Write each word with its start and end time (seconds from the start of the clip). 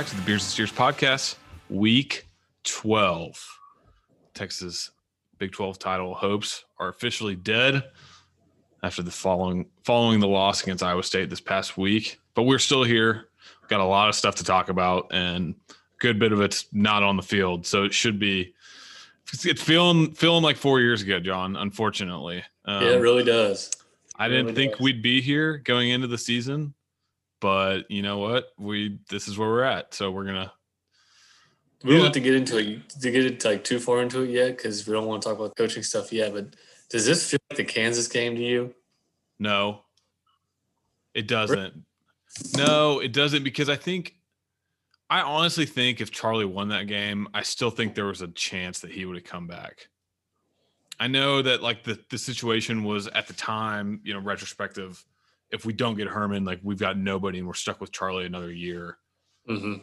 Back 0.00 0.08
to 0.08 0.16
the 0.16 0.22
Beers 0.22 0.42
and 0.44 0.50
Steers 0.50 0.72
podcast, 0.72 1.34
week 1.68 2.26
12. 2.64 3.58
Texas 4.32 4.92
Big 5.36 5.52
12 5.52 5.78
title 5.78 6.14
hopes 6.14 6.64
are 6.78 6.88
officially 6.88 7.34
dead 7.34 7.84
after 8.82 9.02
the 9.02 9.10
following 9.10 9.66
following 9.84 10.18
the 10.18 10.26
loss 10.26 10.62
against 10.62 10.82
Iowa 10.82 11.02
State 11.02 11.28
this 11.28 11.42
past 11.42 11.76
week. 11.76 12.18
But 12.32 12.44
we're 12.44 12.58
still 12.58 12.82
here. 12.82 13.28
We've 13.60 13.68
got 13.68 13.80
a 13.80 13.84
lot 13.84 14.08
of 14.08 14.14
stuff 14.14 14.36
to 14.36 14.44
talk 14.44 14.70
about, 14.70 15.08
and 15.10 15.54
a 15.68 15.74
good 15.98 16.18
bit 16.18 16.32
of 16.32 16.40
it's 16.40 16.64
not 16.72 17.02
on 17.02 17.18
the 17.18 17.22
field. 17.22 17.66
So 17.66 17.84
it 17.84 17.92
should 17.92 18.18
be 18.18 18.54
it's 19.34 19.60
feeling 19.60 20.12
feeling 20.12 20.42
like 20.42 20.56
four 20.56 20.80
years 20.80 21.02
ago, 21.02 21.20
John, 21.20 21.56
unfortunately. 21.56 22.42
Um, 22.64 22.82
yeah, 22.82 22.92
it 22.92 23.00
really 23.00 23.22
does. 23.22 23.70
I 24.16 24.28
didn't 24.28 24.46
really 24.46 24.56
think 24.56 24.72
does. 24.72 24.80
we'd 24.80 25.02
be 25.02 25.20
here 25.20 25.58
going 25.58 25.90
into 25.90 26.06
the 26.06 26.16
season, 26.16 26.72
but 27.40 27.90
you 27.90 28.02
know 28.02 28.18
what? 28.18 28.48
We 28.58 28.98
this 29.08 29.28
is 29.28 29.38
where 29.38 29.48
we're 29.48 29.64
at. 29.64 29.94
So 29.94 30.10
we're 30.10 30.24
gonna 30.24 30.52
we 31.82 31.94
don't 31.94 32.04
have 32.04 32.12
to 32.12 32.20
get 32.20 32.34
into 32.34 32.58
it 32.58 32.88
to 32.90 33.10
get 33.10 33.24
it 33.24 33.44
like 33.44 33.64
too 33.64 33.78
far 33.78 34.02
into 34.02 34.22
it 34.22 34.30
yet 34.30 34.56
because 34.56 34.86
we 34.86 34.92
don't 34.92 35.06
want 35.06 35.22
to 35.22 35.28
talk 35.28 35.38
about 35.38 35.56
coaching 35.56 35.82
stuff 35.82 36.12
yet. 36.12 36.32
But 36.32 36.54
does 36.90 37.06
this 37.06 37.30
feel 37.30 37.40
like 37.50 37.56
the 37.56 37.64
Kansas 37.64 38.06
game 38.08 38.36
to 38.36 38.42
you? 38.42 38.74
No, 39.38 39.82
it 41.14 41.26
doesn't. 41.26 41.74
No, 42.56 43.00
it 43.00 43.12
doesn't 43.12 43.42
because 43.42 43.68
I 43.68 43.76
think 43.76 44.14
I 45.08 45.22
honestly 45.22 45.66
think 45.66 46.00
if 46.00 46.10
Charlie 46.10 46.44
won 46.44 46.68
that 46.68 46.86
game, 46.86 47.28
I 47.34 47.42
still 47.42 47.70
think 47.70 47.94
there 47.94 48.06
was 48.06 48.22
a 48.22 48.28
chance 48.28 48.80
that 48.80 48.92
he 48.92 49.04
would 49.06 49.16
have 49.16 49.24
come 49.24 49.46
back. 49.46 49.88
I 51.00 51.06
know 51.06 51.40
that 51.40 51.62
like 51.62 51.82
the 51.82 51.98
the 52.10 52.18
situation 52.18 52.84
was 52.84 53.06
at 53.08 53.26
the 53.26 53.32
time, 53.32 54.00
you 54.04 54.12
know, 54.12 54.20
retrospective. 54.20 55.02
If 55.50 55.64
we 55.64 55.72
don't 55.72 55.96
get 55.96 56.08
Herman, 56.08 56.44
like 56.44 56.60
we've 56.62 56.78
got 56.78 56.96
nobody, 56.96 57.38
and 57.38 57.46
we're 57.46 57.54
stuck 57.54 57.80
with 57.80 57.92
Charlie 57.92 58.26
another 58.26 58.52
year. 58.52 58.98
Mm-hmm 59.48 59.82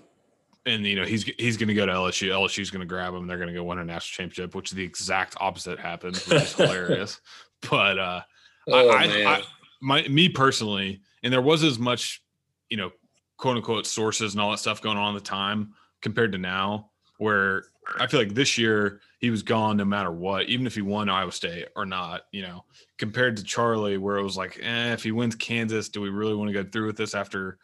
and 0.67 0.85
you 0.85 0.95
know 0.95 1.05
he's 1.05 1.23
he's 1.23 1.57
going 1.57 1.69
to 1.69 1.73
go 1.73 1.85
to 1.85 1.91
LSU. 1.91 2.29
LSU's 2.29 2.69
going 2.69 2.81
to 2.81 2.85
grab 2.85 3.13
him. 3.13 3.25
They're 3.25 3.37
going 3.37 3.47
to 3.47 3.53
go 3.53 3.63
win 3.63 3.79
a 3.79 3.85
national 3.85 4.25
championship, 4.25 4.53
which 4.53 4.71
the 4.71 4.83
exact 4.83 5.35
opposite 5.39 5.79
happened, 5.79 6.17
which 6.17 6.41
is 6.41 6.53
hilarious. 6.55 7.21
But 7.69 7.97
uh, 7.97 8.21
oh, 8.67 8.89
I, 8.89 9.03
I, 9.05 9.35
I, 9.35 9.43
my 9.81 10.07
me 10.07 10.29
personally, 10.29 11.01
and 11.23 11.31
there 11.31 11.41
was 11.41 11.63
as 11.63 11.79
much, 11.79 12.21
you 12.69 12.77
know, 12.77 12.91
quote 13.37 13.55
unquote 13.55 13.87
sources 13.87 14.33
and 14.33 14.41
all 14.41 14.51
that 14.51 14.59
stuff 14.59 14.81
going 14.81 14.97
on 14.97 15.15
at 15.15 15.23
the 15.23 15.27
time 15.27 15.73
compared 16.01 16.33
to 16.33 16.37
now, 16.37 16.91
where 17.17 17.63
I 17.99 18.07
feel 18.07 18.19
like 18.19 18.33
this 18.33 18.57
year 18.57 19.01
he 19.19 19.29
was 19.29 19.43
gone 19.43 19.77
no 19.77 19.85
matter 19.85 20.11
what, 20.11 20.47
even 20.49 20.67
if 20.67 20.75
he 20.75 20.81
won 20.81 21.09
Iowa 21.09 21.31
State 21.31 21.67
or 21.75 21.85
not. 21.85 22.23
You 22.31 22.43
know, 22.43 22.65
compared 22.97 23.37
to 23.37 23.43
Charlie, 23.43 23.97
where 23.97 24.17
it 24.17 24.23
was 24.23 24.37
like, 24.37 24.59
eh, 24.61 24.93
if 24.93 25.03
he 25.03 25.11
wins 25.11 25.35
Kansas, 25.35 25.89
do 25.89 26.01
we 26.01 26.09
really 26.09 26.35
want 26.35 26.49
to 26.49 26.63
go 26.63 26.69
through 26.69 26.87
with 26.87 26.97
this 26.97 27.15
after 27.15 27.57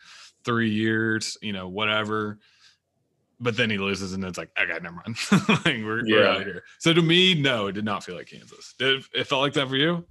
three 0.44 0.72
years? 0.72 1.38
You 1.42 1.54
know, 1.54 1.68
whatever 1.68 2.40
but 3.44 3.58
then 3.58 3.70
he 3.70 3.78
loses, 3.78 4.14
and 4.14 4.24
it's 4.24 4.38
like, 4.38 4.50
okay, 4.60 4.80
never 4.82 4.96
mind. 4.96 5.18
like, 5.50 5.84
we're, 5.84 6.06
yeah. 6.06 6.16
we're 6.16 6.28
out 6.28 6.42
of 6.42 6.48
here. 6.48 6.64
So 6.80 6.94
to 6.94 7.02
me, 7.02 7.36
no, 7.36 7.68
it 7.68 7.74
did 7.74 7.84
not 7.84 8.04
feel 8.04 8.16
like 8.16 8.28
Kansas. 8.28 8.74
Did 8.80 9.00
it, 9.00 9.06
it 9.14 9.28
felt 9.28 9.42
like 9.42 9.54
that 9.54 9.68
for 9.68 9.76
you? 9.76 10.06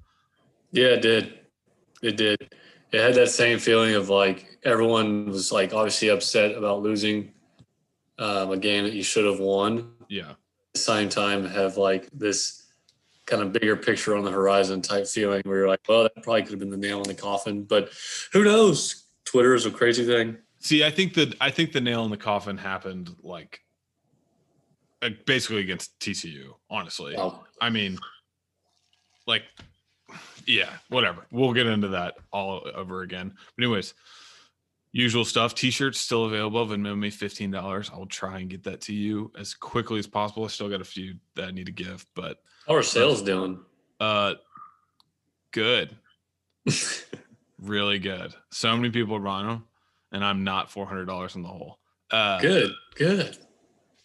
Yeah, 0.71 0.89
it 0.89 1.03
did. 1.03 1.41
It 2.03 2.17
did. 2.17 2.55
It 2.93 3.01
had 3.01 3.15
that 3.15 3.31
same 3.31 3.59
feeling 3.59 3.95
of 3.95 4.11
like 4.11 4.59
everyone 4.65 5.27
was 5.27 5.51
like 5.51 5.73
obviously 5.73 6.09
upset 6.09 6.55
about 6.55 6.83
losing 6.83 7.33
um, 8.19 8.51
a 8.51 8.57
game 8.57 8.85
that 8.85 8.93
you 8.93 9.03
should 9.03 9.25
have 9.25 9.41
won. 9.41 9.93
Yeah. 10.09 10.31
At 10.31 10.37
the 10.75 10.81
same 10.81 11.09
time, 11.09 11.45
have 11.47 11.77
like 11.77 12.09
this 12.13 12.63
kind 13.27 13.43
of 13.43 13.53
bigger 13.53 13.77
picture 13.77 14.17
on 14.17 14.25
the 14.25 14.31
horizon 14.31 14.83
type 14.83 15.07
feeling 15.07 15.43
where 15.45 15.59
you're 15.59 15.69
like, 15.69 15.81
well, 15.89 16.03
that 16.03 16.23
probably 16.23 16.43
could 16.43 16.51
have 16.51 16.59
been 16.59 16.71
the 16.71 16.77
nail 16.77 16.99
in 16.99 17.09
the 17.09 17.15
coffin, 17.15 17.65
but 17.65 17.91
who 18.33 18.45
knows? 18.45 19.05
Twitter 19.25 19.55
is 19.55 19.67
a 19.67 19.71
crazy 19.71 20.05
thing. 20.05 20.37
See, 20.59 20.85
I 20.85 20.91
think 20.91 21.15
that 21.15 21.35
I 21.41 21.51
think 21.51 21.73
the 21.73 21.81
nail 21.81 22.05
in 22.05 22.11
the 22.11 22.17
coffin 22.17 22.57
happened 22.57 23.15
like, 23.23 23.61
basically 25.27 25.61
against 25.61 25.99
TCU. 25.99 26.55
Honestly, 26.71 27.15
oh. 27.17 27.45
I 27.61 27.71
mean, 27.71 27.99
like, 29.27 29.43
yeah, 30.47 30.71
whatever. 30.89 31.27
We'll 31.31 31.53
get 31.53 31.67
into 31.67 31.89
that 31.89 32.15
all 32.33 32.69
over 32.75 33.03
again. 33.03 33.33
But 33.57 33.65
anyways, 33.65 33.95
usual 34.93 35.25
stuff. 35.25 35.55
T-shirts 35.55 35.99
still 35.99 36.27
available. 36.27 36.67
Venmo 36.67 36.97
me 36.97 37.11
fifteen 37.11 37.51
dollars. 37.51 37.91
I 37.93 37.99
will 37.99 38.07
try 38.07 38.39
and 38.39 38.49
get 38.49 38.63
that 38.65 38.81
to 38.83 38.95
you 38.95 39.33
as 39.39 39.55
quickly 39.55 39.99
as 39.99 40.07
possible. 40.07 40.45
I 40.45 40.49
still 40.49 40.69
got 40.69 40.81
a 40.81 40.85
few 40.85 41.15
that 41.35 41.49
I 41.49 41.51
need 41.51 41.67
to 41.67 41.73
give, 41.73 42.07
but 42.15 42.39
how 42.67 42.75
are 42.75 42.83
sales 42.83 43.23
uh, 43.23 43.25
doing? 43.25 43.59
Uh, 43.99 44.35
good. 45.51 45.97
really 47.61 47.99
good. 47.99 48.35
So 48.51 48.77
many 48.77 48.91
people 48.91 49.19
buying 49.19 49.49
them 49.49 49.65
and 50.13 50.25
I'm 50.25 50.45
not 50.45 50.71
four 50.71 50.87
hundred 50.87 51.07
dollars 51.07 51.35
in 51.35 51.43
the 51.43 51.49
hole. 51.49 51.79
Uh, 52.11 52.39
good, 52.41 52.73
good. 52.95 53.37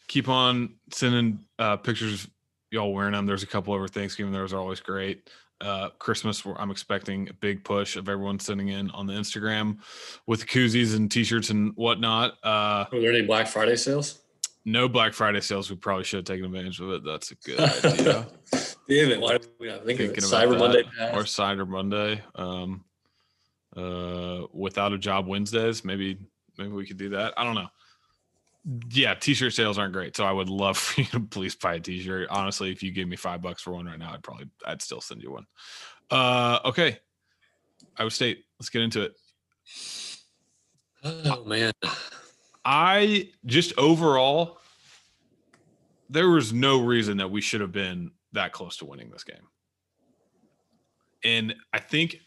Keep 0.08 0.30
on 0.30 0.76
sending 0.92 1.42
uh, 1.60 1.76
pictures 1.76 2.28
y'all 2.72 2.94
wearing 2.94 3.12
them. 3.12 3.26
There's 3.26 3.44
a 3.44 3.48
couple 3.48 3.74
over 3.74 3.88
Thanksgiving. 3.88 4.32
Those 4.32 4.54
are 4.54 4.60
always 4.60 4.80
great. 4.80 5.30
Uh, 5.60 5.90
Christmas, 5.98 6.44
I'm 6.58 6.70
expecting 6.70 7.30
a 7.30 7.34
big 7.34 7.64
push 7.64 7.96
of 7.96 8.10
everyone 8.10 8.40
sending 8.40 8.70
in 8.70 8.92
on 8.92 9.08
the 9.08 9.14
Instagram 9.14 9.80
with 10.28 10.46
koozies 10.46 10.96
and 10.96 11.10
T-shirts 11.10 11.50
and 11.50 11.74
whatnot. 11.76 12.34
Uh, 12.44 12.86
Are 12.92 13.00
there 13.02 13.12
any 13.12 13.24
Black 13.24 13.48
Friday 13.48 13.76
sales? 13.76 14.20
No 14.66 14.88
Black 14.88 15.14
Friday 15.14 15.42
sales. 15.42 15.70
We 15.70 15.78
probably 15.78 16.04
should 16.04 16.18
have 16.18 16.26
taken 16.26 16.46
advantage 16.46 16.80
of 16.80 16.92
it. 16.92 17.04
That's 17.04 17.32
a 17.32 17.36
good 17.36 17.60
idea. 17.86 18.28
Damn 18.88 19.12
it! 19.12 19.20
Why 19.20 19.38
did 19.38 19.48
we 19.60 19.68
not 19.68 19.86
think 19.86 19.98
Thinking 20.00 20.24
of 20.24 20.32
it? 20.32 20.34
Cyber 20.34 20.60
Monday 20.60 20.84
or 21.14 21.24
Cyber 21.24 21.68
Monday. 21.68 22.22
Um, 22.36 22.84
uh, 23.76 24.48
without 24.54 24.92
a 24.94 24.98
job 24.98 25.28
Wednesdays. 25.28 25.86
Maybe 25.86 26.18
maybe 26.58 26.72
we 26.72 26.86
could 26.86 26.98
do 26.98 27.10
that. 27.10 27.34
I 27.38 27.44
don't 27.44 27.56
know. 27.56 27.68
Yeah, 28.92 29.14
t-shirt 29.14 29.54
sales 29.54 29.78
aren't 29.78 29.94
great, 29.94 30.18
so 30.18 30.26
I 30.26 30.32
would 30.32 30.50
love 30.50 30.78
for 30.78 31.02
you 31.02 31.08
to 31.08 31.20
please 31.22 31.56
buy 31.56 31.76
a 31.76 31.80
t-shirt. 31.80 32.28
Honestly, 32.30 32.72
if 32.72 32.84
you 32.84 32.92
gave 32.92 33.08
me 33.08 33.16
five 33.16 33.42
bucks 33.42 33.62
for 33.62 33.74
one 33.74 33.86
right 33.86 34.00
now, 34.00 34.14
I'd 34.14 34.24
probably 34.24 34.50
I'd 34.66 34.82
still 34.82 35.02
send 35.02 35.22
you 35.22 35.32
one. 35.32 35.46
Uh, 36.10 36.60
okay, 36.66 37.00
Iowa 37.98 38.12
State. 38.12 38.44
Let's 38.60 38.70
get 38.70 38.82
into 38.82 39.04
it. 39.04 39.14
Oh 41.04 41.46
man, 41.46 41.74
I 42.66 43.30
just 43.46 43.78
overall 43.78 44.60
there 46.10 46.30
was 46.30 46.54
no 46.54 46.82
reason 46.82 47.18
that 47.18 47.30
we 47.30 47.42
should 47.42 47.62
have 47.62 47.72
been 47.72 48.12
that 48.34 48.52
close 48.52 48.78
to 48.78 48.86
winning 48.86 49.10
this 49.10 49.24
game. 49.24 49.36
And 51.24 51.56
I 51.74 51.80
think 51.80 52.18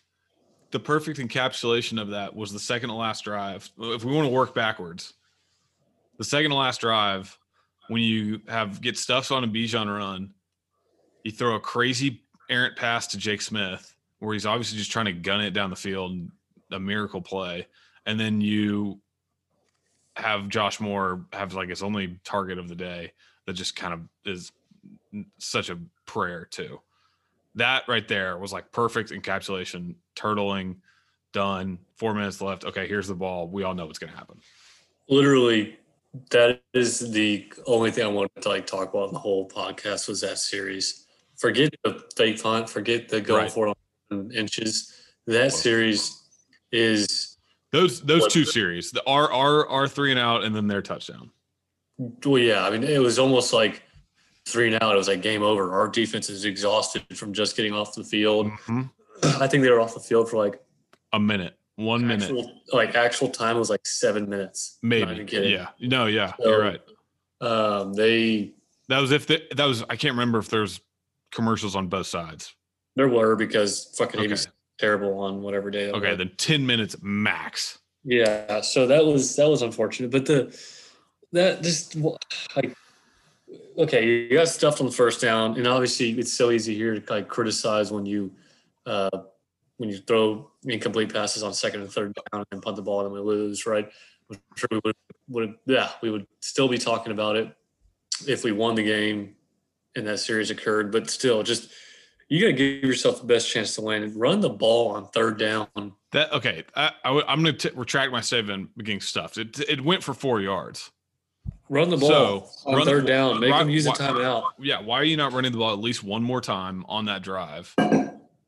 the 0.70 0.80
perfect 0.80 1.18
encapsulation 1.18 2.00
of 2.00 2.10
that 2.10 2.34
was 2.34 2.52
the 2.52 2.58
second 2.58 2.90
to 2.90 2.94
last 2.94 3.24
drive. 3.24 3.68
If 3.78 4.04
we 4.04 4.12
want 4.12 4.26
to 4.26 4.32
work 4.32 4.54
backwards, 4.54 5.14
the 6.20 6.24
second 6.24 6.50
to 6.50 6.56
last 6.56 6.82
drive, 6.82 7.36
when 7.88 8.02
you 8.02 8.42
have 8.46 8.82
get 8.82 8.98
stuffs 8.98 9.30
on 9.30 9.42
a 9.42 9.48
Bijan 9.48 9.86
run, 9.86 10.34
you 11.24 11.32
throw 11.32 11.54
a 11.54 11.60
crazy 11.60 12.22
errant 12.50 12.76
pass 12.76 13.06
to 13.08 13.16
Jake 13.18 13.40
Smith, 13.40 13.96
where 14.18 14.34
he's 14.34 14.44
obviously 14.44 14.76
just 14.76 14.92
trying 14.92 15.06
to 15.06 15.12
gun 15.12 15.40
it 15.40 15.52
down 15.52 15.70
the 15.70 15.76
field, 15.76 16.28
a 16.70 16.78
miracle 16.78 17.22
play, 17.22 17.66
and 18.04 18.20
then 18.20 18.40
you 18.42 19.00
have 20.16 20.48
Josh 20.50 20.78
Moore 20.78 21.24
have 21.32 21.54
like 21.54 21.70
his 21.70 21.82
only 21.82 22.20
target 22.22 22.58
of 22.58 22.68
the 22.68 22.76
day 22.76 23.12
that 23.46 23.54
just 23.54 23.74
kind 23.74 23.94
of 23.94 24.00
is 24.26 24.52
such 25.38 25.70
a 25.70 25.78
prayer 26.04 26.44
too 26.44 26.80
that 27.54 27.84
right 27.88 28.06
there 28.06 28.38
was 28.38 28.52
like 28.52 28.70
perfect 28.72 29.10
encapsulation, 29.10 29.94
turtling, 30.16 30.76
done, 31.32 31.78
four 31.96 32.14
minutes 32.14 32.40
left. 32.40 32.64
Okay, 32.64 32.86
here's 32.86 33.08
the 33.08 33.14
ball. 33.14 33.48
We 33.48 33.64
all 33.64 33.74
know 33.74 33.86
what's 33.86 33.98
going 33.98 34.12
to 34.12 34.18
happen. 34.18 34.38
Literally, 35.08 35.76
that 36.30 36.62
is 36.74 37.12
the 37.12 37.52
only 37.66 37.90
thing 37.90 38.04
I 38.04 38.08
wanted 38.08 38.42
to 38.42 38.48
like 38.48 38.66
talk 38.66 38.90
about 38.90 39.08
in 39.08 39.14
the 39.14 39.20
whole 39.20 39.48
podcast 39.48 40.08
was 40.08 40.20
that 40.22 40.38
series. 40.38 41.06
Forget 41.36 41.74
the 41.84 42.02
fake 42.16 42.42
punt, 42.42 42.68
forget 42.68 43.08
the 43.08 43.20
going 43.20 43.44
right. 43.44 43.52
for 43.52 43.68
it 43.68 43.76
on 44.10 44.30
inches. 44.32 44.92
That 45.26 45.52
series 45.52 46.20
is 46.72 47.36
those 47.72 48.00
those 48.02 48.32
two 48.32 48.44
series, 48.44 48.90
the 48.90 49.02
R 49.06 49.32
R 49.32 49.68
R 49.68 49.88
three 49.88 50.10
and 50.10 50.18
out, 50.18 50.44
and 50.44 50.54
then 50.54 50.66
their 50.66 50.82
touchdown. 50.82 51.30
Well, 51.98 52.38
yeah, 52.38 52.66
I 52.66 52.70
mean, 52.70 52.82
it 52.82 53.00
was 53.00 53.18
almost 53.18 53.52
like 53.52 53.82
three 54.46 54.72
and 54.72 54.82
out, 54.82 54.94
it 54.94 54.98
was 54.98 55.08
like 55.08 55.22
game 55.22 55.42
over. 55.42 55.72
Our 55.72 55.88
defense 55.88 56.28
is 56.30 56.44
exhausted 56.44 57.04
from 57.16 57.32
just 57.32 57.56
getting 57.56 57.72
off 57.72 57.94
the 57.94 58.04
field. 58.04 58.46
Mm-hmm. 58.46 58.82
I 59.40 59.46
think 59.46 59.62
they 59.62 59.70
were 59.70 59.80
off 59.80 59.94
the 59.94 60.00
field 60.00 60.28
for 60.28 60.36
like 60.36 60.60
a 61.12 61.20
minute, 61.20 61.56
one 61.80 62.10
actual, 62.10 62.34
minute. 62.34 62.54
Like 62.72 62.94
actual 62.94 63.28
time 63.28 63.58
was 63.58 63.70
like 63.70 63.86
seven 63.86 64.28
minutes. 64.28 64.78
Maybe. 64.82 65.26
Yeah. 65.30 65.68
No. 65.80 66.06
Yeah. 66.06 66.34
So, 66.40 66.48
you're 66.48 66.60
right. 66.60 66.80
Um, 67.40 67.94
they. 67.94 68.52
That 68.88 68.98
was 68.98 69.12
if 69.12 69.26
they, 69.26 69.42
that 69.56 69.64
was. 69.64 69.82
I 69.88 69.96
can't 69.96 70.12
remember 70.12 70.38
if 70.38 70.48
there's 70.48 70.80
commercials 71.32 71.76
on 71.76 71.88
both 71.88 72.06
sides. 72.06 72.54
There 72.96 73.08
were 73.08 73.36
because 73.36 73.94
fucking 73.96 74.20
okay. 74.20 74.36
terrible 74.78 75.18
on 75.20 75.42
whatever 75.42 75.70
day. 75.70 75.90
Okay, 75.90 76.16
then 76.16 76.32
ten 76.36 76.66
minutes 76.66 76.96
max. 77.00 77.78
Yeah. 78.04 78.60
So 78.60 78.86
that 78.86 79.04
was 79.04 79.36
that 79.36 79.48
was 79.48 79.62
unfortunate, 79.62 80.10
but 80.10 80.26
the 80.26 80.56
that 81.32 81.62
just 81.62 81.96
like 82.56 82.74
okay, 83.78 84.06
you 84.06 84.30
got 84.30 84.48
stuffed 84.48 84.80
on 84.80 84.86
the 84.86 84.92
first 84.92 85.20
down, 85.20 85.56
and 85.56 85.66
obviously 85.66 86.10
it's 86.18 86.32
so 86.32 86.50
easy 86.50 86.74
here 86.74 86.98
to 86.98 87.12
like 87.12 87.28
criticize 87.28 87.90
when 87.90 88.06
you 88.06 88.32
uh, 88.86 89.10
when 89.80 89.88
you 89.88 89.96
throw 89.96 90.50
incomplete 90.64 91.10
passes 91.10 91.42
on 91.42 91.54
second 91.54 91.80
and 91.80 91.90
third 91.90 92.14
down 92.30 92.44
and 92.52 92.60
punt 92.60 92.76
the 92.76 92.82
ball 92.82 93.06
and 93.06 93.14
we 93.14 93.18
lose, 93.18 93.64
right? 93.64 93.90
I'm 94.30 94.38
sure 94.54 94.68
we 94.70 94.80
would 94.84 94.94
would 95.28 95.54
yeah 95.64 95.88
we 96.02 96.10
would 96.10 96.26
still 96.40 96.68
be 96.68 96.76
talking 96.76 97.12
about 97.12 97.36
it 97.36 97.50
if 98.28 98.44
we 98.44 98.52
won 98.52 98.74
the 98.74 98.82
game 98.82 99.36
and 99.96 100.06
that 100.06 100.18
series 100.18 100.50
occurred. 100.50 100.92
But 100.92 101.08
still, 101.08 101.42
just 101.42 101.70
you 102.28 102.42
got 102.42 102.48
to 102.48 102.52
give 102.52 102.84
yourself 102.84 103.22
the 103.22 103.26
best 103.26 103.50
chance 103.50 103.74
to 103.76 103.80
win 103.80 104.02
and 104.02 104.14
run 104.14 104.42
the 104.42 104.50
ball 104.50 104.88
on 104.90 105.08
third 105.08 105.38
down. 105.38 105.66
That 106.12 106.30
okay? 106.34 106.62
I, 106.76 106.92
I 107.02 107.32
am 107.32 107.42
going 107.42 107.56
to 107.56 107.72
retract 107.74 108.12
my 108.12 108.20
statement 108.20 108.76
being 108.76 109.00
stuffed. 109.00 109.38
It 109.38 109.60
it 109.60 109.80
went 109.80 110.04
for 110.04 110.12
four 110.12 110.42
yards. 110.42 110.90
Run 111.70 111.88
the 111.88 111.96
ball 111.96 112.50
so, 112.50 112.70
on 112.70 112.84
third 112.84 113.04
the, 113.04 113.08
down. 113.08 113.40
Make 113.40 113.50
right, 113.50 113.60
them 113.60 113.70
use 113.70 113.86
a 113.86 113.92
timeout. 113.92 114.42
Yeah. 114.58 114.82
Why 114.82 114.96
are 114.96 115.04
you 115.04 115.16
not 115.16 115.32
running 115.32 115.52
the 115.52 115.58
ball 115.58 115.72
at 115.72 115.78
least 115.78 116.04
one 116.04 116.22
more 116.22 116.42
time 116.42 116.84
on 116.86 117.06
that 117.06 117.22
drive? 117.22 117.74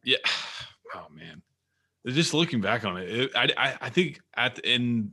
Yeah. 0.04 0.18
Oh 0.94 1.06
man. 1.10 1.42
Just 2.06 2.34
looking 2.34 2.60
back 2.60 2.84
on 2.84 2.96
it, 2.96 3.08
it 3.08 3.30
I, 3.36 3.48
I 3.56 3.76
I 3.82 3.88
think 3.90 4.20
at 4.34 4.56
the, 4.56 4.74
in 4.74 5.12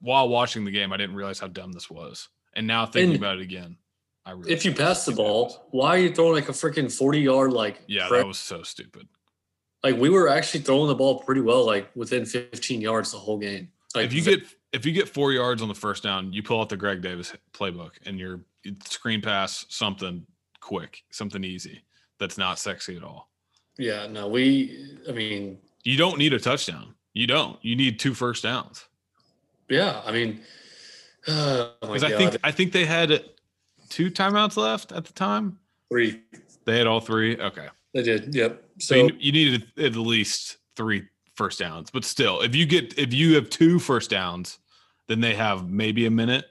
while 0.00 0.28
watching 0.28 0.64
the 0.66 0.70
game, 0.70 0.92
I 0.92 0.98
didn't 0.98 1.16
realize 1.16 1.38
how 1.38 1.48
dumb 1.48 1.72
this 1.72 1.88
was, 1.88 2.28
and 2.52 2.66
now 2.66 2.84
thinking 2.84 3.14
and, 3.14 3.18
about 3.18 3.38
it 3.38 3.42
again. 3.42 3.78
I 4.26 4.32
really 4.32 4.52
if 4.52 4.64
you 4.64 4.72
pass 4.72 5.04
the 5.04 5.12
ball, 5.12 5.68
why 5.70 5.96
are 5.96 5.98
you 5.98 6.14
throwing 6.14 6.34
like 6.34 6.48
a 6.48 6.52
freaking 6.52 6.92
40 6.92 7.20
yard 7.20 7.52
like 7.52 7.80
Yeah, 7.86 8.08
that 8.10 8.26
was 8.26 8.38
so 8.38 8.62
stupid. 8.62 9.08
Like 9.82 9.96
we 9.96 10.08
were 10.08 10.28
actually 10.28 10.60
throwing 10.60 10.88
the 10.88 10.94
ball 10.94 11.20
pretty 11.20 11.40
well, 11.40 11.64
like 11.64 11.90
within 11.94 12.24
15 12.24 12.80
yards 12.80 13.12
the 13.12 13.18
whole 13.18 13.38
game. 13.38 13.70
Like 13.94 14.06
if 14.06 14.12
you 14.12 14.22
get 14.22 14.42
if 14.72 14.84
you 14.84 14.92
get 14.92 15.08
four 15.08 15.32
yards 15.32 15.62
on 15.62 15.68
the 15.68 15.74
first 15.74 16.02
down, 16.02 16.32
you 16.32 16.42
pull 16.42 16.60
out 16.60 16.68
the 16.68 16.76
Greg 16.76 17.00
Davis 17.00 17.32
playbook 17.52 17.92
and 18.04 18.18
you're 18.18 18.40
screen 18.86 19.20
pass 19.20 19.66
something 19.68 20.26
quick, 20.60 21.02
something 21.10 21.44
easy 21.44 21.84
that's 22.18 22.38
not 22.38 22.58
sexy 22.58 22.96
at 22.96 23.04
all. 23.04 23.30
Yeah, 23.78 24.06
no, 24.06 24.28
we 24.28 24.98
I 25.08 25.12
mean 25.12 25.58
you 25.82 25.96
don't 25.96 26.18
need 26.18 26.32
a 26.32 26.38
touchdown. 26.38 26.94
You 27.12 27.26
don't. 27.26 27.58
You 27.62 27.76
need 27.76 27.98
two 27.98 28.14
first 28.14 28.42
downs. 28.42 28.86
Yeah, 29.68 30.02
I 30.04 30.12
mean, 30.12 30.40
because 31.24 31.72
oh 31.82 32.06
I 32.06 32.16
think 32.16 32.36
I 32.42 32.50
think 32.50 32.72
they 32.72 32.84
had 32.84 33.24
two 33.88 34.10
timeouts 34.10 34.56
left 34.56 34.92
at 34.92 35.04
the 35.04 35.12
time? 35.12 35.58
Three. 35.88 36.20
They 36.64 36.78
had 36.78 36.86
all 36.86 37.00
three. 37.00 37.38
Okay. 37.38 37.68
They 37.92 38.02
did. 38.02 38.34
Yep. 38.34 38.64
So, 38.78 38.94
so 38.94 39.06
you, 39.06 39.16
you, 39.20 39.32
needed 39.32 39.66
at 39.78 39.94
least 39.94 40.56
three 40.74 41.06
first 41.34 41.60
downs, 41.60 41.90
but 41.90 42.04
still, 42.04 42.40
if 42.40 42.54
you 42.54 42.66
get 42.66 42.98
if 42.98 43.14
you 43.14 43.36
have 43.36 43.48
two 43.50 43.78
first 43.78 44.10
downs, 44.10 44.58
then 45.06 45.20
they 45.20 45.34
have 45.34 45.70
maybe 45.70 46.06
a 46.06 46.10
minute. 46.10 46.46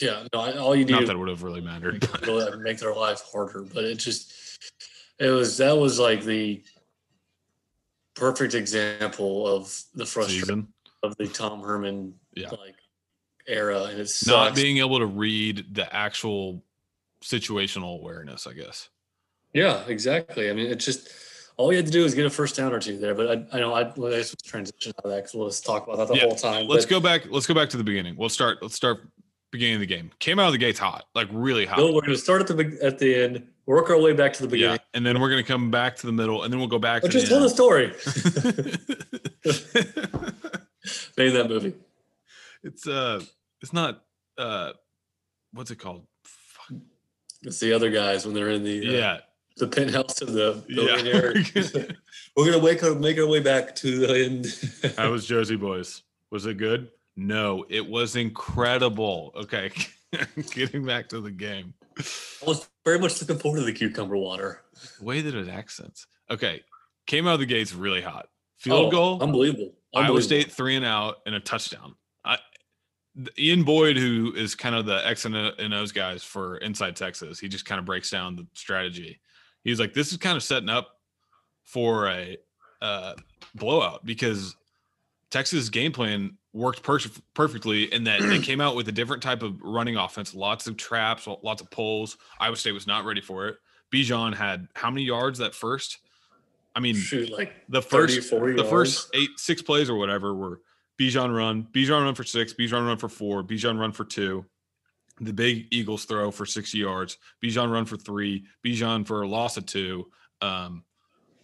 Yeah. 0.00 0.26
No. 0.32 0.58
All 0.58 0.76
you 0.76 0.84
need. 0.84 0.92
Not 0.92 1.06
that 1.06 1.18
would 1.18 1.28
have 1.28 1.42
really 1.42 1.62
mattered. 1.62 2.06
Make 2.62 2.78
their 2.78 2.94
life 2.94 3.22
harder, 3.32 3.62
but 3.62 3.84
it 3.84 3.96
just 3.96 4.34
it 5.18 5.30
was 5.30 5.58
that 5.58 5.76
was 5.76 5.98
like 5.98 6.24
the 6.24 6.62
perfect 8.14 8.54
example 8.54 9.46
of 9.46 9.82
the 9.94 10.06
frustration 10.06 10.68
of 11.02 11.16
the 11.16 11.26
Tom 11.26 11.60
Herman 11.60 12.14
yeah. 12.34 12.50
like 12.50 12.76
era, 13.46 13.84
and 13.84 14.00
it's 14.00 14.26
not 14.26 14.54
being 14.54 14.78
able 14.78 14.98
to 14.98 15.06
read 15.06 15.66
the 15.74 15.92
actual 15.94 16.62
situational 17.22 17.98
awareness, 17.98 18.46
I 18.46 18.52
guess. 18.52 18.88
Yeah, 19.52 19.84
exactly. 19.86 20.50
I 20.50 20.52
mean, 20.52 20.66
it's 20.66 20.84
just 20.84 21.08
all 21.56 21.72
you 21.72 21.76
had 21.76 21.86
to 21.86 21.92
do 21.92 22.04
is 22.04 22.14
get 22.14 22.26
a 22.26 22.30
first 22.30 22.56
down 22.56 22.72
or 22.72 22.80
two 22.80 22.98
there. 22.98 23.14
But 23.14 23.30
I, 23.30 23.56
I 23.56 23.60
know 23.60 23.72
I 23.72 23.92
let's 23.96 24.34
transition 24.42 24.92
out 24.98 25.04
of 25.04 25.10
that 25.10 25.16
because 25.18 25.34
we'll 25.34 25.48
just 25.48 25.64
talk 25.64 25.86
about 25.86 25.98
that 25.98 26.08
the 26.08 26.16
yeah. 26.16 26.22
whole 26.22 26.34
time. 26.34 26.66
Let's 26.66 26.84
but, 26.84 26.90
go 26.90 27.00
back. 27.00 27.22
Let's 27.30 27.46
go 27.46 27.54
back 27.54 27.68
to 27.70 27.76
the 27.76 27.84
beginning. 27.84 28.16
We'll 28.16 28.28
start. 28.28 28.58
Let's 28.62 28.74
start 28.74 29.08
beginning 29.50 29.76
of 29.76 29.80
the 29.80 29.86
game. 29.86 30.10
Came 30.18 30.38
out 30.40 30.46
of 30.46 30.52
the 30.52 30.58
gates 30.58 30.78
hot, 30.78 31.04
like 31.14 31.28
really 31.30 31.66
hot. 31.66 31.78
No, 31.78 31.86
we're 31.92 32.00
going 32.00 32.12
to 32.12 32.18
start 32.18 32.40
at 32.42 32.48
the 32.48 32.78
at 32.82 32.98
the 32.98 33.14
end, 33.14 33.46
work 33.66 33.90
our 33.90 33.98
way 34.00 34.12
back 34.12 34.32
to 34.34 34.42
the 34.42 34.48
beginning, 34.48 34.74
yeah, 34.76 34.96
and 34.96 35.04
then 35.04 35.20
we're 35.20 35.30
going 35.30 35.42
to 35.42 35.46
come 35.46 35.70
back 35.70 35.96
to 35.96 36.06
the 36.06 36.12
middle, 36.12 36.42
and 36.42 36.52
then 36.52 36.58
we'll 36.58 36.68
go 36.68 36.78
back. 36.78 37.02
to 37.02 37.08
just 37.08 37.28
tell 37.28 37.40
the 37.40 37.48
story. 37.48 37.86
Name 41.16 41.34
that 41.34 41.48
movie. 41.48 41.74
It's 42.62 42.86
uh 42.86 43.22
it's 43.60 43.72
not 43.72 44.02
uh 44.38 44.72
what's 45.52 45.70
it 45.70 45.76
called? 45.76 46.06
Fuck. 46.24 46.78
It's 47.42 47.60
the 47.60 47.72
other 47.72 47.90
guys 47.90 48.24
when 48.26 48.34
they're 48.34 48.50
in 48.50 48.64
the 48.64 48.88
uh, 48.88 48.92
yeah 48.92 49.18
the 49.56 49.68
penthouse 49.68 50.20
of 50.20 50.32
the 50.32 50.62
billionaire. 50.68 51.36
Yeah. 51.38 51.92
We're 52.36 52.50
gonna 52.50 52.58
wake 52.64 52.82
up, 52.82 52.98
make 52.98 53.18
our 53.18 53.26
way 53.26 53.40
back 53.40 53.74
to 53.76 53.98
the 53.98 54.24
end. 54.24 54.94
How 54.96 55.10
was 55.10 55.26
Jersey 55.26 55.56
Boys? 55.56 56.02
Was 56.30 56.46
it 56.46 56.58
good? 56.58 56.90
No, 57.16 57.64
it 57.68 57.86
was 57.86 58.16
incredible. 58.16 59.32
Okay, 59.36 59.70
getting 60.50 60.84
back 60.84 61.08
to 61.10 61.20
the 61.20 61.30
game. 61.30 61.74
I 61.98 62.46
was 62.46 62.68
very 62.84 62.98
much 62.98 63.20
looking 63.20 63.38
forward 63.38 63.58
to 63.58 63.64
the 63.64 63.72
cucumber 63.72 64.16
water. 64.16 64.62
The 64.98 65.04
way 65.04 65.20
that 65.20 65.34
it 65.34 65.48
accents. 65.48 66.06
Okay, 66.30 66.62
came 67.06 67.26
out 67.26 67.34
of 67.34 67.40
the 67.40 67.46
gates 67.46 67.74
really 67.74 68.00
hot. 68.00 68.28
Field 68.58 68.86
oh, 68.86 68.90
goal, 68.90 69.22
unbelievable. 69.22 69.74
unbelievable. 69.94 70.16
Iowa 70.16 70.22
State 70.22 70.50
three 70.50 70.76
and 70.76 70.84
out 70.84 71.18
and 71.26 71.34
a 71.34 71.40
touchdown. 71.40 71.94
I, 72.24 72.38
Ian 73.38 73.62
Boyd, 73.62 73.96
who 73.96 74.32
is 74.34 74.54
kind 74.54 74.74
of 74.74 74.86
the 74.86 75.06
X 75.06 75.24
and 75.24 75.74
O's 75.74 75.92
guys 75.92 76.22
for 76.22 76.56
Inside 76.58 76.96
Texas, 76.96 77.38
he 77.38 77.48
just 77.48 77.64
kind 77.64 77.78
of 77.78 77.84
breaks 77.84 78.10
down 78.10 78.36
the 78.36 78.46
strategy. 78.54 79.20
He's 79.62 79.78
like, 79.78 79.94
this 79.94 80.12
is 80.12 80.18
kind 80.18 80.36
of 80.36 80.42
setting 80.42 80.68
up 80.68 80.98
for 81.62 82.08
a 82.08 82.36
uh, 82.82 83.14
blowout 83.54 84.04
because 84.04 84.56
Texas 85.34 85.68
game 85.68 85.90
plan 85.90 86.38
worked 86.52 86.84
per- 86.84 87.00
perfectly 87.34 87.92
in 87.92 88.04
that 88.04 88.20
they 88.20 88.38
came 88.40 88.60
out 88.60 88.76
with 88.76 88.86
a 88.86 88.92
different 88.92 89.20
type 89.20 89.42
of 89.42 89.60
running 89.60 89.96
offense, 89.96 90.32
lots 90.32 90.68
of 90.68 90.76
traps, 90.76 91.26
lots 91.42 91.60
of 91.60 91.68
pulls. 91.72 92.16
Iowa 92.38 92.54
State 92.54 92.70
was 92.70 92.86
not 92.86 93.04
ready 93.04 93.20
for 93.20 93.48
it. 93.48 93.56
Bijan 93.92 94.32
had 94.32 94.68
how 94.74 94.90
many 94.90 95.02
yards 95.02 95.40
that 95.40 95.52
first? 95.52 95.98
I 96.76 96.78
mean, 96.78 96.94
Shoot, 96.94 97.32
like 97.32 97.52
the 97.68 97.82
first 97.82 98.30
30, 98.30 98.52
the 98.52 98.58
yards. 98.58 98.70
first 98.70 99.10
eight 99.14 99.30
six 99.36 99.60
plays 99.60 99.90
or 99.90 99.96
whatever 99.96 100.36
were 100.36 100.60
Bijan 101.00 101.36
run, 101.36 101.66
Bijan 101.72 102.04
run 102.04 102.14
for 102.14 102.22
six, 102.22 102.52
Bijan 102.52 102.86
run 102.86 102.98
for 102.98 103.08
four, 103.08 103.42
Bijan 103.42 103.76
run 103.76 103.90
for 103.90 104.04
two. 104.04 104.44
The 105.20 105.32
big 105.32 105.66
Eagles 105.72 106.04
throw 106.04 106.30
for 106.30 106.46
60 106.46 106.78
yards, 106.78 107.18
Bijan 107.42 107.72
run 107.72 107.86
for 107.86 107.96
three, 107.96 108.44
Bijan 108.64 109.04
for 109.04 109.22
a 109.22 109.28
loss 109.28 109.56
of 109.56 109.66
two, 109.66 110.06
um, 110.40 110.84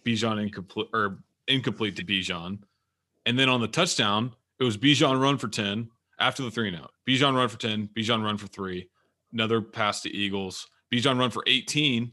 Bijan 0.05 0.41
incomplete 0.41 0.87
or 0.93 1.19
incomplete 1.49 1.97
to 1.97 2.05
Bijan. 2.05 2.59
And 3.25 3.37
then 3.37 3.49
on 3.49 3.61
the 3.61 3.67
touchdown, 3.67 4.33
it 4.59 4.63
was 4.63 4.77
Bijan 4.77 5.21
run 5.21 5.37
for 5.37 5.47
10 5.47 5.89
after 6.19 6.43
the 6.43 6.51
three 6.51 6.67
and 6.67 6.77
out. 6.77 6.91
Bijan 7.07 7.35
run 7.35 7.49
for 7.49 7.57
10, 7.57 7.89
Bijan 7.95 8.23
run 8.23 8.37
for 8.37 8.47
three, 8.47 8.89
another 9.33 9.61
pass 9.61 10.01
to 10.01 10.09
Eagles, 10.09 10.67
Bijan 10.93 11.19
run 11.19 11.31
for 11.31 11.43
18, 11.47 12.11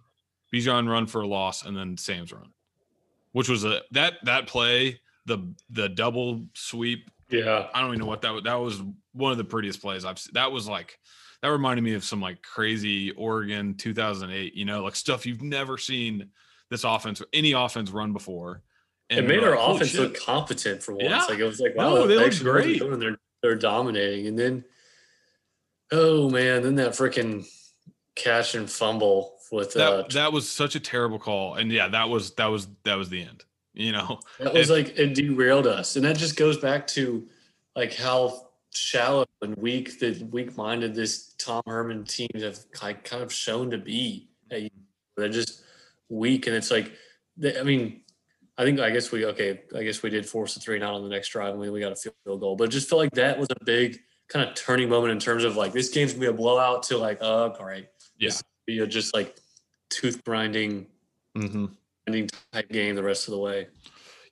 Bijan 0.53 0.89
run 0.89 1.07
for 1.07 1.23
a 1.23 1.27
loss, 1.27 1.65
and 1.65 1.77
then 1.77 1.97
Sam's 1.97 2.33
run, 2.33 2.53
which 3.33 3.49
was 3.49 3.65
a 3.65 3.83
that 3.93 4.15
that 4.25 4.47
play, 4.47 5.01
the 5.27 5.55
the 5.71 5.89
double 5.89 6.47
sweep 6.55 7.11
yeah, 7.31 7.67
I 7.75 7.81
don't 7.81 7.91
even 7.91 8.01
know 8.01 8.07
what 8.07 8.23
that 8.23 8.33
was. 8.33 8.45
That 8.45 8.55
was 8.55 8.83
one 9.13 9.33
of 9.33 9.39
the 9.39 9.45
prettiest 9.45 9.83
plays 9.83 10.05
I've. 10.05 10.19
seen. 10.19 10.33
That 10.35 10.51
was 10.51 10.67
like 10.67 10.99
that 11.43 11.49
reminded 11.49 11.83
me 11.83 11.95
of 11.95 12.05
some 12.05 12.21
like 12.21 12.43
crazy 12.43 13.11
Oregon 13.13 13.75
2008. 13.75 14.55
You 14.55 14.65
know, 14.65 14.83
like 14.83 14.97
stuff 14.97 15.27
you've 15.27 15.43
never 15.43 15.77
seen 15.77 16.31
this 16.71 16.85
offense, 16.85 17.21
or 17.21 17.27
any 17.33 17.53
offense 17.53 17.91
run 17.91 18.13
before. 18.13 18.63
And 19.11 19.21
it 19.21 19.29
made 19.29 19.43
our 19.43 19.57
like, 19.57 19.77
offense 19.77 19.95
look 19.95 20.19
competent 20.19 20.83
for 20.83 20.93
once. 20.93 21.05
Yeah. 21.05 21.25
Like 21.25 21.39
it 21.39 21.45
was 21.45 21.61
like, 21.61 21.75
wow, 21.75 21.95
no, 21.95 22.07
they 22.07 22.17
look 22.17 22.39
great. 22.41 22.81
They're 22.81 23.19
they're 23.43 23.55
dominating, 23.55 24.27
and 24.27 24.39
then 24.39 24.65
oh 25.93 26.29
man, 26.29 26.63
then 26.63 26.75
that 26.75 26.91
freaking 26.91 27.47
catch 28.15 28.55
and 28.55 28.71
fumble 28.71 29.37
with 29.51 29.73
that. 29.75 29.93
Uh, 29.93 30.05
that 30.11 30.33
was 30.33 30.49
such 30.49 30.75
a 30.75 30.81
terrible 30.81 31.19
call, 31.19 31.55
and 31.55 31.73
yeah, 31.73 31.89
that 31.89 32.09
was 32.09 32.33
that 32.33 32.47
was 32.47 32.69
that 32.85 32.97
was 32.97 33.09
the 33.09 33.23
end 33.23 33.45
you 33.79 33.93
know 33.93 34.21
that 34.39 34.53
was 34.53 34.69
like 34.69 34.99
it 34.99 35.15
derailed 35.15 35.67
us 35.67 35.97
and 35.97 36.05
that 36.05 36.19
just 36.19 36.37
goes 36.37 36.59
back 36.59 36.87
to 36.87 37.27
like 37.75 37.95
how 37.95 38.49
shallow 38.71 39.25
and 39.41 39.57
weak 39.57 39.99
the 40.01 40.23
weak-minded 40.31 40.95
this 40.95 41.35
tom 41.39 41.63
herman 41.67 42.05
team 42.05 42.29
have 42.35 42.59
like 42.83 43.03
kind 43.05 43.23
of 43.23 43.33
shown 43.33 43.71
to 43.71 43.79
be 43.79 44.29
they're 45.17 45.29
just 45.29 45.63
weak 46.11 46.47
and 46.47 46.55
it's 46.55 46.71
like 46.71 46.93
i 47.59 47.63
mean 47.63 48.03
i 48.59 48.65
think 48.65 48.79
i 48.81 48.91
guess 48.91 49.11
we 49.11 49.25
okay 49.25 49.63
i 49.77 49.83
guess 49.83 50.03
we 50.03 50.11
did 50.11 50.27
force 50.27 50.55
the 50.55 50.61
three 50.61 50.75
and 50.75 50.85
out 50.85 50.95
on 50.95 51.03
the 51.03 51.09
next 51.09 51.29
drive 51.29 51.51
and 51.51 51.61
we, 51.61 51.71
we 51.71 51.81
got 51.81 51.93
a 51.93 51.97
field 51.97 52.15
goal 52.41 52.57
but 52.57 52.65
it 52.65 52.71
just 52.71 52.89
felt 52.89 52.99
like 52.99 53.13
that 53.13 53.39
was 53.39 53.49
a 53.51 53.65
big 53.65 53.99
kind 54.29 54.47
of 54.47 54.55
turning 54.55 54.89
moment 54.89 55.11
in 55.11 55.19
terms 55.19 55.45
of 55.45 55.57
like 55.57 55.73
this 55.73 55.89
game's 55.89 56.13
gonna 56.13 56.21
be 56.21 56.27
a 56.27 56.33
blowout 56.33 56.83
to 56.83 56.99
like 56.99 57.19
oh 57.23 57.51
all 57.59 57.65
right 57.65 57.89
yeah 58.19 58.31
be 58.67 58.81
a 58.81 58.87
just 58.87 59.15
like 59.15 59.39
tooth 59.89 60.23
grinding 60.25 60.87
mm-hmm 61.35 61.67
type 62.53 62.69
game 62.71 62.95
the 62.95 63.03
rest 63.03 63.29
of 63.29 63.33
the 63.33 63.39
way. 63.39 63.69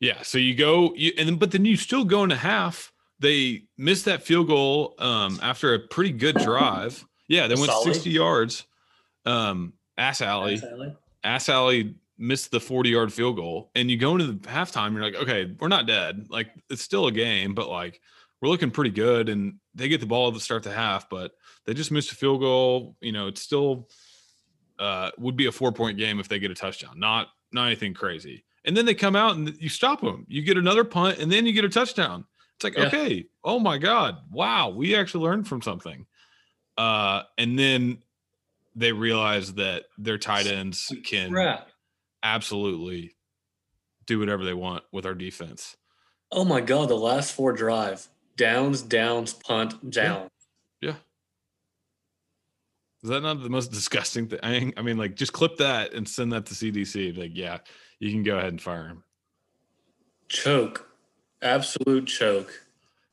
Yeah. 0.01 0.23
So 0.23 0.39
you 0.39 0.55
go, 0.55 0.93
you, 0.95 1.13
and 1.19 1.29
then, 1.29 1.37
but 1.37 1.51
then 1.51 1.65
you 1.65 1.77
still 1.77 2.05
go 2.05 2.23
into 2.23 2.37
half. 2.37 2.93
They 3.19 3.65
missed 3.79 4.05
that 4.05 4.23
field 4.23 4.49
goal 4.49 4.95
um, 4.99 5.39
after 5.43 5.75
a 5.75 5.79
pretty 5.79 6.13
good 6.13 6.37
drive. 6.37 7.05
Yeah, 7.29 7.47
they 7.47 7.55
went 7.55 7.73
60 7.73 8.11
yards. 8.11 8.65
Um, 9.25 9.73
Assalley. 9.99 10.57
Ass 10.57 10.65
Alley. 10.65 10.97
Assalley 11.25 11.95
missed 12.19 12.51
the 12.51 12.61
40 12.61 12.91
yard 12.91 13.13
field 13.13 13.37
goal. 13.37 13.71
And 13.75 13.91
you 13.91 13.97
go 13.97 14.13
into 14.13 14.27
the 14.27 14.35
halftime, 14.49 14.93
you're 14.93 15.03
like, 15.03 15.15
okay, 15.17 15.55
we're 15.61 15.69
not 15.69 15.87
dead. 15.87 16.27
Like 16.31 16.51
it's 16.71 16.83
still 16.83 17.07
a 17.07 17.13
game, 17.13 17.55
but 17.55 17.69
like 17.69 18.01
we're 18.41 18.49
looking 18.49 18.71
pretty 18.71 18.91
good. 18.91 19.29
And 19.29 19.57
they 19.75 19.89
get 19.89 20.01
the 20.01 20.07
ball 20.07 20.33
to 20.33 20.41
start 20.41 20.65
of 20.67 20.73
the 20.73 20.79
half, 20.79 21.09
but 21.09 21.33
they 21.65 21.75
just 21.75 21.91
missed 21.91 22.13
a 22.13 22.15
field 22.17 22.41
goal. 22.41 22.97
You 23.01 23.13
know, 23.13 23.27
it's 23.27 23.43
still 23.43 23.89
uh, 24.79 25.11
would 25.19 25.37
be 25.37 25.47
a 25.47 25.53
four 25.53 25.73
point 25.73 25.99
game 25.99 26.21
if 26.21 26.29
they 26.29 26.39
get 26.39 26.51
a 26.51 26.55
touchdown, 26.55 26.99
not 26.99 27.29
not 27.53 27.67
anything 27.67 27.95
crazy. 27.95 28.45
And 28.65 28.77
then 28.77 28.85
they 28.85 28.95
come 28.95 29.15
out 29.15 29.37
and 29.37 29.57
you 29.61 29.69
stop 29.69 30.01
them. 30.01 30.27
You 30.29 30.43
get 30.43 30.59
another 30.59 30.85
punt 30.85 31.19
and 31.19 31.31
then 31.31 31.47
you 31.47 31.53
get 31.53 31.65
a 31.65 31.69
touchdown. 31.69 32.25
It's 32.57 32.65
like, 32.65 32.77
Yeah. 32.77 32.87
okay, 32.87 33.27
oh 33.45 33.59
my 33.61 33.79
God, 33.79 34.17
wow, 34.31 34.71
we 34.71 34.97
actually 34.97 35.25
learned 35.25 35.47
from 35.47 35.63
something. 35.63 36.07
Uh, 36.77 37.23
and 37.39 37.59
then 37.59 37.99
they 38.75 38.93
realize 38.93 39.55
that 39.55 39.85
their 39.99 40.19
tight 40.19 40.47
ends 40.47 40.93
can 41.05 41.31
Crap. 41.31 41.69
Absolutely 42.35 43.15
do 44.07 44.19
whatever 44.19 44.45
they 44.45 44.55
want 44.55 44.85
with 44.93 45.07
our 45.07 45.15
defense. 45.15 45.77
Oh 46.33 46.45
my 46.45 46.61
god, 46.61 46.89
the 46.89 46.97
last 46.97 47.33
four 47.33 47.53
drive. 47.53 48.09
Downs, 48.37 48.83
downs, 48.83 49.33
punt, 49.33 49.91
down. 49.91 50.29
Yeah. 50.81 50.95
Is 53.03 53.11
that 53.11 53.23
not 53.23 53.43
the 53.43 53.49
most 53.49 53.73
disgusting 53.73 54.29
thing? 54.29 54.41
I 54.43 54.51
mean, 54.51 54.73
I 54.77 54.83
mean, 54.83 54.99
like, 54.99 55.15
just 55.15 55.33
clip 55.33 55.57
that 55.59 55.95
and 55.95 56.09
send 56.09 56.33
that 56.33 56.47
to 56.47 56.55
CDC. 56.55 57.17
Like, 57.17 57.33
yeah, 57.35 57.59
you 57.99 58.11
can 58.11 58.23
go 58.23 58.37
ahead 58.37 58.51
and 58.51 58.61
fire 58.61 58.89
him. 58.89 59.05
Choke. 60.29 60.89
Absolute 61.41 62.07
choke. 62.07 62.53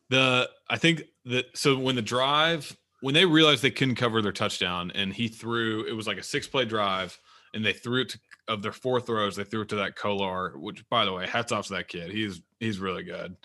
The 0.09 0.49
I 0.69 0.77
think 0.77 1.03
that 1.25 1.45
so 1.55 1.77
when 1.77 1.95
the 1.95 2.01
drive 2.01 2.75
when 3.01 3.13
they 3.13 3.25
realized 3.25 3.61
they 3.61 3.71
couldn't 3.71 3.95
cover 3.95 4.21
their 4.21 4.31
touchdown 4.31 4.91
and 4.95 5.13
he 5.13 5.27
threw 5.27 5.85
it 5.85 5.93
was 5.93 6.07
like 6.07 6.17
a 6.17 6.23
six 6.23 6.47
play 6.47 6.65
drive 6.65 7.19
and 7.53 7.65
they 7.65 7.73
threw 7.73 8.01
it 8.01 8.09
to 8.09 8.19
of 8.47 8.61
their 8.61 8.71
four 8.73 8.99
throws 8.99 9.35
they 9.35 9.43
threw 9.43 9.61
it 9.61 9.69
to 9.69 9.75
that 9.75 9.95
Kolar 9.95 10.57
which 10.57 10.87
by 10.89 11.05
the 11.05 11.13
way 11.13 11.25
hats 11.27 11.51
off 11.51 11.67
to 11.67 11.73
that 11.73 11.87
kid 11.87 12.11
he's 12.11 12.41
he's 12.59 12.79
really 12.79 13.03
good 13.03 13.35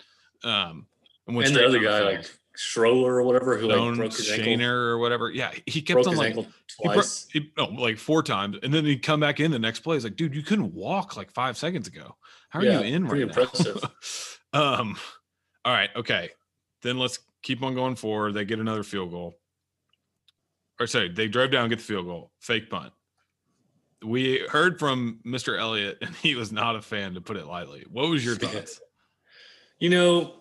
um 0.43 0.87
And 1.27 1.37
straight 1.47 1.53
the 1.53 1.65
other 1.67 1.79
guy, 1.79 2.01
like 2.01 2.31
Schroller 2.57 3.05
or 3.07 3.23
whatever, 3.23 3.57
who 3.57 3.67
like 3.67 3.75
Stone 3.77 3.95
broke 3.95 4.17
his 4.17 4.31
ankle. 4.31 4.61
Or 4.65 4.97
whatever 4.97 5.29
yeah 5.31 5.51
he 5.65 5.81
kept 5.81 5.95
Broke 6.03 6.07
on 6.07 6.15
like 6.17 6.27
ankle 6.29 6.43
he 6.81 6.87
bro- 6.87 6.93
twice. 6.95 7.27
he- 7.31 7.51
no, 7.57 7.65
like 7.65 7.97
four 7.97 8.21
times, 8.23 8.57
and 8.63 8.73
then 8.73 8.83
he'd 8.85 9.01
come 9.03 9.19
back 9.21 9.39
in 9.39 9.51
the 9.51 9.59
next 9.59 9.79
play. 9.81 9.95
He's 9.95 10.03
like, 10.05 10.15
"Dude, 10.15 10.33
you 10.35 10.43
couldn't 10.43 10.73
walk 10.73 11.15
like 11.17 11.29
five 11.31 11.57
seconds 11.57 11.87
ago. 11.89 12.15
How 12.49 12.59
are 12.59 12.65
Yeah, 12.65 12.79
you 12.79 12.95
in 12.95 13.05
right 13.05 13.19
now?" 13.19 13.23
impressive. 13.27 13.83
um, 14.53 14.97
all 15.65 15.73
right, 15.73 15.89
okay. 15.95 16.29
Then 16.81 16.97
let's 16.97 17.19
keep 17.43 17.61
on 17.63 17.75
going 17.75 17.95
forward. 17.95 18.33
They 18.33 18.45
get 18.45 18.59
another 18.59 18.83
field 18.83 19.11
goal. 19.11 19.37
Or 20.79 20.87
sorry, 20.87 21.09
they 21.09 21.27
drove 21.27 21.51
down, 21.51 21.67
get 21.69 21.79
the 21.79 21.83
field 21.85 22.05
goal, 22.05 22.31
fake 22.39 22.69
punt. 22.69 22.93
We 24.03 24.45
heard 24.49 24.79
from 24.79 25.19
Mr. 25.25 25.59
Elliott, 25.59 25.97
and 26.01 26.15
he 26.15 26.35
was 26.35 26.51
not 26.51 26.75
a 26.75 26.81
fan, 26.81 27.15
to 27.15 27.21
put 27.21 27.37
it 27.37 27.45
lightly. 27.45 27.85
What 27.89 28.09
was 28.09 28.23
your 28.23 28.35
thoughts? 28.37 28.79
You 29.79 29.89
know, 29.89 30.33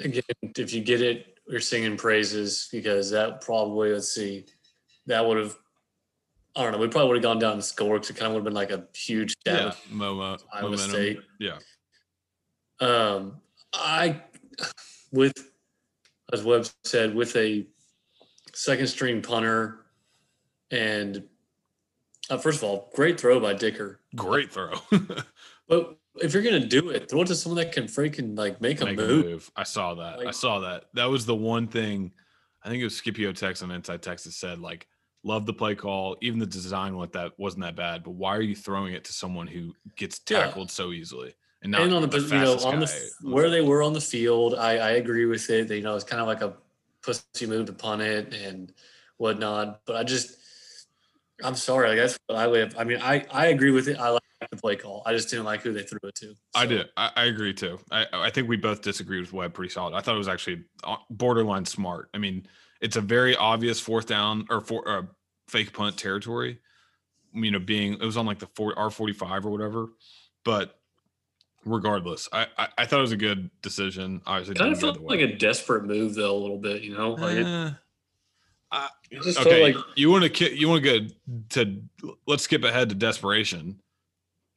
again, 0.00 0.22
if 0.42 0.72
you 0.72 0.82
get 0.82 1.00
it, 1.02 1.38
we're 1.48 1.60
singing 1.60 1.96
praises 1.96 2.68
because 2.72 3.10
that 3.10 3.40
probably, 3.40 3.92
let's 3.92 4.14
see, 4.14 4.46
that 5.06 5.24
would 5.24 5.38
have, 5.38 5.56
I 6.56 6.62
don't 6.62 6.72
know, 6.72 6.78
we 6.78 6.88
probably 6.88 7.08
would 7.08 7.16
have 7.16 7.22
gone 7.22 7.38
down 7.38 7.54
and 7.54 7.64
scored 7.64 8.02
because 8.02 8.16
it 8.16 8.18
kind 8.18 8.28
of 8.28 8.34
would 8.34 8.40
have 8.40 8.44
been 8.44 8.54
like 8.54 8.70
a 8.70 8.86
huge 8.96 9.34
Yeah, 9.44 9.68
at 9.68 9.76
Iowa 10.00 10.40
momentum. 10.62 10.78
State. 10.78 11.20
Yeah, 11.40 11.58
Um, 12.80 13.40
I, 13.72 14.22
with, 15.10 15.34
as 16.32 16.44
Webb 16.44 16.66
said, 16.84 17.14
with 17.14 17.34
a 17.36 17.66
second 18.54 18.86
string 18.86 19.22
punter 19.22 19.81
and, 20.72 21.22
uh, 22.30 22.38
first 22.38 22.58
of 22.58 22.64
all, 22.64 22.90
great 22.94 23.20
throw 23.20 23.38
by 23.38 23.52
Dicker. 23.54 24.00
great 24.16 24.50
throw. 24.52 24.72
But 25.68 25.96
if 26.16 26.34
you're 26.34 26.42
gonna 26.42 26.66
do 26.66 26.90
it, 26.90 27.08
throw 27.08 27.22
it 27.22 27.28
to 27.28 27.34
someone 27.36 27.64
that 27.64 27.72
can 27.72 27.84
freaking 27.84 28.36
like 28.36 28.60
make 28.60 28.80
a 28.82 28.84
Make 28.84 28.98
a 28.98 29.00
move. 29.02 29.24
move. 29.24 29.50
I 29.56 29.62
saw 29.62 29.94
that. 29.94 30.18
I 30.26 30.32
saw 30.32 30.58
that. 30.58 30.86
That 30.94 31.06
was 31.06 31.24
the 31.24 31.34
one 31.36 31.66
thing. 31.68 32.12
I 32.62 32.68
think 32.68 32.80
it 32.80 32.84
was 32.84 32.96
Scipio 32.98 33.32
Tex 33.32 33.62
on 33.62 33.70
Inside 33.70 34.02
Texas 34.02 34.36
said 34.36 34.58
like, 34.58 34.86
love 35.24 35.46
the 35.46 35.52
play 35.54 35.74
call. 35.74 36.16
Even 36.20 36.38
the 36.40 36.46
design 36.46 36.96
with 36.98 37.12
that 37.12 37.32
wasn't 37.38 37.62
that 37.62 37.76
bad. 37.76 38.02
But 38.04 38.10
why 38.10 38.36
are 38.36 38.42
you 38.42 38.54
throwing 38.56 38.92
it 38.92 39.04
to 39.04 39.12
someone 39.14 39.46
who 39.46 39.72
gets 39.96 40.20
Yeah. 40.28 40.44
tackled 40.46 40.70
so 40.70 40.92
easily 40.92 41.34
and 41.62 41.72
not 41.72 41.80
and 41.82 41.94
on 41.94 42.02
the, 42.02 42.08
the 42.08 42.18
you 42.20 42.42
know 42.42 42.58
on 42.58 42.80
the 42.80 42.86
guy 42.86 42.92
f- 42.92 43.02
on 43.22 43.28
the 43.30 43.34
where 43.34 43.48
they 43.48 43.62
were 43.62 43.82
on 43.82 43.92
the 43.94 44.00
field, 44.00 44.54
I, 44.56 44.72
I 44.72 44.90
agree 44.92 45.24
with 45.26 45.48
it. 45.48 45.68
That, 45.68 45.76
you 45.76 45.82
know, 45.82 45.94
it's 45.94 46.04
kind 46.04 46.20
of 46.20 46.26
like 46.26 46.42
a 46.42 46.54
pussy 47.02 47.46
move 47.46 47.66
to 47.66 47.72
punt 47.72 48.02
it 48.02 48.34
and 48.34 48.72
whatnot. 49.16 49.80
But 49.86 49.96
I 49.96 50.02
just, 50.04 50.36
I'm 51.44 51.54
sorry. 51.54 51.88
Like 51.90 51.98
that's 51.98 52.18
what 52.26 52.38
I 52.38 52.46
live. 52.46 52.74
I 52.78 52.84
mean, 52.84 52.98
I 53.02 53.24
I 53.30 53.46
agree 53.46 53.70
with 53.70 53.88
it. 53.88 53.98
I 53.98 54.10
like 54.10 54.22
the 54.50 54.56
play 54.56 54.76
call. 54.76 55.02
I 55.06 55.12
just 55.12 55.30
didn't 55.30 55.44
like 55.44 55.62
who 55.62 55.72
they 55.72 55.82
threw 55.82 55.98
it 56.04 56.14
to. 56.16 56.34
I 56.54 56.64
So, 56.64 56.68
did. 56.68 56.88
I, 56.96 57.10
I 57.16 57.24
agree 57.26 57.54
too. 57.54 57.78
I, 57.90 58.06
I 58.12 58.30
think 58.30 58.48
we 58.48 58.56
both 58.56 58.82
disagreed 58.82 59.20
with 59.20 59.32
Webb 59.32 59.54
pretty 59.54 59.72
solid. 59.72 59.94
I 59.94 60.00
thought 60.00 60.14
it 60.14 60.18
was 60.18 60.28
actually 60.28 60.64
uh, 60.84 60.96
borderline 61.10 61.64
smart. 61.64 62.10
I 62.12 62.18
mean, 62.18 62.46
it's 62.80 62.96
a 62.96 63.00
very 63.00 63.36
obvious 63.36 63.78
fourth 63.80 64.06
down 64.06 64.46
or 64.50 64.60
for 64.60 64.88
uh, 64.88 65.02
fake 65.48 65.72
punt 65.72 65.96
territory. 65.96 66.58
You 67.34 67.50
know, 67.50 67.60
being 67.60 67.94
it 67.94 68.02
was 68.04 68.16
on 68.16 68.26
like 68.26 68.40
the 68.40 68.48
four 68.56 68.78
R 68.78 68.90
forty 68.90 69.12
five 69.12 69.46
or 69.46 69.50
whatever. 69.50 69.88
But 70.44 70.78
regardless, 71.64 72.28
I, 72.32 72.46
I 72.58 72.68
I 72.78 72.86
thought 72.86 72.98
it 72.98 73.02
was 73.02 73.12
a 73.12 73.16
good 73.16 73.50
decision. 73.62 74.20
Obviously, 74.26 74.56
Kind 74.56 74.72
of 74.72 74.80
felt 74.80 75.00
like 75.00 75.20
a 75.20 75.36
desperate 75.36 75.84
move 75.84 76.14
though, 76.14 76.36
a 76.36 76.40
little 76.40 76.58
bit. 76.58 76.82
You 76.82 76.94
know, 76.96 77.12
like 77.12 77.36
it, 77.36 77.74
Just 79.10 79.38
okay, 79.40 79.50
felt 79.50 79.62
like 79.62 79.84
you 79.96 80.10
want 80.10 80.34
to 80.34 80.56
you 80.56 80.68
want 80.68 80.82
to 80.82 81.00
go 81.00 81.06
to 81.50 81.82
let's 82.26 82.44
skip 82.44 82.64
ahead 82.64 82.88
to 82.88 82.94
desperation. 82.94 83.78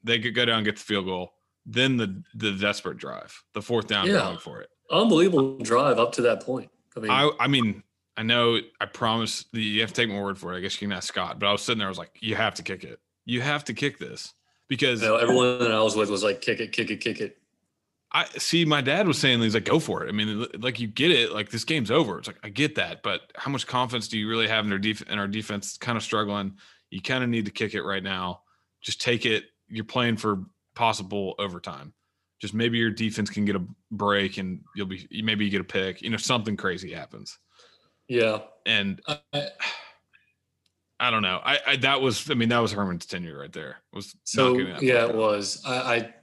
They 0.04 0.20
could 0.20 0.34
go 0.34 0.46
down 0.46 0.58
and 0.60 0.66
get 0.66 0.76
the 0.78 0.82
field 0.82 1.06
goal. 1.06 1.34
Then 1.66 1.98
the 1.98 2.24
the 2.36 2.54
desperate 2.54 2.98
drive, 2.98 3.44
the 3.54 3.62
fourth 3.62 3.88
down, 3.88 4.08
Yeah. 4.08 4.20
going 4.20 4.38
for 4.38 4.62
it. 4.62 4.70
unbelievable 4.92 5.58
drive 5.58 6.00
up 6.00 6.12
to 6.14 6.22
that 6.22 6.42
point. 6.44 6.70
I 6.96 7.00
mean, 7.02 7.12
I 7.12 7.32
I 7.40 7.48
mean, 7.48 7.84
I 8.16 8.24
know 8.24 8.60
I 8.80 8.86
promise 8.86 9.46
you 9.52 9.82
have 9.82 9.90
to 9.92 10.02
take 10.02 10.10
my 10.10 10.22
word 10.22 10.38
for 10.38 10.54
it. 10.54 10.58
I 10.58 10.60
guess 10.62 10.80
you 10.80 10.88
can 10.88 10.96
ask 10.96 11.08
Scott, 11.10 11.40
but 11.40 11.48
I 11.48 11.52
was 11.52 11.62
sitting 11.64 11.80
there, 11.80 11.88
I 11.88 11.90
was 11.90 11.98
like, 11.98 12.12
you 12.22 12.36
have 12.36 12.54
to 12.56 12.64
kick 12.64 12.84
it. 12.86 13.00
You 13.26 13.42
have 13.42 13.66
to 13.66 13.74
kick 13.74 13.98
this 13.98 14.34
because 14.70 15.02
you 15.02 15.08
know, 15.10 15.18
everyone 15.18 15.60
that 15.60 15.72
I 15.72 15.82
was 15.82 15.96
with 15.98 16.10
was 16.10 16.24
like, 16.24 16.40
kick 16.42 16.60
it, 16.62 16.72
kick 16.72 16.92
it, 16.92 17.02
kick 17.02 17.20
it. 17.20 17.38
I 18.16 18.24
see 18.38 18.64
my 18.64 18.80
dad 18.80 19.08
was 19.10 19.18
saying 19.18 19.42
he's 19.42 19.56
like, 19.56 19.66
go 19.66 19.78
for 19.78 20.06
it. 20.06 20.08
I 20.08 20.14
mean, 20.14 20.48
like 20.60 20.80
you 20.80 20.88
get 20.88 21.12
it, 21.12 21.34
like 21.34 21.50
this 21.50 21.66
game's 21.66 21.92
over. 21.92 22.18
It's 22.18 22.28
like 22.28 22.40
I 22.44 22.48
get 22.50 22.76
that, 22.76 23.04
but 23.04 23.20
how 23.36 23.52
much 23.52 23.68
confidence 23.68 24.08
do 24.08 24.18
you 24.18 24.30
really 24.30 24.48
have 24.48 24.66
in 24.66 24.72
our 24.72 24.78
def- 24.80 25.02
in 25.10 25.20
our 25.20 25.28
defense? 25.28 25.76
Kind 25.76 25.98
of 25.98 26.04
struggling. 26.04 26.54
You 26.90 27.02
kind 27.02 27.26
of 27.26 27.30
need 27.30 27.44
to 27.44 27.52
kick 27.52 27.74
it 27.74 27.82
right 27.84 28.02
now. 28.02 28.44
Just 28.82 29.02
take 29.02 29.26
it. 29.26 29.44
You're 29.68 29.84
playing 29.84 30.16
for 30.16 30.46
possible 30.76 31.36
overtime. 31.40 31.94
Just 32.40 32.54
maybe 32.54 32.78
your 32.78 32.90
defense 32.90 33.30
can 33.30 33.44
get 33.44 33.58
a 33.58 33.66
break 33.92 34.38
and 34.38 34.62
you'll 34.78 34.88
be 34.88 35.06
maybe 35.22 35.44
you 35.44 35.52
get 35.52 35.60
a 35.60 35.66
pick. 35.66 36.02
You 36.02 36.10
know, 36.10 36.16
something 36.18 36.56
crazy 36.56 36.94
happens. 36.94 37.38
Yeah. 38.08 38.44
And 38.66 39.02
I, 39.10 39.20
I- 41.02 41.12
don't 41.12 41.22
know. 41.22 41.42
I, 41.44 41.60
I 41.68 41.76
that 41.78 42.00
was 42.02 42.32
I 42.32 42.36
mean 42.36 42.48
that 42.48 42.60
was 42.60 42.72
Herman's 42.72 43.06
tenure 43.06 43.38
right 43.38 43.52
there. 43.52 43.82
It 43.92 43.96
Was 43.96 44.16
So 44.24 44.58
yeah, 44.58 45.06
it 45.06 45.16
was. 45.16 45.62
I, 45.66 45.96
I 45.96 46.14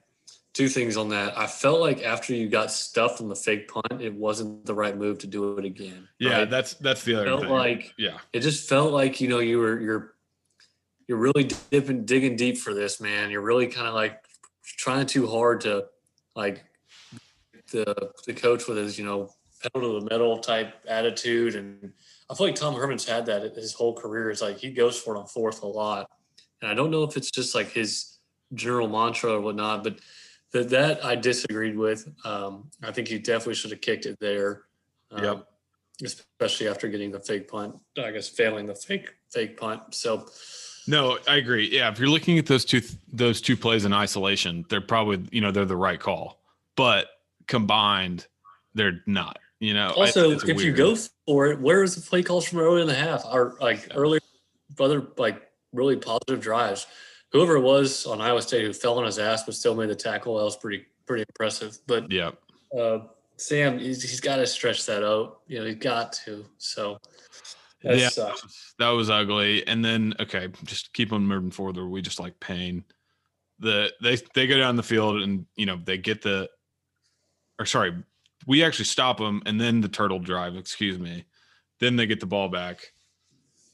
two 0.55 0.69
things 0.69 0.97
on 0.97 1.09
that. 1.11 1.37
I 1.39 1.47
felt 1.47 1.81
like 1.81 2.03
after 2.03 2.35
you 2.35 2.49
got 2.49 2.71
stuffed 2.71 3.21
on 3.21 3.29
the 3.29 3.37
fake 3.37 3.69
punt, 3.69 4.03
it 4.03 4.13
wasn't 4.13 4.65
the 4.67 4.75
right 4.75 4.97
move 4.97 5.19
to 5.19 5.27
do 5.27 5.57
it 5.59 5.65
again. 5.65 6.09
Yeah, 6.19 6.41
right? 6.41 6.51
that's 6.51 6.75
that's 6.75 7.03
the 7.05 7.15
other 7.15 7.27
felt 7.27 7.41
thing. 7.43 7.51
like 7.51 7.95
yeah, 7.99 8.19
it 8.33 8.41
just 8.41 8.69
felt 8.69 8.93
like 8.93 9.21
you 9.21 9.29
know 9.29 9.39
you 9.39 9.59
were 9.59 9.81
you're 9.81 10.15
you're 11.09 11.19
really 11.19 11.51
dipping 11.71 12.05
digging 12.05 12.37
deep 12.37 12.59
for 12.59 12.75
this 12.75 13.01
man. 13.01 13.31
You're 13.31 13.43
really 13.43 13.67
kind 13.67 13.87
of 13.87 13.95
like 13.95 14.23
trying 14.65 15.07
too 15.07 15.27
hard 15.27 15.63
to 15.63 15.87
like 16.35 16.65
the 17.71 18.13
the 18.27 18.35
coach 18.35 18.69
with 18.69 18.77
his 18.77 18.99
you 18.99 19.05
know 19.05 19.31
pedal 19.63 19.93
to 19.93 20.01
the 20.01 20.11
metal 20.11 20.39
type 20.39 20.75
attitude 20.89 21.55
and 21.55 21.93
I 22.33 22.35
feel 22.35 22.47
like 22.47 22.57
Tom 22.57 22.75
Herman's 22.75 23.07
had 23.07 23.27
that 23.27 23.43
his 23.55 23.75
whole 23.75 23.95
career. 23.95 24.31
It's 24.31 24.41
like 24.41 24.57
he 24.57 24.71
goes 24.71 24.99
for 24.99 25.15
it 25.15 25.19
on 25.19 25.27
fourth 25.27 25.63
a 25.63 25.67
lot, 25.67 26.11
and 26.63 26.71
I 26.71 26.75
don't 26.75 26.91
know 26.91 27.03
if 27.03 27.19
it's 27.19 27.31
just 27.31 27.55
like 27.55 27.71
his 27.71 28.17
general 28.55 28.89
mantra 28.89 29.33
or 29.33 29.41
whatnot, 29.43 29.85
but 29.85 29.99
that 30.53 30.71
that 30.71 31.05
I 31.05 31.15
disagreed 31.15 31.77
with. 31.77 32.09
Um, 32.25 32.71
I 32.83 32.93
think 32.93 33.09
he 33.09 33.19
definitely 33.19 33.55
should 33.55 33.71
have 33.71 33.81
kicked 33.81 34.07
it 34.07 34.19
there. 34.21 34.63
Um, 35.11 35.25
Yep. 35.25 35.49
Especially 36.05 36.69
after 36.69 36.89
getting 36.89 37.13
the 37.13 37.21
fake 37.21 37.49
punt, 37.49 37.77
I 38.03 38.11
guess 38.11 38.29
failing 38.29 38.67
the 38.67 38.75
fake 38.75 39.15
fake 39.31 39.57
punt. 39.57 39.95
So 39.95 40.27
no, 40.89 41.19
I 41.29 41.37
agree. 41.37 41.69
Yeah, 41.71 41.91
if 41.91 41.99
you're 41.99 42.09
looking 42.09 42.39
at 42.39 42.47
those 42.47 42.65
two 42.65 42.81
those 43.13 43.41
two 43.41 43.57
plays 43.57 43.85
in 43.85 43.93
isolation, 43.93 44.65
they're 44.69 44.81
probably 44.81 45.23
you 45.31 45.41
know 45.41 45.53
they're 45.53 45.65
the 45.65 45.77
right 45.77 46.01
call, 46.01 46.41
but 46.77 47.07
combined, 47.47 48.27
they're 48.75 49.03
not. 49.07 49.39
You 49.61 49.75
know. 49.75 49.91
Also, 49.91 50.33
if 50.33 50.65
you 50.65 50.73
go 50.73 50.97
for 51.27 51.53
it, 51.53 51.61
where 51.61 51.85
is 51.85 51.95
the 51.95 52.01
play 52.01 52.23
calls 52.23 52.49
from 52.49 52.59
early 52.59 52.81
in 52.81 52.89
the 52.89 52.95
half? 52.95 53.25
Or 53.25 53.57
like 53.61 53.89
earlier, 53.95 54.21
other 54.81 55.07
like 55.19 55.41
really 55.73 55.97
positive 55.97 56.41
drives. 56.41 56.87
Whoever 57.33 57.57
it 57.57 57.61
was 57.63 58.07
on 58.07 58.21
Iowa 58.21 58.43
State 58.43 58.65
who 58.65 58.73
fell 58.73 58.99
on 58.99 59.05
his 59.07 59.19
ass 59.19 59.45
but 59.45 59.55
still 59.55 59.75
made 59.75 59.89
the 59.89 59.95
tackle, 59.97 60.37
that 60.39 60.45
was 60.45 60.57
pretty 60.57 60.85
pretty 61.07 61.25
impressive. 61.29 61.79
But 61.87 62.11
yeah, 62.11 62.33
uh, 62.79 63.01
Sam, 63.37 63.79
he's, 63.79 64.03
he's 64.03 64.21
got 64.21 64.37
to 64.37 64.47
stretch 64.47 64.87
that 64.87 65.03
out. 65.03 65.41
You 65.47 65.61
know, 65.61 65.67
he's 65.67 65.77
got 65.77 66.13
to. 66.25 66.45
So 66.59 66.99
that 67.83 67.99
Yeah. 67.99 68.09
sucks. 68.11 68.75
that 68.79 68.91
was 68.91 69.11
ugly. 69.11 69.67
And 69.67 69.85
then 69.85 70.15
okay, 70.21 70.49
just 70.65 70.93
keep 70.93 71.13
on 71.13 71.27
moving 71.27 71.51
forward. 71.51 71.77
We 71.79 72.03
just 72.03 72.21
like 72.21 72.39
pain. 72.39 72.85
The 73.59 73.93
they 74.03 74.17
they 74.35 74.47
go 74.47 74.59
down 74.59 74.77
the 74.77 74.83
field 74.83 75.23
and 75.23 75.47
you 75.57 75.67
know 75.67 75.81
they 75.83 75.97
get 75.97 76.21
the, 76.23 76.49
or 77.59 77.67
sorry, 77.67 77.95
we 78.47 78.63
actually 78.65 78.87
stop 78.87 79.19
them 79.19 79.43
and 79.47 79.61
then 79.61 79.81
the 79.81 79.89
turtle 79.89 80.19
drive. 80.19 80.57
Excuse 80.57 80.99
me, 80.99 81.25
then 81.81 81.97
they 81.97 82.07
get 82.07 82.21
the 82.21 82.27
ball 82.27 82.49
back 82.49 82.93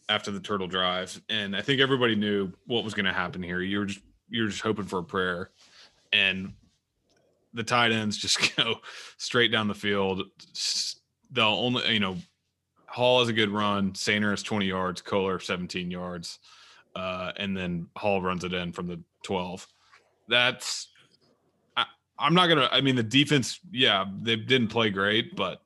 after 0.08 0.30
the 0.30 0.40
turtle 0.40 0.66
drive, 0.66 1.20
and 1.28 1.54
I 1.54 1.60
think 1.60 1.80
everybody 1.80 2.16
knew 2.16 2.52
what 2.66 2.84
was 2.84 2.94
going 2.94 3.06
to 3.06 3.12
happen 3.12 3.42
here. 3.42 3.60
You're 3.60 3.84
just 3.84 4.00
you 4.30 4.42
were 4.42 4.48
just 4.48 4.62
hoping 4.62 4.84
for 4.84 4.98
a 4.98 5.04
prayer, 5.04 5.50
and 6.12 6.52
the 7.54 7.62
tight 7.62 7.92
ends 7.92 8.16
just 8.16 8.56
go 8.56 8.76
straight 9.16 9.52
down 9.52 9.68
the 9.68 9.74
field. 9.74 10.22
They'll 11.30 11.46
only, 11.46 11.92
you 11.92 12.00
know, 12.00 12.16
Hall 12.86 13.20
has 13.20 13.28
a 13.28 13.32
good 13.32 13.50
run. 13.50 13.92
Soehner 13.92 14.32
is 14.32 14.42
20 14.42 14.66
yards, 14.66 15.02
Kolar 15.02 15.40
17 15.40 15.90
yards. 15.90 16.38
Uh, 16.96 17.32
and 17.36 17.56
then 17.56 17.88
Hall 17.96 18.22
runs 18.22 18.44
it 18.44 18.54
in 18.54 18.72
from 18.72 18.86
the 18.86 19.00
12. 19.24 19.66
That's, 20.28 20.88
I, 21.76 21.84
I'm 22.18 22.34
not 22.34 22.46
to, 22.46 22.72
I 22.72 22.80
mean, 22.80 22.96
the 22.96 23.02
defense, 23.02 23.60
yeah, 23.70 24.06
they 24.22 24.36
didn't 24.36 24.68
play 24.68 24.90
great, 24.90 25.36
but 25.36 25.60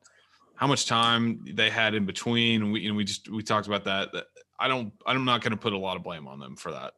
how 0.55 0.67
much 0.67 0.85
time 0.85 1.45
they 1.53 1.69
had 1.69 1.95
in 1.95 2.05
between. 2.05 2.71
We, 2.71 2.81
you 2.81 2.89
know, 2.89 2.95
we 2.95 3.05
just, 3.05 3.29
we 3.29 3.41
talked 3.41 3.67
about 3.67 3.85
that. 3.85 4.11
that 4.11 4.25
I 4.63 4.69
don't, 4.69 4.93
I'm 5.05 5.25
not 5.25 5.41
going 5.41 5.51
to 5.51 5.57
put 5.57 5.73
a 5.73 5.77
lot 5.77 5.97
of 5.97 6.03
blame 6.03 6.25
on 6.25 6.39
them 6.39 6.55
for 6.55 6.71
that. 6.71 6.93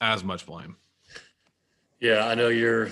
As 0.00 0.24
much 0.24 0.46
blame. 0.46 0.76
Yeah, 2.00 2.26
I 2.26 2.34
know 2.34 2.48
you're 2.48 2.88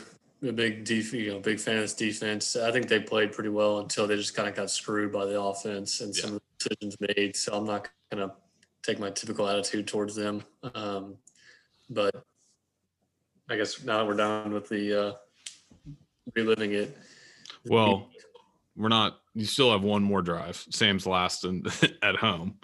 a 0.47 0.53
big 0.53 0.85
def- 0.85 1.15
you 1.15 1.33
know, 1.33 1.41
big 1.41 1.59
fan 1.59 1.77
of 1.77 1.81
this 1.81 1.95
defense. 1.95 2.57
I 2.57 2.71
think 2.71 2.87
they 2.87 3.01
played 3.01 3.33
pretty 3.33 3.49
well 3.49 3.79
until 3.79 4.07
they 4.07 4.15
just 4.15 4.35
kind 4.35 4.47
of 4.47 4.55
got 4.55 4.71
screwed 4.71 5.11
by 5.11 5.25
the 5.25 5.41
offense 5.41 6.03
and 6.03 6.15
yeah. 6.15 6.23
some 6.23 6.41
decisions 6.59 6.99
made. 7.01 7.35
So 7.35 7.55
I'm 7.55 7.65
not 7.65 7.89
gonna 8.13 8.35
take 8.83 8.99
my 8.99 9.09
typical 9.09 9.49
attitude 9.49 9.87
towards 9.87 10.15
them. 10.15 10.43
Um, 10.75 11.17
but 11.89 12.15
I 13.49 13.57
guess 13.57 13.83
now 13.83 13.99
that 13.99 14.07
we're 14.07 14.17
done 14.17 14.53
with 14.53 14.69
the 14.69 15.09
uh, 15.09 15.13
reliving 16.37 16.73
it. 16.75 16.95
Well, 17.67 18.11
we're 18.81 18.89
not. 18.89 19.19
You 19.35 19.45
still 19.45 19.71
have 19.71 19.83
one 19.83 20.03
more 20.03 20.23
drive. 20.23 20.65
Sam's 20.71 21.07
last 21.07 21.45
and 21.45 21.67
at 22.03 22.17
home. 22.17 22.57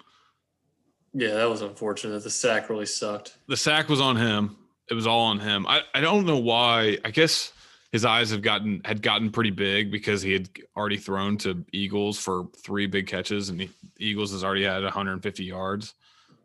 Yeah, 1.13 1.35
that 1.35 1.49
was 1.49 1.61
unfortunate. 1.61 2.23
The 2.23 2.29
sack 2.29 2.69
really 2.69 2.85
sucked. 2.85 3.37
The 3.47 3.57
sack 3.57 3.89
was 3.89 4.01
on 4.01 4.17
him 4.17 4.57
it 4.89 4.93
was 4.93 5.07
all 5.07 5.21
on 5.21 5.39
him. 5.39 5.67
I, 5.67 5.81
I 5.93 6.01
don't 6.01 6.25
know 6.25 6.37
why. 6.37 6.97
I 7.03 7.11
guess 7.11 7.51
his 7.91 8.05
eyes 8.05 8.31
have 8.31 8.41
gotten 8.41 8.81
had 8.85 9.01
gotten 9.01 9.31
pretty 9.31 9.51
big 9.51 9.91
because 9.91 10.21
he 10.21 10.33
had 10.33 10.49
already 10.75 10.97
thrown 10.97 11.37
to 11.39 11.65
Eagles 11.71 12.19
for 12.19 12.47
three 12.63 12.87
big 12.87 13.07
catches, 13.07 13.49
and 13.49 13.59
the 13.59 13.69
Eagles 13.99 14.31
has 14.31 14.43
already 14.43 14.63
had 14.63 14.83
150 14.83 15.43
yards. 15.43 15.93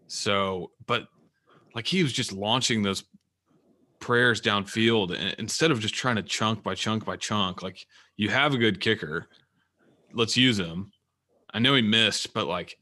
So, 0.09 0.73
but 0.87 1.07
like 1.75 1.87
he 1.87 2.02
was 2.02 2.12
just 2.12 2.33
launching 2.33 2.83
those 2.83 3.05
prayers 4.00 4.41
downfield 4.41 5.17
and 5.17 5.35
instead 5.38 5.71
of 5.71 5.79
just 5.79 5.95
trying 5.95 6.17
to 6.17 6.23
chunk 6.23 6.62
by 6.64 6.75
chunk 6.75 7.05
by 7.05 7.17
chunk. 7.17 7.62
Like 7.62 7.87
you 8.17 8.29
have 8.29 8.52
a 8.52 8.59
good 8.59 8.81
kicker, 8.81 9.29
let's 10.14 10.37
use 10.37 10.59
him. 10.59 10.92
I 11.52 11.59
know 11.59 11.75
he 11.75 11.83
missed, 11.83 12.33
but 12.33 12.47
like, 12.47 12.78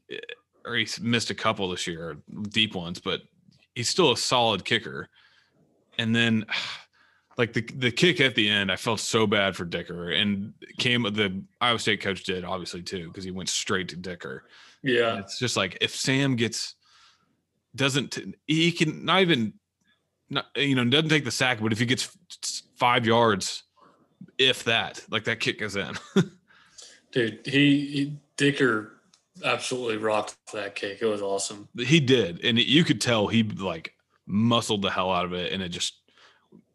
or 0.65 0.75
he 0.75 0.87
missed 1.01 1.29
a 1.29 1.35
couple 1.35 1.69
this 1.69 1.87
year, 1.87 2.17
deep 2.49 2.75
ones, 2.75 2.99
but 2.99 3.21
he's 3.75 3.89
still 3.89 4.11
a 4.11 4.17
solid 4.17 4.63
kicker 4.63 5.09
and 5.97 6.15
then 6.15 6.45
like 7.37 7.53
the 7.53 7.61
the 7.61 7.91
kick 7.91 8.19
at 8.19 8.35
the 8.35 8.49
end, 8.49 8.71
I 8.71 8.75
felt 8.75 8.99
so 8.99 9.25
bad 9.25 9.55
for 9.55 9.65
Dicker, 9.65 10.11
and 10.11 10.53
came 10.77 11.03
the 11.03 11.41
Iowa 11.61 11.79
State 11.79 12.01
coach 12.01 12.23
did 12.23 12.43
obviously 12.43 12.81
too 12.81 13.07
because 13.07 13.23
he 13.23 13.31
went 13.31 13.49
straight 13.49 13.87
to 13.89 13.95
Dicker. 13.95 14.43
Yeah, 14.83 15.11
and 15.11 15.19
it's 15.19 15.39
just 15.39 15.55
like 15.55 15.77
if 15.81 15.95
Sam 15.95 16.35
gets 16.35 16.75
doesn't 17.75 18.17
he 18.47 18.71
can 18.71 19.05
not 19.05 19.21
even 19.21 19.53
not 20.29 20.47
you 20.55 20.75
know 20.75 20.83
doesn't 20.85 21.09
take 21.09 21.25
the 21.25 21.31
sack, 21.31 21.59
but 21.61 21.71
if 21.71 21.79
he 21.79 21.85
gets 21.85 22.15
five 22.75 23.05
yards, 23.05 23.63
if 24.37 24.65
that 24.65 25.03
like 25.09 25.23
that 25.25 25.39
kick 25.39 25.61
is 25.61 25.75
in. 25.75 25.95
Dude, 27.11 27.39
he, 27.45 27.87
he 27.87 28.17
Dicker 28.37 28.93
absolutely 29.43 29.97
rocked 29.97 30.35
that 30.53 30.75
kick. 30.75 31.01
It 31.01 31.05
was 31.05 31.21
awesome. 31.21 31.67
He 31.77 31.99
did, 31.99 32.43
and 32.43 32.57
you 32.57 32.83
could 32.83 33.01
tell 33.01 33.27
he 33.27 33.43
like 33.43 33.93
muscled 34.25 34.81
the 34.81 34.89
hell 34.89 35.11
out 35.11 35.25
of 35.25 35.33
it, 35.33 35.51
and 35.51 35.61
it 35.61 35.69
just 35.69 35.95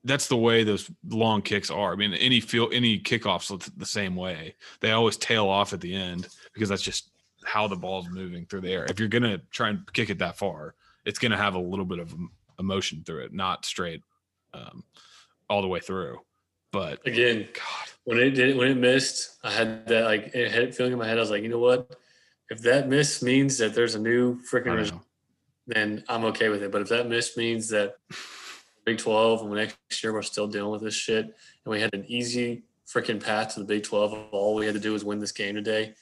that's 0.04 0.28
the 0.28 0.36
way 0.36 0.62
those 0.62 0.90
long 1.08 1.42
kicks 1.42 1.70
are. 1.70 1.92
I 1.92 1.96
mean, 1.96 2.14
any 2.14 2.40
feel 2.40 2.68
any 2.72 2.98
kickoffs 2.98 3.48
the 3.76 3.86
same 3.86 4.14
way. 4.14 4.54
They 4.80 4.92
always 4.92 5.16
tail 5.16 5.48
off 5.48 5.72
at 5.72 5.80
the 5.80 5.94
end 5.94 6.28
because 6.54 6.68
that's 6.68 6.82
just 6.82 7.10
how 7.44 7.66
the 7.66 7.76
ball's 7.76 8.08
moving 8.08 8.46
through 8.46 8.62
the 8.62 8.72
air. 8.72 8.86
If 8.88 8.98
you're 8.98 9.08
gonna 9.08 9.38
try 9.50 9.70
and 9.70 9.92
kick 9.92 10.10
it 10.10 10.18
that 10.18 10.38
far, 10.38 10.74
it's 11.04 11.18
gonna 11.18 11.36
have 11.36 11.54
a 11.54 11.60
little 11.60 11.84
bit 11.84 11.98
of 11.98 12.14
emotion 12.58 13.02
through 13.04 13.24
it, 13.24 13.32
not 13.32 13.64
straight 13.64 14.02
um, 14.54 14.84
all 15.48 15.62
the 15.62 15.68
way 15.68 15.80
through. 15.80 16.20
But 16.72 17.06
again, 17.06 17.48
God, 17.54 17.88
when 18.04 18.18
it 18.18 18.30
did 18.30 18.56
when 18.56 18.68
it 18.68 18.76
missed, 18.76 19.36
I 19.42 19.50
had 19.50 19.86
that 19.88 20.04
like 20.04 20.30
it 20.34 20.50
had 20.50 20.74
feeling 20.74 20.92
in 20.92 20.98
my 20.98 21.06
head. 21.06 21.18
I 21.18 21.20
was 21.20 21.30
like, 21.30 21.42
you 21.42 21.48
know 21.48 21.58
what? 21.58 21.96
If 22.50 22.62
that 22.62 22.88
miss 22.88 23.22
means 23.22 23.58
that 23.58 23.74
there's 23.74 23.94
a 23.94 24.00
new 24.00 24.40
freaking 24.42 25.00
then 25.66 26.04
I'm 26.08 26.24
okay 26.26 26.48
with 26.48 26.62
it. 26.62 26.70
But 26.70 26.82
if 26.82 26.88
that 26.90 27.08
miss 27.08 27.36
means 27.36 27.68
that 27.70 27.96
Big 28.84 28.98
12 28.98 29.42
and 29.42 29.54
next 29.54 30.02
year 30.02 30.12
we're 30.12 30.22
still 30.22 30.46
dealing 30.46 30.70
with 30.70 30.82
this 30.82 30.94
shit 30.94 31.24
and 31.24 31.34
we 31.64 31.80
had 31.80 31.92
an 31.92 32.04
easy 32.06 32.62
freaking 32.86 33.22
path 33.22 33.54
to 33.54 33.60
the 33.60 33.66
Big 33.66 33.82
12, 33.82 34.28
all 34.30 34.54
we 34.54 34.64
had 34.64 34.74
to 34.74 34.80
do 34.80 34.92
was 34.92 35.04
win 35.04 35.18
this 35.18 35.32
game 35.32 35.56
today. 35.56 35.94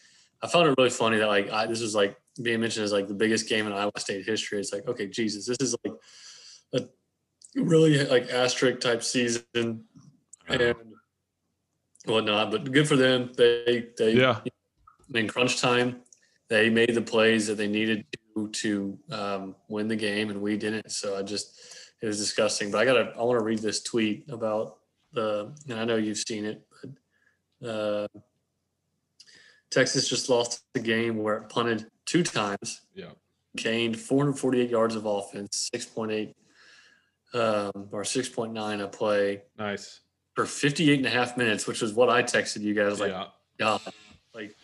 I 0.43 0.49
found 0.49 0.69
it 0.69 0.75
really 0.77 0.91
funny 0.91 1.17
that 1.17 1.29
like 1.29 1.51
I, 1.51 1.67
this 1.67 1.81
was 1.81 1.95
like 1.95 2.15
being 2.43 2.61
mentioned 2.61 2.85
as 2.85 2.93
like 2.93 3.09
the 3.09 3.15
biggest 3.15 3.49
game 3.49 3.67
in 3.67 3.73
Iowa 3.73 3.93
State 3.97 4.27
history. 4.27 4.61
It's 4.61 4.73
like 4.73 4.87
okay, 4.87 5.07
Jesus, 5.07 5.47
this 5.47 5.57
is 5.61 5.75
like 5.83 5.95
a 6.75 6.81
really 7.57 8.05
like 8.05 8.29
asterisk 8.29 8.81
type 8.81 9.03
season 9.03 9.85
and 10.49 10.75
whatnot. 12.05 12.51
But 12.51 12.71
good 12.71 12.89
for 12.89 12.97
them. 12.97 13.31
They 13.37 13.89
they 13.97 14.13
yeah. 14.13 14.41
In 15.15 15.29
crunch 15.29 15.61
time, 15.61 16.01
they 16.49 16.71
made 16.71 16.95
the 16.95 17.03
plays 17.03 17.47
that 17.47 17.57
they 17.57 17.69
needed 17.69 18.07
to 18.35 18.49
to 18.49 18.99
um, 19.11 19.57
win 19.69 19.89
the 19.89 19.97
game, 19.97 20.31
and 20.31 20.41
we 20.41 20.57
didn't. 20.57 20.91
So 20.91 21.17
I 21.17 21.23
just 21.23 21.61
it 22.01 22.07
was 22.07 22.19
disgusting. 22.19 22.71
But 22.71 22.79
I 22.79 22.85
gotta 22.85 23.13
I 23.19 23.23
want 23.23 23.39
to 23.39 23.45
read 23.45 23.61
this 23.61 23.83
tweet 23.83 24.25
about 24.29 24.79
the 25.13 25.53
and 25.69 25.79
I 25.79 25.85
know 25.85 25.97
you've 25.97 26.19
seen 26.19 26.45
it, 26.45 26.67
but 27.61 27.69
uh, 27.69 28.09
Texas 29.71 30.09
just 30.09 30.29
lost 30.29 30.63
the 30.73 30.81
game 30.81 31.19
where 31.19 31.37
it 31.39 31.49
punted 31.49 31.87
two 32.07 32.23
times. 32.23 32.83
Yeah. 32.95 33.11
Gained 33.57 33.99
448 33.99 34.71
yards 34.71 34.95
of 34.95 35.07
offense, 35.07 35.71
6.8 35.75 36.35
um, 37.35 37.89
or 37.93 38.03
6.9 38.03 38.83
a 38.83 38.89
play. 38.89 39.43
Nice. 39.59 40.01
For 40.35 40.47
58 40.47 40.99
and 40.99 41.07
a 41.07 41.11
half 41.11 41.37
minutes, 41.37 41.67
which 41.67 41.81
was 41.81 41.93
what 41.93 42.11
I 42.11 42.23
texted 42.23 42.63
you 42.63 42.75
guys. 42.75 42.99
Like, 42.99 43.13
yeah. 43.13 43.27
God, 43.59 43.81
like, 44.35 44.57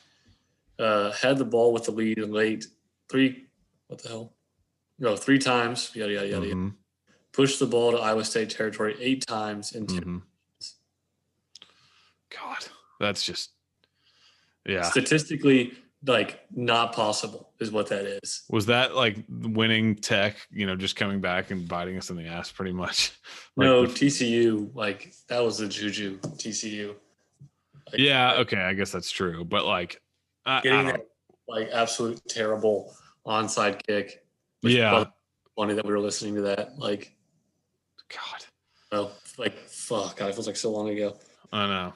uh, 0.79 1.13
had 1.13 1.39
the 1.39 1.45
ball 1.45 1.73
with 1.73 1.85
the 1.85 1.93
lead 1.93 2.19
late 2.19 2.67
three 3.09 3.47
what 3.91 4.01
the 4.01 4.09
hell? 4.09 4.33
No, 5.01 5.17
three 5.17 5.39
times. 5.39 5.91
Yada 5.95 6.13
yada 6.13 6.29
yada. 6.29 6.47
Mm-hmm. 6.47 6.69
Push 7.33 7.59
the 7.59 7.67
ball 7.67 7.91
to 7.91 7.99
Iowa 7.99 8.25
State 8.25 8.51
territory 8.51 8.95
eight 9.01 9.27
times 9.27 9.73
in 9.73 9.87
2 9.87 9.95
mm-hmm. 9.95 10.19
God, 12.31 12.59
that's 13.01 13.25
just 13.25 13.51
yeah. 14.65 14.83
Statistically, 14.83 15.73
like 16.07 16.41
not 16.55 16.95
possible 16.95 17.51
is 17.61 17.71
what 17.71 17.89
that 17.89 18.07
is. 18.23 18.43
Was 18.49 18.67
that 18.67 18.95
like 18.95 19.17
winning 19.29 19.97
tech, 19.97 20.37
you 20.51 20.67
know, 20.67 20.77
just 20.77 20.97
coming 20.97 21.21
back 21.21 21.51
and 21.51 21.69
biting 21.69 21.97
us 21.99 22.11
in 22.11 22.17
the 22.17 22.27
ass 22.27 22.51
pretty 22.51 22.73
much? 22.73 23.13
Like 23.57 23.67
no, 23.67 23.85
the, 23.85 23.93
TCU, 23.93 24.75
like 24.75 25.13
that 25.29 25.43
was 25.43 25.59
the 25.59 25.67
juju 25.67 26.19
TCU. 26.19 26.95
Like, 27.91 27.99
yeah, 27.99 28.35
okay, 28.39 28.59
I 28.59 28.75
guess 28.75 28.93
that's 28.93 29.11
true. 29.11 29.45
But 29.45 29.67
like 29.67 30.01
I, 30.47 30.61
getting 30.61 30.87
I 30.87 30.93
that 30.93 31.07
like 31.49 31.69
absolute 31.73 32.23
terrible 32.29 32.95
onside 33.27 33.85
kick. 33.87 34.25
Yeah. 34.63 35.05
Funny 35.57 35.75
that 35.75 35.85
we 35.85 35.93
were 35.93 36.01
listening 36.01 36.37
to 36.37 36.43
that. 36.43 36.79
Like, 36.79 37.15
God. 38.09 38.45
Oh, 38.93 39.11
like, 39.37 39.55
fuck. 39.69 40.17
God, 40.17 40.31
it 40.31 40.35
feels 40.35 40.47
like 40.47 40.57
so 40.57 40.71
long 40.71 40.89
ago. 40.89 41.17
I 41.53 41.67
know. 41.67 41.93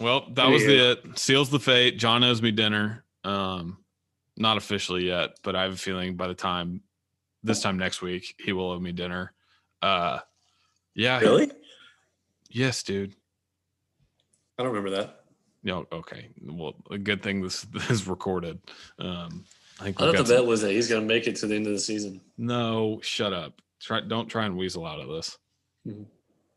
Well, 0.00 0.26
that 0.34 0.48
was 0.48 0.64
yeah. 0.64 0.92
it. 0.92 1.18
Seals 1.18 1.50
the 1.50 1.60
fate. 1.60 1.98
John 1.98 2.22
owes 2.24 2.42
me 2.42 2.50
dinner. 2.50 3.04
Um, 3.26 3.78
not 4.36 4.56
officially 4.56 5.06
yet, 5.06 5.38
but 5.42 5.56
I 5.56 5.64
have 5.64 5.72
a 5.72 5.76
feeling 5.76 6.16
by 6.16 6.28
the 6.28 6.34
time 6.34 6.82
this 7.42 7.60
time 7.60 7.78
next 7.78 8.02
week, 8.02 8.34
he 8.38 8.52
will 8.52 8.70
owe 8.70 8.78
me 8.78 8.92
dinner. 8.92 9.32
Uh, 9.82 10.18
yeah. 10.94 11.18
Really? 11.20 11.50
Yes, 12.50 12.82
dude. 12.82 13.14
I 14.58 14.62
don't 14.62 14.72
remember 14.72 14.96
that. 14.96 15.20
No, 15.62 15.86
okay. 15.92 16.28
Well, 16.42 16.76
a 16.90 16.98
good 16.98 17.22
thing 17.22 17.42
this, 17.42 17.62
this 17.72 17.90
is 17.90 18.06
recorded. 18.06 18.60
Um, 18.98 19.44
I 19.80 19.84
think 19.84 20.00
I 20.00 20.06
thought 20.06 20.16
the 20.16 20.22
bet 20.24 20.38
some... 20.38 20.46
was 20.46 20.62
that 20.62 20.72
he's 20.72 20.88
going 20.88 21.02
to 21.02 21.06
make 21.06 21.26
it 21.26 21.36
to 21.36 21.46
the 21.46 21.54
end 21.54 21.66
of 21.66 21.72
the 21.72 21.80
season. 21.80 22.20
No, 22.38 23.00
shut 23.02 23.32
up. 23.32 23.60
Try 23.80 24.00
don't 24.00 24.28
try 24.28 24.46
and 24.46 24.56
weasel 24.56 24.86
out 24.86 25.00
of 25.00 25.08
this. 25.08 25.36
Mm-hmm. 25.86 26.04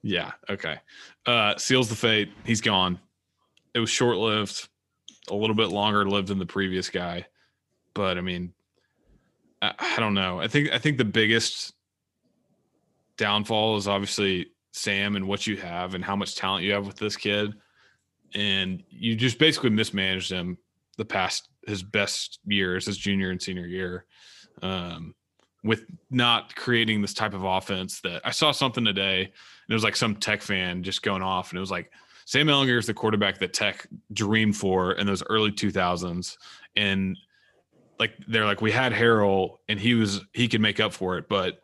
Yeah. 0.04 0.32
Okay. 0.50 0.78
Uh, 1.26 1.58
seals 1.58 1.90
the 1.90 1.96
fate. 1.96 2.32
He's 2.46 2.62
gone. 2.62 3.00
It 3.74 3.80
was 3.80 3.90
short 3.90 4.18
lived, 4.18 4.70
a 5.30 5.36
little 5.36 5.56
bit 5.56 5.70
longer 5.70 6.06
lived 6.06 6.28
than 6.28 6.40
the 6.40 6.46
previous 6.46 6.90
guy, 6.90 7.26
but 7.94 8.18
I 8.18 8.22
mean, 8.22 8.54
I, 9.62 9.74
I 9.78 10.00
don't 10.00 10.14
know. 10.14 10.40
I 10.40 10.48
think 10.48 10.72
I 10.72 10.78
think 10.78 10.98
the 10.98 11.06
biggest 11.06 11.74
downfall 13.18 13.78
is 13.78 13.88
obviously 13.88 14.48
Sam 14.72 15.16
and 15.16 15.28
what 15.28 15.48
you 15.48 15.58
have 15.58 15.96
and 15.96 16.04
how 16.04 16.16
much 16.16 16.36
talent 16.36 16.64
you 16.64 16.74
have 16.74 16.88
with 16.88 16.98
this 16.98 17.16
kid, 17.16 17.54
and 18.34 18.84
you 18.90 19.16
just 19.16 19.40
basically 19.40 19.72
mismanaged 19.72 20.32
him 20.32 20.58
the 20.98 21.06
past 21.06 21.50
his 21.68 21.84
best 21.84 22.40
years, 22.46 22.86
his 22.86 22.98
junior 22.98 23.32
and 23.32 23.42
senior 23.42 23.68
year. 23.68 24.06
Um, 24.62 25.16
with 25.64 25.86
not 26.10 26.56
creating 26.56 27.02
this 27.02 27.14
type 27.14 27.34
of 27.34 27.44
offense 27.44 28.00
that 28.02 28.22
I 28.24 28.32
saw 28.32 28.52
something 28.52 28.86
today 28.86 29.24
and 29.24 29.32
it 29.70 29.74
was 29.74 29.84
like 29.84 29.96
some 29.96 30.16
tech 30.16 30.42
fan 30.42 30.84
just 30.84 31.02
going 31.02 31.22
off 31.22 31.52
and 31.52 31.58
it 31.58 31.60
was 31.60 31.72
like 31.72 31.92
Sam 32.30 32.46
Ehlinger 32.46 32.78
is 32.78 32.86
the 32.86 32.94
quarterback 32.94 33.40
that 33.40 33.54
tech 33.54 33.88
dreamed 34.14 34.56
for 34.56 34.92
in 34.92 35.08
those 35.08 35.24
early 35.30 35.52
2000s 35.52 36.38
and 36.76 37.18
like 37.98 38.14
they're 38.28 38.46
like 38.46 38.62
we 38.62 38.72
had 38.72 38.94
Harrell 38.94 39.58
and 39.68 39.80
he 39.80 39.96
was 39.96 40.22
he 40.34 40.48
could 40.48 40.62
make 40.62 40.80
up 40.80 40.94
for 40.94 41.18
it 41.18 41.28
but 41.28 41.60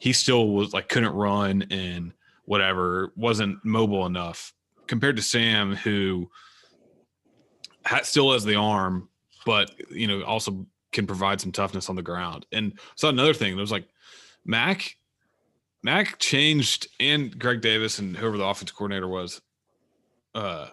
he 0.00 0.12
still 0.12 0.48
was 0.48 0.72
like 0.72 0.88
couldn't 0.88 1.14
run 1.14 1.62
and 1.70 2.12
whatever 2.46 3.12
wasn't 3.14 3.64
mobile 3.64 4.06
enough 4.06 4.52
compared 4.88 5.14
to 5.14 5.22
Sam 5.22 5.76
who 5.76 6.28
still 8.02 8.32
has 8.32 8.44
the 8.44 8.56
arm 8.56 9.08
but 9.46 9.70
you 9.88 10.08
know 10.08 10.22
also 10.22 10.66
can 10.90 11.06
provide 11.06 11.40
some 11.40 11.52
toughness 11.52 11.88
on 11.88 11.96
the 11.96 12.02
ground. 12.02 12.46
And 12.52 12.78
so 12.96 13.08
another 13.08 13.34
thing, 13.34 13.54
there 13.54 13.62
was 13.62 13.70
like 13.70 13.86
Mack, 14.44 14.96
Mack 15.82 16.18
changed, 16.18 16.88
and 16.98 17.38
Greg 17.38 17.60
Davis 17.60 17.98
and 17.98 18.16
whoever 18.16 18.36
the 18.36 18.44
offense 18.44 18.70
coordinator 18.70 19.08
was. 19.08 19.40
Uh, 20.34 20.68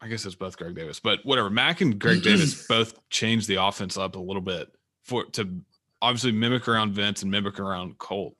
I 0.00 0.08
guess 0.08 0.26
it's 0.26 0.34
both 0.34 0.58
Greg 0.58 0.74
Davis, 0.74 1.00
but 1.00 1.20
whatever. 1.24 1.48
Mack 1.48 1.80
and 1.80 1.98
Greg 1.98 2.22
Davis 2.22 2.66
both 2.68 3.08
changed 3.08 3.48
the 3.48 3.62
offense 3.62 3.96
up 3.96 4.16
a 4.16 4.20
little 4.20 4.42
bit 4.42 4.68
for 5.02 5.24
to 5.24 5.60
obviously 6.02 6.32
mimic 6.32 6.68
around 6.68 6.92
Vince 6.92 7.22
and 7.22 7.30
mimic 7.30 7.58
around 7.58 7.96
Colt. 7.98 8.36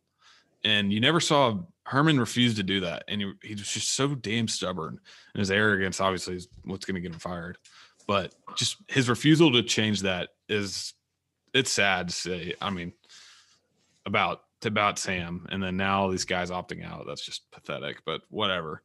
And 0.62 0.92
you 0.92 1.00
never 1.00 1.20
saw 1.20 1.60
Herman 1.86 2.20
refuse 2.20 2.54
to 2.56 2.62
do 2.62 2.80
that, 2.80 3.04
and 3.08 3.20
he, 3.20 3.32
he 3.42 3.54
was 3.54 3.68
just 3.68 3.90
so 3.90 4.14
damn 4.14 4.48
stubborn. 4.48 4.98
And 5.34 5.38
his 5.38 5.50
arrogance, 5.50 6.00
obviously, 6.00 6.36
is 6.36 6.48
what's 6.64 6.84
going 6.84 6.94
to 6.96 7.00
get 7.00 7.12
him 7.12 7.18
fired. 7.18 7.58
But 8.06 8.34
just 8.56 8.76
his 8.88 9.08
refusal 9.08 9.52
to 9.52 9.62
change 9.62 10.02
that 10.02 10.30
is 10.48 10.92
it's 11.54 11.70
sad 11.70 12.08
to 12.08 12.14
say. 12.14 12.54
I 12.60 12.70
mean, 12.70 12.92
about 14.04 14.42
about 14.64 14.98
Sam, 14.98 15.46
and 15.50 15.62
then 15.62 15.76
now 15.76 16.10
these 16.10 16.24
guys 16.24 16.50
opting 16.50 16.84
out. 16.84 17.06
That's 17.06 17.24
just 17.24 17.50
pathetic. 17.50 18.02
But 18.04 18.22
whatever. 18.28 18.82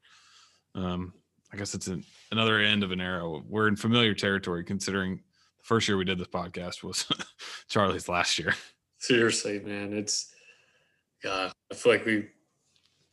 Um, 0.76 1.14
I 1.52 1.58
guess 1.58 1.74
it's 1.74 1.88
an, 1.88 2.04
another 2.32 2.60
end 2.60 2.84
of 2.84 2.92
an 2.92 3.02
era. 3.02 3.28
We're 3.30 3.68
in 3.68 3.76
familiar 3.76 4.14
territory 4.14 4.64
considering 4.64 5.18
the 5.18 5.64
first 5.64 5.88
year 5.88 5.98
we 5.98 6.06
did 6.06 6.20
this 6.20 6.28
podcast 6.28 6.84
was 6.84 7.08
Charlie's 7.70 8.10
last 8.10 8.38
year. 8.40 8.54
Seriously, 8.98 9.60
man, 9.60 9.94
it's 9.94 10.34
God. 11.24 11.52
I 11.72 11.76
feel 11.76 11.94
like 11.94 12.06
we 12.06 12.28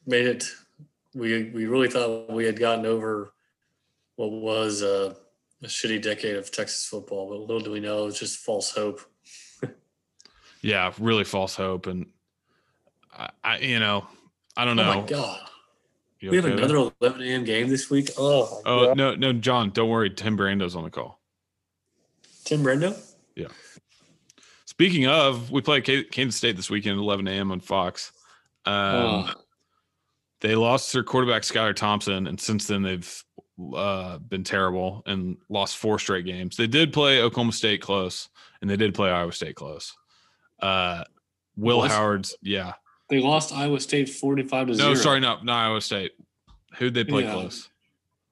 made 0.07 0.27
it. 0.27 0.45
We 1.15 1.51
we 1.51 1.67
really 1.67 1.89
thought 1.89 2.31
we 2.31 2.45
had 2.45 2.59
gotten 2.59 2.85
over 2.85 3.33
what 4.17 4.33
was 4.33 4.83
a, 4.83 5.17
a 5.63 5.67
shitty 5.67 6.03
decade 6.03 6.37
of 6.37 6.51
Texas 6.51 6.87
football, 6.87 7.29
but 7.29 7.41
little 7.41 7.61
do 7.61 7.71
we 7.71 7.81
know 7.81 8.07
it's 8.07 8.19
just 8.19 8.39
false 8.39 8.71
hope 8.71 9.01
yeah, 10.63 10.93
really 10.99 11.25
false 11.25 11.55
hope, 11.55 11.87
and 11.87 12.07
I, 13.13 13.31
I 13.43 13.59
you 13.59 13.79
know, 13.79 14.07
I 14.57 14.65
don't 14.65 14.77
know. 14.77 14.91
Oh 14.91 15.01
my 15.01 15.07
god, 15.07 15.41
you 16.21 16.31
we 16.31 16.39
okay 16.39 16.51
have 16.51 16.59
another 16.59 16.91
11 17.01 17.23
a.m. 17.23 17.45
game 17.45 17.69
this 17.69 17.91
week. 17.91 18.11
Oh, 18.17 18.61
oh 18.65 18.87
god. 18.87 18.97
no, 18.97 19.15
no, 19.15 19.33
John, 19.33 19.71
don't 19.71 19.89
worry. 19.89 20.11
Tim 20.11 20.37
Brando's 20.37 20.77
on 20.77 20.85
the 20.85 20.91
call. 20.91 21.21
Tim 22.45 22.63
Brando. 22.63 22.97
Yeah. 23.35 23.49
Speaking 24.65 25.07
of, 25.07 25.51
we 25.51 25.61
play 25.61 25.81
Kansas 25.81 26.37
State 26.37 26.57
this 26.57 26.71
weekend 26.71 26.99
at 26.99 27.03
11 27.03 27.27
a.m. 27.29 27.51
on 27.51 27.61
Fox. 27.61 28.13
Um, 28.65 28.75
oh. 28.75 29.31
They 30.41 30.55
lost 30.55 30.93
their 30.93 31.03
quarterback 31.03 31.43
Skylar 31.43 31.75
Thompson, 31.75 32.27
and 32.27 32.41
since 32.41 32.67
then 32.67 32.83
they've 32.83 33.25
uh, 33.75 34.19
been 34.19 34.45
terrible 34.45 35.03
and 35.07 35.39
lost 35.49 35.77
four 35.77 35.99
straight 35.99 36.27
games. 36.27 36.57
They 36.57 36.67
did 36.67 36.93
play 36.93 37.23
Oklahoma 37.23 37.53
State 37.53 37.81
close, 37.81 38.29
and 38.61 38.71
they 38.71 38.77
did 38.77 38.95
play 38.95 39.11
Iowa 39.11 39.33
State 39.33 39.57
close. 39.57 39.95
Uh, 40.61 41.05
Will 41.57 41.83
Howard's, 41.83 42.37
yeah. 42.43 42.75
They 43.09 43.21
lost 43.21 43.53
Iowa 43.53 43.81
State 43.81 44.09
45 44.09 44.67
to 44.67 44.73
no, 44.73 44.77
0. 44.77 44.89
No, 44.89 44.95
sorry, 44.95 45.21
no, 45.21 45.39
not 45.43 45.67
Iowa 45.67 45.81
State. 45.81 46.13
Who'd 46.79 46.95
they 46.95 47.05
play 47.05 47.25
yeah. 47.25 47.33
close? 47.33 47.69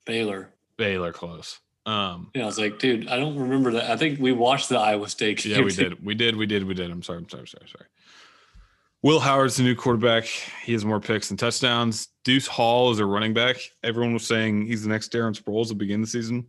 Baylor. 0.04 0.50
Baylor 0.76 1.12
close. 1.12 1.60
Um, 1.86 2.30
yeah, 2.34 2.42
I 2.42 2.46
was 2.46 2.58
like, 2.58 2.78
dude, 2.78 3.08
I 3.08 3.16
don't 3.16 3.36
remember 3.36 3.72
that. 3.72 3.90
I 3.90 3.96
think 3.96 4.18
we 4.18 4.32
watched 4.32 4.68
the 4.68 4.78
Iowa 4.78 5.08
State 5.08 5.42
game. 5.42 5.52
Yeah, 5.52 5.62
we 5.62 5.72
did. 5.72 6.04
We 6.04 6.14
did. 6.14 6.36
We 6.36 6.46
did. 6.46 6.64
We 6.64 6.74
did. 6.74 6.90
I'm 6.90 7.02
sorry. 7.02 7.18
I'm 7.18 7.28
sorry. 7.28 7.46
Sorry. 7.46 7.68
Sorry. 7.68 7.84
Will 9.02 9.20
Howard's 9.20 9.56
the 9.56 9.62
new 9.62 9.74
quarterback. 9.74 10.24
He 10.24 10.72
has 10.72 10.84
more 10.84 10.98
picks 10.98 11.28
and 11.28 11.38
touchdowns. 11.38 12.08
Deuce 12.24 12.46
Hall 12.46 12.90
is 12.90 13.00
a 13.00 13.06
running 13.06 13.34
back. 13.34 13.56
Everyone 13.82 14.14
was 14.14 14.26
saying 14.26 14.66
he's 14.66 14.82
the 14.82 14.88
next 14.88 15.12
Darren 15.12 15.38
Sproles 15.38 15.68
to 15.68 15.74
begin 15.74 16.00
the 16.00 16.06
season 16.06 16.46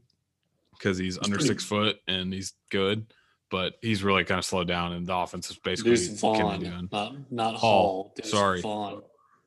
because 0.72 0.98
he's, 0.98 1.16
he's 1.16 1.24
under 1.24 1.36
pretty- 1.36 1.50
six 1.50 1.66
foot 1.66 1.98
and 2.08 2.34
he's 2.34 2.54
good 2.72 3.06
but 3.50 3.74
he's 3.82 4.04
really 4.04 4.24
kind 4.24 4.40
of 4.40 4.46
slowed 4.46 4.68
down, 4.68 4.94
and 4.94 5.06
the 5.06 5.16
offense 5.16 5.50
is 5.50 5.58
basically 5.58 5.92
Deuce 5.92 6.20
Vaughn, 6.20 6.90
not 6.92 7.32
not 7.32 7.56
Hall. 7.56 8.14
Deuce 8.16 8.32
Sorry, 8.32 8.62
Vaughn. 8.62 9.02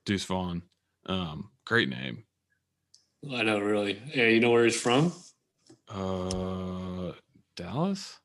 Deuce 0.05 0.25
Vaughn. 0.25 0.63
Um, 1.07 1.51
great 1.65 1.89
name. 1.89 2.25
I 3.33 3.43
know, 3.43 3.59
really. 3.59 4.01
Yeah, 4.15 4.27
you 4.27 4.41
know 4.41 4.51
where 4.51 4.65
he's 4.65 4.81
from? 4.81 5.13
Uh, 5.89 7.13
Dallas, 7.57 8.19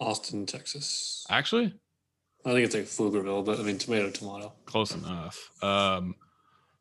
Austin, 0.00 0.46
Texas. 0.46 1.24
Actually, 1.30 1.74
I 2.44 2.52
think 2.52 2.66
it's 2.66 2.74
like 2.74 2.84
Pflugerville, 2.84 3.44
but 3.44 3.60
I 3.60 3.62
mean 3.62 3.78
tomato, 3.78 4.10
tomato. 4.10 4.52
Close 4.64 4.94
enough. 4.94 5.50
Um, 5.62 6.14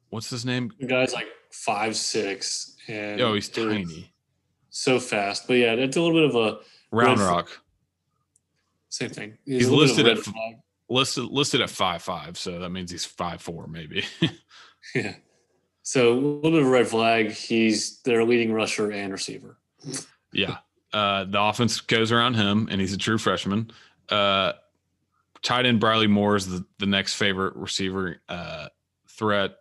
what's 0.10 0.30
his 0.30 0.46
name? 0.46 0.72
The 0.80 0.88
guy's 0.88 1.14
like 1.14 1.28
five 1.52 1.96
six, 1.96 2.76
and 2.88 3.22
oh, 3.22 3.34
he's 3.34 3.50
tiny, 3.50 4.14
so 4.70 5.00
fast. 5.00 5.48
But 5.48 5.56
yeah, 5.56 5.74
it's 5.74 5.96
a 5.98 6.02
little 6.02 6.30
bit 6.30 6.36
of 6.36 6.36
a 6.36 6.60
round 6.92 7.20
rock. 7.20 7.50
Same 8.94 9.10
thing. 9.10 9.38
He's, 9.44 9.62
he's 9.62 9.70
listed 9.70 10.08
at 10.08 10.20
flag. 10.20 10.58
listed 10.88 11.24
listed 11.24 11.62
at 11.62 11.72
five 11.72 12.04
five, 12.04 12.38
so 12.38 12.60
that 12.60 12.70
means 12.70 12.92
he's 12.92 13.04
five 13.04 13.42
four 13.42 13.66
maybe. 13.66 14.06
yeah. 14.94 15.16
So 15.82 16.14
a 16.14 16.16
little 16.16 16.52
bit 16.52 16.62
of 16.62 16.68
a 16.68 16.70
red 16.70 16.88
flag. 16.88 17.32
He's 17.32 18.02
their 18.02 18.24
leading 18.24 18.54
rusher 18.54 18.92
and 18.92 19.12
receiver. 19.12 19.58
yeah. 20.32 20.58
Uh, 20.94 21.24
the 21.24 21.42
offense 21.42 21.82
goes 21.82 22.12
around 22.12 22.36
him, 22.36 22.68
and 22.70 22.80
he's 22.80 22.94
a 22.94 22.98
true 22.98 23.18
freshman. 23.18 23.72
Uh, 24.10 24.54
tight 25.42 25.66
end 25.66 25.80
Briley 25.80 26.06
Moore 26.06 26.36
is 26.36 26.46
the, 26.46 26.64
the 26.78 26.86
next 26.86 27.16
favorite 27.16 27.56
receiver 27.56 28.22
uh, 28.30 28.68
threat, 29.10 29.56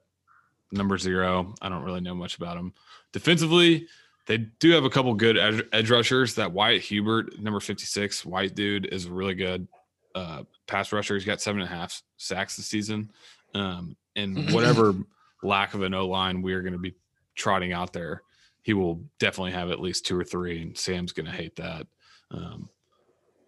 number 0.73 0.99
zero. 0.99 1.55
I 1.62 1.71
don't 1.71 1.85
really 1.85 2.03
know 2.03 2.14
much 2.14 2.37
about 2.37 2.59
him. 2.59 2.75
Defensively, 3.12 3.88
they 4.26 4.38
do 4.38 4.70
have 4.70 4.85
a 4.85 4.90
couple 4.90 5.12
good 5.14 5.37
edge, 5.37 5.62
edge 5.72 5.90
rushers. 5.90 6.37
That 6.37 6.52
Wyatt 6.52 6.82
Hubert, 6.82 7.38
number 7.40 7.61
56, 7.61 8.24
white 8.24 8.54
dude, 8.54 8.87
is 8.87 9.08
really 9.08 9.35
good 9.35 9.66
uh, 10.14 10.44
pass 10.66 10.92
rusher. 10.92 11.14
He's 11.14 11.24
got 11.24 11.40
seven 11.40 11.61
and 11.61 11.70
a 11.70 11.74
half 11.74 12.02
sacks 12.16 12.56
this 12.56 12.66
season. 12.66 13.11
Um, 13.54 13.96
and 14.16 14.50
whatever 14.54 14.94
lack 15.42 15.74
of 15.74 15.82
an 15.82 15.94
O 15.94 16.06
line 16.06 16.42
we 16.42 16.54
are 16.54 16.62
going 16.62 16.72
to 16.72 16.78
be 16.78 16.94
trotting 17.35 17.72
out 17.72 17.92
there, 17.92 18.22
he 18.62 18.74
will 18.74 19.02
definitely 19.18 19.52
have 19.52 19.70
at 19.70 19.80
least 19.80 20.06
two 20.06 20.18
or 20.18 20.24
three. 20.24 20.62
And 20.62 20.78
Sam's 20.78 21.12
going 21.12 21.26
to 21.26 21.32
hate 21.32 21.56
that. 21.56 21.87
Um, 22.30 22.68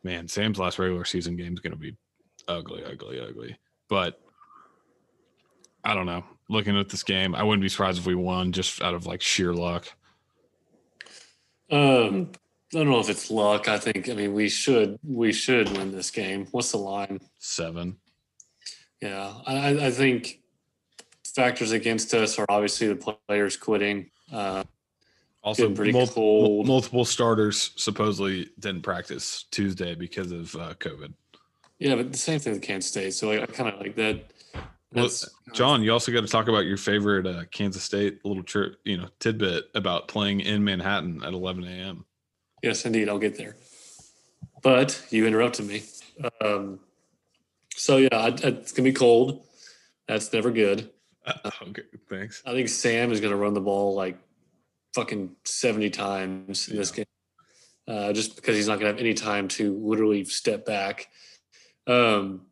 man, 0.03 0.29
Sam's 0.29 0.59
last 0.59 0.79
regular 0.79 1.05
season 1.05 1.37
game 1.37 1.55
is 1.55 1.61
going 1.61 1.73
to 1.73 1.79
be 1.79 1.97
ugly, 2.49 2.85
ugly, 2.85 3.21
ugly. 3.21 3.57
But 3.89 4.21
I 5.85 5.95
don't 5.95 6.07
know. 6.07 6.25
Looking 6.49 6.79
at 6.79 6.89
this 6.89 7.03
game, 7.03 7.35
I 7.35 7.43
wouldn't 7.43 7.63
be 7.63 7.69
surprised 7.69 7.99
if 7.99 8.07
we 8.07 8.15
won 8.15 8.53
just 8.53 8.83
out 8.83 8.95
of 8.95 9.07
like 9.07 9.23
sheer 9.23 9.55
luck. 9.55 9.87
Um, 11.71 12.31
I 12.73 12.79
don't 12.79 12.91
know 12.91 13.01
if 13.01 13.09
it's 13.09 13.31
luck. 13.31 13.69
I 13.69 13.79
think. 13.79 14.09
I 14.09 14.15
mean, 14.15 14.35
we 14.35 14.49
should 14.49 14.99
we 15.07 15.33
should 15.33 15.77
win 15.77 15.93
this 15.93 16.11
game. 16.11 16.47
What's 16.51 16.73
the 16.73 16.79
line? 16.79 17.21
Seven. 17.39 17.97
Yeah, 19.01 19.35
I, 19.47 19.87
I 19.87 19.91
think 19.91 20.41
factors 21.35 21.73
against 21.73 22.15
us 22.15 22.39
are 22.39 22.47
obviously 22.49 22.89
the 22.89 23.15
players 23.29 23.57
quitting. 23.57 24.11
Uh, 24.33 24.65
also, 25.43 25.71
pretty 25.75 25.93
mul- 25.93 26.07
cold. 26.07 26.67
multiple 26.67 27.05
starters 27.05 27.73
supposedly 27.77 28.49
didn't 28.59 28.83
practice 28.83 29.45
Tuesday 29.51 29.95
because 29.95 30.33
of 30.33 30.55
uh, 30.57 30.75
COVID. 30.75 31.13
Yeah, 31.79 31.97
but 31.97 32.13
the 32.13 32.19
same 32.19 32.41
thing 32.41 32.55
with 32.55 32.63
Kansas 32.63 32.91
State. 32.91 33.13
So 33.13 33.31
I, 33.31 33.43
I 33.43 33.47
kind 33.47 33.69
of 33.69 33.79
like 33.79 33.95
that. 33.97 34.33
Well, 34.95 35.11
John, 35.53 35.83
you 35.83 35.93
also 35.93 36.13
got 36.13 36.21
to 36.21 36.29
talk 36.29 36.49
about 36.49 36.67
your 36.67 36.77
favorite 36.77 37.27
uh, 37.27 37.45
Kansas 37.51 37.83
State 37.83 38.25
little 38.25 38.43
trip, 38.43 38.77
you 38.85 38.97
know, 38.97 39.09
tidbit 39.19 39.65
about 39.75 40.09
playing 40.09 40.41
in 40.41 40.63
Manhattan 40.63 41.23
at 41.25 41.33
11 41.33 41.65
a.m. 41.65 42.05
Yes, 42.63 42.85
indeed, 42.85 43.09
I'll 43.09 43.19
get 43.19 43.37
there. 43.37 43.57
But 44.63 45.05
you 45.11 45.27
interrupted 45.27 45.67
me. 45.67 45.83
Um, 46.41 46.81
so 47.75 47.97
yeah, 47.97 48.09
I, 48.13 48.29
it's 48.29 48.73
gonna 48.73 48.89
be 48.89 48.93
cold. 48.93 49.47
That's 50.07 50.33
never 50.33 50.51
good. 50.51 50.91
Uh, 51.27 51.51
okay, 51.69 51.83
thanks. 52.09 52.43
I 52.47 52.53
think 52.53 52.69
Sam 52.69 53.13
is 53.13 53.21
gonna 53.21 53.37
run 53.37 53.55
the 53.55 53.61
ball 53.61 53.95
like 53.95 54.17
fucking 54.95 55.35
70 55.45 55.91
times 55.91 56.69
in 56.69 56.75
yeah. 56.75 56.81
this 56.81 56.91
game, 56.93 57.05
uh, 57.89 58.13
just 58.13 58.37
because 58.37 58.57
he's 58.57 58.69
not 58.69 58.79
gonna 58.79 58.93
have 58.93 59.01
any 59.01 59.15
time 59.15 59.49
to 59.49 59.77
literally 59.77 60.25
step 60.25 60.65
back. 60.65 61.09
Um, 61.87 62.43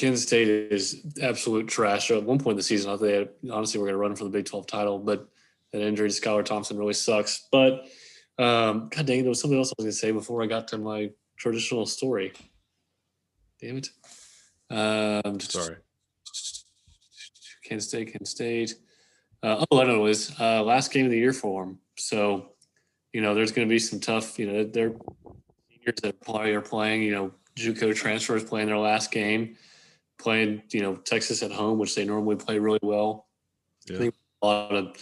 Kansas 0.00 0.24
State 0.24 0.48
is 0.48 1.04
absolute 1.22 1.68
trash. 1.68 2.10
At 2.10 2.22
one 2.22 2.38
point 2.38 2.52
in 2.52 2.56
the 2.58 2.62
season, 2.62 2.90
I 2.90 2.94
thought 2.94 3.02
they 3.02 3.14
had, 3.14 3.28
honestly 3.50 3.80
were 3.80 3.86
going 3.86 3.94
to 3.94 3.98
run 3.98 4.16
for 4.16 4.24
the 4.24 4.30
Big 4.30 4.46
12 4.46 4.66
title, 4.66 4.98
but 4.98 5.28
that 5.72 5.82
injury 5.82 6.08
to 6.08 6.20
Skylar 6.20 6.44
Thompson 6.44 6.78
really 6.78 6.94
sucks. 6.94 7.46
But 7.50 7.86
um, 8.38 8.88
God 8.90 9.06
dang, 9.06 9.22
there 9.22 9.28
was 9.28 9.40
something 9.40 9.58
else 9.58 9.70
I 9.70 9.74
was 9.78 9.84
going 9.84 9.92
to 9.92 9.96
say 9.96 10.12
before 10.12 10.42
I 10.42 10.46
got 10.46 10.68
to 10.68 10.78
my 10.78 11.10
traditional 11.36 11.86
story. 11.86 12.32
Damn 13.60 13.78
it. 13.78 13.90
Um, 14.70 15.40
Sorry. 15.40 15.76
Kansas 17.64 17.88
State, 17.88 18.12
Kansas 18.12 18.30
State. 18.30 18.74
Uh, 19.42 19.64
oh, 19.70 19.80
I 19.80 19.84
know 19.84 19.96
it 19.96 20.08
was 20.08 20.38
uh, 20.40 20.62
last 20.62 20.92
game 20.92 21.06
of 21.06 21.10
the 21.10 21.18
year 21.18 21.32
for 21.32 21.64
them. 21.64 21.78
So, 21.96 22.52
you 23.12 23.20
know, 23.20 23.34
there's 23.34 23.52
going 23.52 23.68
to 23.68 23.72
be 23.72 23.78
some 23.78 24.00
tough. 24.00 24.38
You 24.38 24.50
know, 24.50 24.64
they're 24.64 24.94
seniors 25.70 26.00
that 26.02 26.20
probably 26.20 26.54
are 26.54 26.60
playing. 26.60 27.02
You 27.02 27.12
know, 27.12 27.32
JUCO 27.56 27.94
transfers 27.94 28.44
playing 28.44 28.68
their 28.68 28.78
last 28.78 29.10
game, 29.10 29.56
playing. 30.18 30.62
You 30.70 30.82
know, 30.82 30.96
Texas 30.96 31.42
at 31.42 31.52
home, 31.52 31.78
which 31.78 31.94
they 31.94 32.04
normally 32.04 32.36
play 32.36 32.58
really 32.58 32.78
well. 32.82 33.26
Yeah. 33.88 33.98
think 33.98 34.14
a 34.42 34.46
lot 34.46 34.74
of 34.74 34.96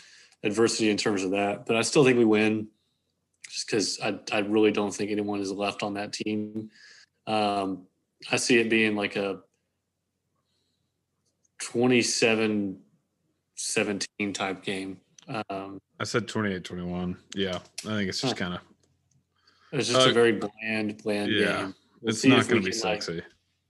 adversity 0.45 0.91
in 0.91 0.97
terms 0.97 1.23
of 1.25 1.33
that, 1.33 1.67
but 1.67 1.77
I 1.77 1.83
still 1.83 2.05
think 2.05 2.17
we 2.19 2.25
win, 2.25 2.69
just 3.51 3.67
because 3.67 4.01
I 4.01 4.19
I 4.33 4.39
really 4.41 4.71
don't 4.73 4.95
think 4.95 5.11
anyone 5.11 5.41
is 5.41 5.51
left 5.51 5.83
on 5.83 5.95
that 5.95 6.13
team. 6.13 6.71
Um, 7.27 7.87
I 8.31 8.37
see 8.37 8.59
it 8.59 8.71
being 8.71 8.95
like 8.97 9.17
a 9.17 9.41
27 11.59 12.79
17 13.55 14.33
type 14.33 14.63
game. 14.63 15.01
Um, 15.49 15.81
I 15.99 16.05
said 16.05 16.29
28 16.29 16.63
21. 16.63 17.17
Yeah. 17.35 17.59
I 17.85 17.89
think 17.89 18.09
it's 18.09 18.21
just 18.21 18.37
kind 18.37 18.55
of, 18.55 18.61
it's 19.73 19.89
just 19.89 20.07
Uh, 20.07 20.11
a 20.11 20.13
very 20.13 20.33
bland, 20.33 21.03
bland 21.03 21.33
yeah. 21.33 21.57
game. 21.63 21.75
We'll 22.03 22.11
it's 22.13 22.25
not 22.25 22.47
going 22.49 22.63
to 22.63 22.71
be 22.71 22.73
can, 22.79 22.89
like- 22.91 23.03
sexy. 23.03 23.23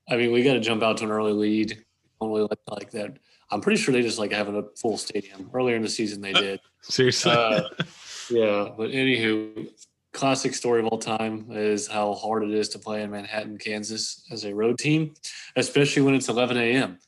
I 0.09 0.17
mean, 0.17 0.33
we 0.33 0.43
got 0.43 0.55
to 0.55 0.61
jump 0.61 0.83
out 0.83 0.99
to 0.99 1.05
an 1.05 1.11
early 1.11 1.33
lead. 1.33 1.85
Don't 2.21 2.33
like, 2.33 2.59
like 2.71 2.91
that. 2.93 3.19
I'm 3.51 3.61
pretty 3.61 3.81
sure 3.81 3.93
they 3.93 4.03
just 4.03 4.19
like 4.19 4.33
having 4.33 4.57
a 4.57 4.63
full 4.81 4.97
stadium. 4.97 5.51
Earlier 5.53 5.77
in 5.77 5.83
the 5.83 5.89
season, 5.89 6.21
they 6.21 6.33
did. 6.33 6.61
Seriously. 6.83 7.33
uh, 7.33 7.63
Yeah, 8.31 8.71
but 8.77 8.91
anywho, 8.91 9.69
classic 10.13 10.53
story 10.55 10.81
of 10.81 10.87
all 10.87 10.99
time 10.99 11.47
is 11.51 11.87
how 11.87 12.15
hard 12.15 12.43
it 12.43 12.51
is 12.51 12.69
to 12.71 12.79
play 12.81 13.03
in 13.03 13.11
Manhattan, 13.13 13.57
Kansas 13.57 14.27
as 14.33 14.45
a 14.45 14.53
road 14.53 14.79
team, 14.79 15.15
especially 15.55 16.03
when 16.03 16.15
it's 16.17 16.29
11 16.29 16.57
a.m. 16.57 16.99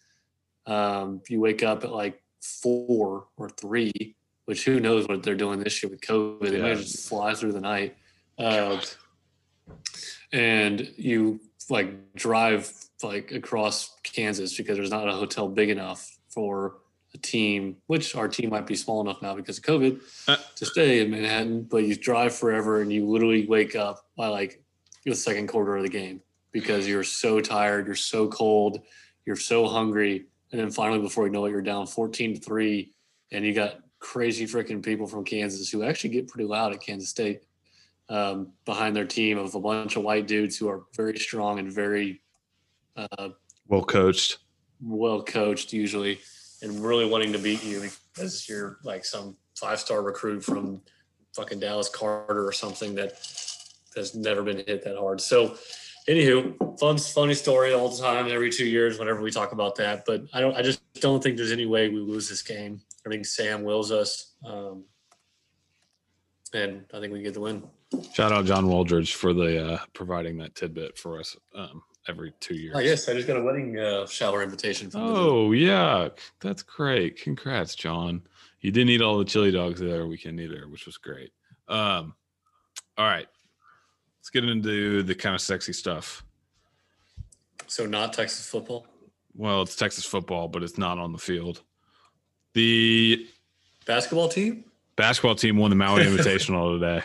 Um, 0.66 1.20
you 1.28 1.40
wake 1.40 1.64
up 1.64 1.82
at 1.82 1.90
like 1.90 2.22
four 2.40 3.26
or 3.36 3.48
three, 3.50 4.14
which 4.44 4.64
who 4.64 4.78
knows 4.78 5.08
what 5.08 5.24
they're 5.24 5.34
doing 5.34 5.58
this 5.58 5.82
year 5.82 5.90
with 5.90 6.02
COVID. 6.02 6.50
They 6.50 6.58
Yeah. 6.58 6.62
might 6.62 6.76
just 6.76 7.08
fly 7.08 7.34
through 7.34 7.52
the 7.52 7.60
night. 7.60 7.96
Uh, 8.38 8.80
and 10.32 10.92
you 10.96 11.40
like 11.70 12.14
drive 12.14 12.72
like 13.02 13.32
across 13.32 13.96
Kansas 14.02 14.56
because 14.56 14.76
there's 14.76 14.90
not 14.90 15.08
a 15.08 15.12
hotel 15.12 15.48
big 15.48 15.70
enough 15.70 16.18
for 16.28 16.76
a 17.14 17.18
team, 17.18 17.76
which 17.86 18.14
our 18.14 18.28
team 18.28 18.50
might 18.50 18.66
be 18.66 18.74
small 18.74 19.00
enough 19.00 19.22
now 19.22 19.34
because 19.34 19.58
of 19.58 19.64
COVID 19.64 20.00
Uh. 20.26 20.36
to 20.56 20.66
stay 20.66 21.00
in 21.00 21.10
Manhattan, 21.10 21.62
but 21.62 21.84
you 21.84 21.94
drive 21.94 22.34
forever 22.34 22.80
and 22.82 22.92
you 22.92 23.06
literally 23.08 23.46
wake 23.46 23.76
up 23.76 24.06
by 24.16 24.28
like 24.28 24.62
the 25.04 25.14
second 25.14 25.48
quarter 25.48 25.76
of 25.76 25.82
the 25.82 25.88
game 25.88 26.20
because 26.52 26.86
you're 26.86 27.04
so 27.04 27.40
tired, 27.40 27.86
you're 27.86 27.94
so 27.94 28.28
cold, 28.28 28.80
you're 29.24 29.36
so 29.36 29.66
hungry, 29.66 30.26
and 30.52 30.60
then 30.60 30.70
finally 30.70 31.00
before 31.00 31.26
you 31.26 31.32
know 31.32 31.44
it, 31.46 31.50
you're 31.50 31.62
down 31.62 31.86
14 31.86 32.34
to 32.34 32.40
three, 32.40 32.92
and 33.32 33.44
you 33.44 33.54
got 33.54 33.80
crazy 34.00 34.46
freaking 34.46 34.82
people 34.82 35.06
from 35.06 35.24
Kansas 35.24 35.70
who 35.70 35.82
actually 35.82 36.10
get 36.10 36.28
pretty 36.28 36.48
loud 36.48 36.72
at 36.72 36.80
Kansas 36.80 37.08
State 37.08 37.42
um, 38.08 38.52
behind 38.64 38.94
their 38.94 39.04
team 39.04 39.38
of 39.38 39.54
a 39.54 39.60
bunch 39.60 39.96
of 39.96 40.02
white 40.02 40.26
dudes 40.26 40.56
who 40.56 40.68
are 40.68 40.84
very 40.96 41.18
strong 41.18 41.58
and 41.58 41.70
very 41.72 42.20
uh, 42.98 43.28
well 43.66 43.84
coached. 43.84 44.38
well 44.82 45.22
coached 45.22 45.72
usually 45.72 46.20
and 46.62 46.84
really 46.84 47.06
wanting 47.06 47.32
to 47.32 47.38
beat 47.38 47.64
you 47.64 47.88
because 48.14 48.48
you're 48.48 48.78
like 48.82 49.04
some 49.04 49.36
five 49.56 49.78
star 49.78 50.02
recruit 50.02 50.42
from 50.42 50.80
fucking 51.34 51.60
Dallas 51.60 51.88
Carter 51.88 52.46
or 52.46 52.52
something 52.52 52.94
that 52.96 53.12
has 53.96 54.14
never 54.14 54.42
been 54.42 54.62
hit 54.66 54.84
that 54.84 54.96
hard. 54.98 55.20
So 55.20 55.56
anywho, 56.08 56.78
fun 56.78 56.98
funny 56.98 57.34
story 57.34 57.72
all 57.72 57.88
the 57.88 58.02
time, 58.02 58.28
every 58.28 58.50
two 58.50 58.66
years 58.66 58.98
whenever 58.98 59.20
we 59.20 59.30
talk 59.30 59.52
about 59.52 59.76
that. 59.76 60.04
But 60.06 60.24
I 60.32 60.40
don't 60.40 60.56
I 60.56 60.62
just 60.62 60.80
don't 60.94 61.22
think 61.22 61.36
there's 61.36 61.52
any 61.52 61.66
way 61.66 61.88
we 61.88 62.00
lose 62.00 62.28
this 62.28 62.42
game. 62.42 62.80
I 63.06 63.10
think 63.10 63.26
Sam 63.26 63.62
wills 63.62 63.92
us. 63.92 64.34
Um, 64.44 64.84
and 66.54 66.84
I 66.94 67.00
think 67.00 67.12
we 67.12 67.22
get 67.22 67.34
the 67.34 67.40
win. 67.40 67.62
Shout 68.14 68.32
out 68.32 68.46
John 68.46 68.66
Waldridge 68.66 69.14
for 69.14 69.32
the 69.32 69.74
uh, 69.74 69.78
providing 69.92 70.38
that 70.38 70.54
tidbit 70.54 70.98
for 70.98 71.20
us 71.20 71.36
um, 71.54 71.82
every 72.08 72.32
two 72.40 72.54
years. 72.54 72.74
Oh 72.76 72.80
yes, 72.80 73.08
I 73.08 73.14
just 73.14 73.26
got 73.26 73.36
a 73.36 73.42
wedding 73.42 73.78
uh, 73.78 74.06
shower 74.06 74.42
invitation 74.42 74.90
from 74.90 75.02
Oh 75.02 75.52
yeah, 75.52 76.08
that's 76.40 76.62
great. 76.62 77.20
Congrats, 77.20 77.74
John. 77.74 78.22
You 78.60 78.72
didn't 78.72 78.90
eat 78.90 79.02
all 79.02 79.18
the 79.18 79.24
chili 79.24 79.50
dogs 79.50 79.80
the 79.80 79.90
other 79.90 80.06
weekend 80.06 80.40
either, 80.40 80.66
which 80.68 80.86
was 80.86 80.96
great. 80.96 81.32
Um, 81.68 82.14
all 82.96 83.06
right, 83.06 83.28
let's 84.18 84.30
get 84.30 84.44
into 84.44 85.02
the 85.02 85.14
kind 85.14 85.34
of 85.34 85.40
sexy 85.40 85.72
stuff. 85.72 86.24
So 87.66 87.86
not 87.86 88.12
Texas 88.12 88.48
football. 88.48 88.86
Well, 89.34 89.62
it's 89.62 89.76
Texas 89.76 90.04
football, 90.04 90.48
but 90.48 90.62
it's 90.62 90.78
not 90.78 90.98
on 90.98 91.12
the 91.12 91.18
field. 91.18 91.62
The 92.54 93.26
Basketball 93.86 94.28
team? 94.28 94.64
basketball 94.96 95.36
team 95.36 95.56
won 95.56 95.70
the 95.70 95.76
Maui 95.76 96.02
Invitational 96.04 96.78
today. 96.78 97.04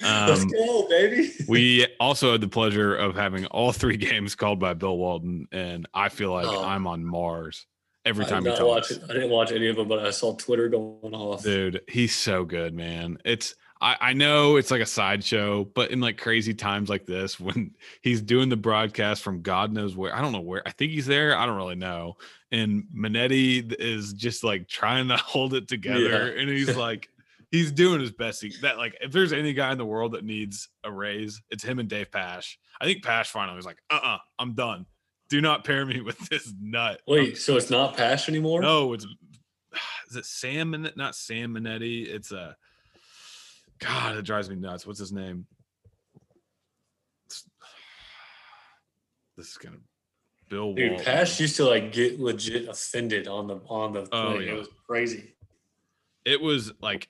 Let's 0.00 0.42
Um, 0.42 0.48
go, 0.48 0.88
baby. 0.88 1.30
we 1.48 1.86
also 2.00 2.32
had 2.32 2.40
the 2.40 2.48
pleasure 2.48 2.94
of 2.94 3.14
having 3.16 3.46
all 3.46 3.72
three 3.72 3.96
games 3.98 4.34
called 4.34 4.58
by 4.58 4.74
Bill 4.74 4.96
Walton, 4.96 5.48
and 5.52 5.86
I 5.94 6.08
feel 6.08 6.32
like 6.32 6.46
Oh. 6.46 6.64
I'm 6.64 6.86
on 6.86 7.04
Mars 7.04 7.66
every 8.04 8.24
time 8.26 8.44
he 8.44 8.54
talks. 8.54 8.92
I 9.08 9.12
didn't 9.14 9.30
watch 9.30 9.50
any 9.52 9.68
of 9.68 9.76
them, 9.76 9.88
but 9.88 10.00
I 10.04 10.10
saw 10.10 10.34
Twitter 10.36 10.68
going 10.68 11.14
off. 11.14 11.42
Dude, 11.42 11.80
he's 11.88 12.14
so 12.14 12.44
good, 12.44 12.74
man. 12.74 13.18
It's 13.24 13.54
I, 13.80 13.96
I 14.00 14.12
know 14.14 14.56
it's 14.56 14.70
like 14.70 14.80
a 14.80 14.86
sideshow, 14.86 15.64
but 15.64 15.90
in 15.90 16.00
like 16.00 16.16
crazy 16.16 16.54
times 16.54 16.88
like 16.88 17.04
this, 17.06 17.38
when 17.40 17.72
he's 18.02 18.22
doing 18.22 18.48
the 18.48 18.56
broadcast 18.56 19.22
from 19.22 19.42
God 19.42 19.72
knows 19.72 19.96
where, 19.96 20.14
I 20.14 20.22
don't 20.22 20.32
know 20.32 20.40
where. 20.40 20.62
I 20.66 20.70
think 20.70 20.92
he's 20.92 21.06
there. 21.06 21.36
I 21.36 21.44
don't 21.44 21.56
really 21.56 21.74
know. 21.74 22.16
And 22.52 22.84
Minetti 22.96 23.74
is 23.78 24.12
just 24.12 24.44
like 24.44 24.68
trying 24.68 25.08
to 25.08 25.16
hold 25.18 25.54
it 25.54 25.66
together, 25.68 26.32
Yeah. 26.34 26.40
and 26.40 26.48
he's 26.48 26.76
like, 26.76 27.08
he's 27.54 27.70
doing 27.70 28.00
his 28.00 28.10
best. 28.10 28.42
He, 28.42 28.52
that 28.62 28.78
like, 28.78 28.96
if 29.00 29.12
there's 29.12 29.32
any 29.32 29.52
guy 29.52 29.70
in 29.70 29.78
the 29.78 29.84
world 29.84 30.12
that 30.12 30.24
needs 30.24 30.68
a 30.82 30.90
raise, 30.90 31.40
it's 31.50 31.62
him 31.62 31.78
and 31.78 31.88
Dave 31.88 32.10
Pasch. 32.10 32.58
I 32.80 32.84
think 32.84 33.04
Pasch 33.04 33.30
finally 33.30 33.54
was 33.56 33.64
like, 33.64 33.78
uh, 33.90 33.94
uh-uh, 34.02 34.14
uh, 34.16 34.18
i 34.38 34.42
am 34.42 34.54
done. 34.54 34.86
Do 35.30 35.40
not 35.40 35.64
pair 35.64 35.86
me 35.86 36.00
with 36.00 36.18
this 36.28 36.52
nut. 36.60 37.00
Wait, 37.06 37.38
so 37.38 37.56
it's 37.56 37.70
not 37.70 37.96
Pasch 37.96 38.28
anymore? 38.28 38.60
No, 38.60 38.92
it's 38.92 39.04
is 40.10 40.16
it 40.16 40.26
Sam 40.26 40.88
not 40.96 41.14
Sam 41.14 41.54
Minetti. 41.54 42.06
It's 42.08 42.32
a 42.32 42.56
God, 43.78 44.16
it 44.16 44.22
drives 44.22 44.50
me 44.50 44.56
nuts. 44.56 44.86
What's 44.86 44.98
his 44.98 45.12
name? 45.12 45.46
It's- 47.26 47.48
This 49.36 49.48
is 49.50 49.56
gonna 49.56 49.78
Bill 50.48 50.74
Dude, 50.74 50.90
Walton. 50.90 51.06
Pasch 51.06 51.40
used 51.40 51.56
to 51.56 51.64
like 51.64 51.92
get 51.92 52.20
legit 52.20 52.68
offended 52.68 53.28
on 53.28 53.46
the 53.46 53.60
on 53.68 53.92
the 53.92 54.08
Oh, 54.12 54.32
thing. 54.32 54.42
yeah. 54.42 54.54
It 54.54 54.58
was 54.58 54.68
crazy. 54.86 55.34
It 56.24 56.40
was 56.40 56.72
like 56.80 57.08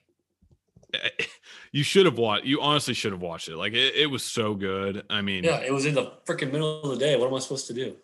you 1.71 1.83
should 1.83 2.05
have 2.05 2.17
watched. 2.17 2.45
You 2.45 2.61
honestly 2.61 2.93
should 2.93 3.11
have 3.11 3.21
watched 3.21 3.47
it. 3.47 3.57
Like 3.57 3.73
it, 3.73 3.95
it 3.95 4.07
was 4.07 4.23
so 4.23 4.53
good. 4.53 5.03
I 5.09 5.21
mean, 5.21 5.43
Yeah, 5.43 5.59
it 5.59 5.73
was 5.73 5.85
in 5.85 5.95
the 5.95 6.11
freaking 6.25 6.51
middle 6.51 6.83
of 6.83 6.89
the 6.89 6.97
day. 6.97 7.15
What 7.15 7.27
am 7.27 7.33
I 7.33 7.39
supposed 7.39 7.67
to 7.67 7.73
do? 7.73 7.95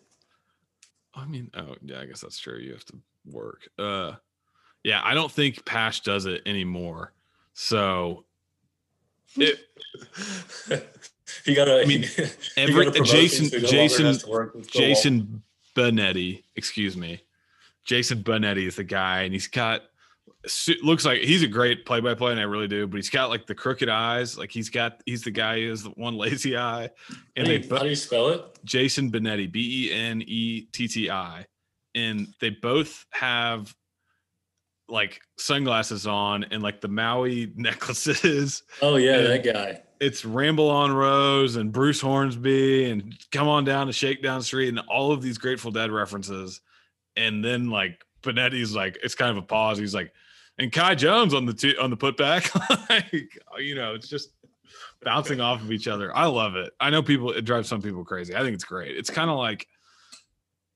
I 1.14 1.26
mean, 1.26 1.50
oh 1.54 1.76
yeah, 1.82 2.00
I 2.00 2.06
guess 2.06 2.20
that's 2.20 2.38
true. 2.38 2.58
You 2.58 2.72
have 2.72 2.84
to 2.86 2.96
work. 3.26 3.68
Uh, 3.78 4.12
yeah, 4.82 5.00
I 5.04 5.14
don't 5.14 5.30
think 5.30 5.64
Pasch 5.64 6.00
does 6.00 6.26
it 6.26 6.42
anymore. 6.46 7.12
So 7.52 8.24
it, 9.36 9.58
he 11.44 11.54
got 11.54 11.68
a. 11.68 11.82
I 11.82 11.84
mean, 11.84 12.04
every 12.56 12.90
Jason 13.02 13.46
so 13.46 13.56
he 13.56 13.62
no 13.62 13.68
longer 13.68 13.68
Jason 13.68 14.06
has 14.06 14.22
to 14.22 14.30
work 14.30 14.54
with 14.54 14.72
Bill 14.72 14.82
Walton. 14.82 14.94
Jason 14.94 15.42
Benetti, 15.76 16.42
excuse 16.56 16.96
me. 16.96 17.20
Jason 17.84 18.22
Benetti 18.22 18.66
is 18.66 18.76
the 18.76 18.84
guy, 18.84 19.22
and 19.22 19.32
he's 19.32 19.48
got 19.48 19.82
looks 20.82 21.04
like 21.04 21.20
he's 21.20 21.42
a 21.42 21.46
great 21.48 21.86
play-by-play, 21.86 22.32
and 22.32 22.40
I 22.40 22.44
really 22.44 22.68
do. 22.68 22.86
But 22.86 22.96
he's 22.96 23.10
got 23.10 23.28
like 23.30 23.46
the 23.46 23.54
crooked 23.54 23.88
eyes, 23.88 24.36
like 24.36 24.50
he's 24.50 24.68
got 24.70 25.00
he's 25.06 25.22
the 25.22 25.30
guy 25.30 25.60
who 25.60 25.70
has 25.70 25.82
the 25.84 25.90
one 25.90 26.16
lazy 26.18 26.56
eye, 26.56 26.90
How 27.08 27.14
and 27.36 27.46
do, 27.46 27.58
they 27.58 27.64
you, 27.66 27.74
how 27.76 27.82
do 27.82 27.88
you 27.88 27.94
spell 27.96 28.28
it? 28.28 28.58
Jason 28.64 29.10
Benetti, 29.10 29.50
B 29.50 29.88
E 29.88 29.92
N 29.92 30.22
E 30.26 30.62
T 30.72 30.88
T 30.88 31.10
I, 31.10 31.46
and 31.94 32.28
they 32.40 32.50
both 32.50 33.06
have 33.10 33.74
like 34.88 35.22
sunglasses 35.38 36.06
on 36.06 36.44
and 36.44 36.62
like 36.62 36.80
the 36.80 36.88
Maui 36.88 37.52
necklaces. 37.56 38.62
Oh 38.82 38.96
yeah, 38.96 39.18
And- 39.18 39.26
that 39.26 39.44
guy. 39.54 39.82
It's 40.00 40.24
Ramble 40.24 40.68
on 40.68 40.90
Rose 40.90 41.54
and 41.54 41.70
Bruce 41.70 42.00
Hornsby 42.00 42.90
and 42.90 43.14
Come 43.30 43.46
On 43.46 43.64
Down 43.64 43.86
to 43.86 43.92
Shakedown 43.92 44.42
Street 44.42 44.68
and 44.70 44.80
all 44.88 45.12
of 45.12 45.22
these 45.22 45.38
Grateful 45.38 45.70
Dead 45.70 45.92
references. 45.92 46.60
And 47.14 47.44
then 47.44 47.70
like 47.70 48.02
Benetti's 48.22 48.74
like, 48.74 48.98
it's 49.02 49.14
kind 49.14 49.30
of 49.30 49.36
a 49.36 49.46
pause. 49.46 49.78
He's 49.78 49.94
like, 49.94 50.12
and 50.58 50.70
Kai 50.70 50.94
Jones 50.94 51.34
on 51.34 51.46
the 51.46 51.54
t- 51.54 51.76
on 51.76 51.90
the 51.90 51.96
putback, 51.96 52.54
like 52.90 53.38
you 53.58 53.74
know, 53.74 53.94
it's 53.94 54.08
just 54.08 54.30
bouncing 55.02 55.40
off 55.40 55.60
of 55.60 55.72
each 55.72 55.88
other. 55.88 56.14
I 56.16 56.26
love 56.26 56.56
it. 56.56 56.72
I 56.78 56.90
know 56.90 57.02
people 57.02 57.32
it 57.32 57.44
drives 57.44 57.68
some 57.68 57.82
people 57.82 58.04
crazy. 58.04 58.34
I 58.34 58.40
think 58.40 58.54
it's 58.54 58.64
great. 58.64 58.96
It's 58.96 59.10
kind 59.10 59.30
of 59.30 59.38
like 59.38 59.66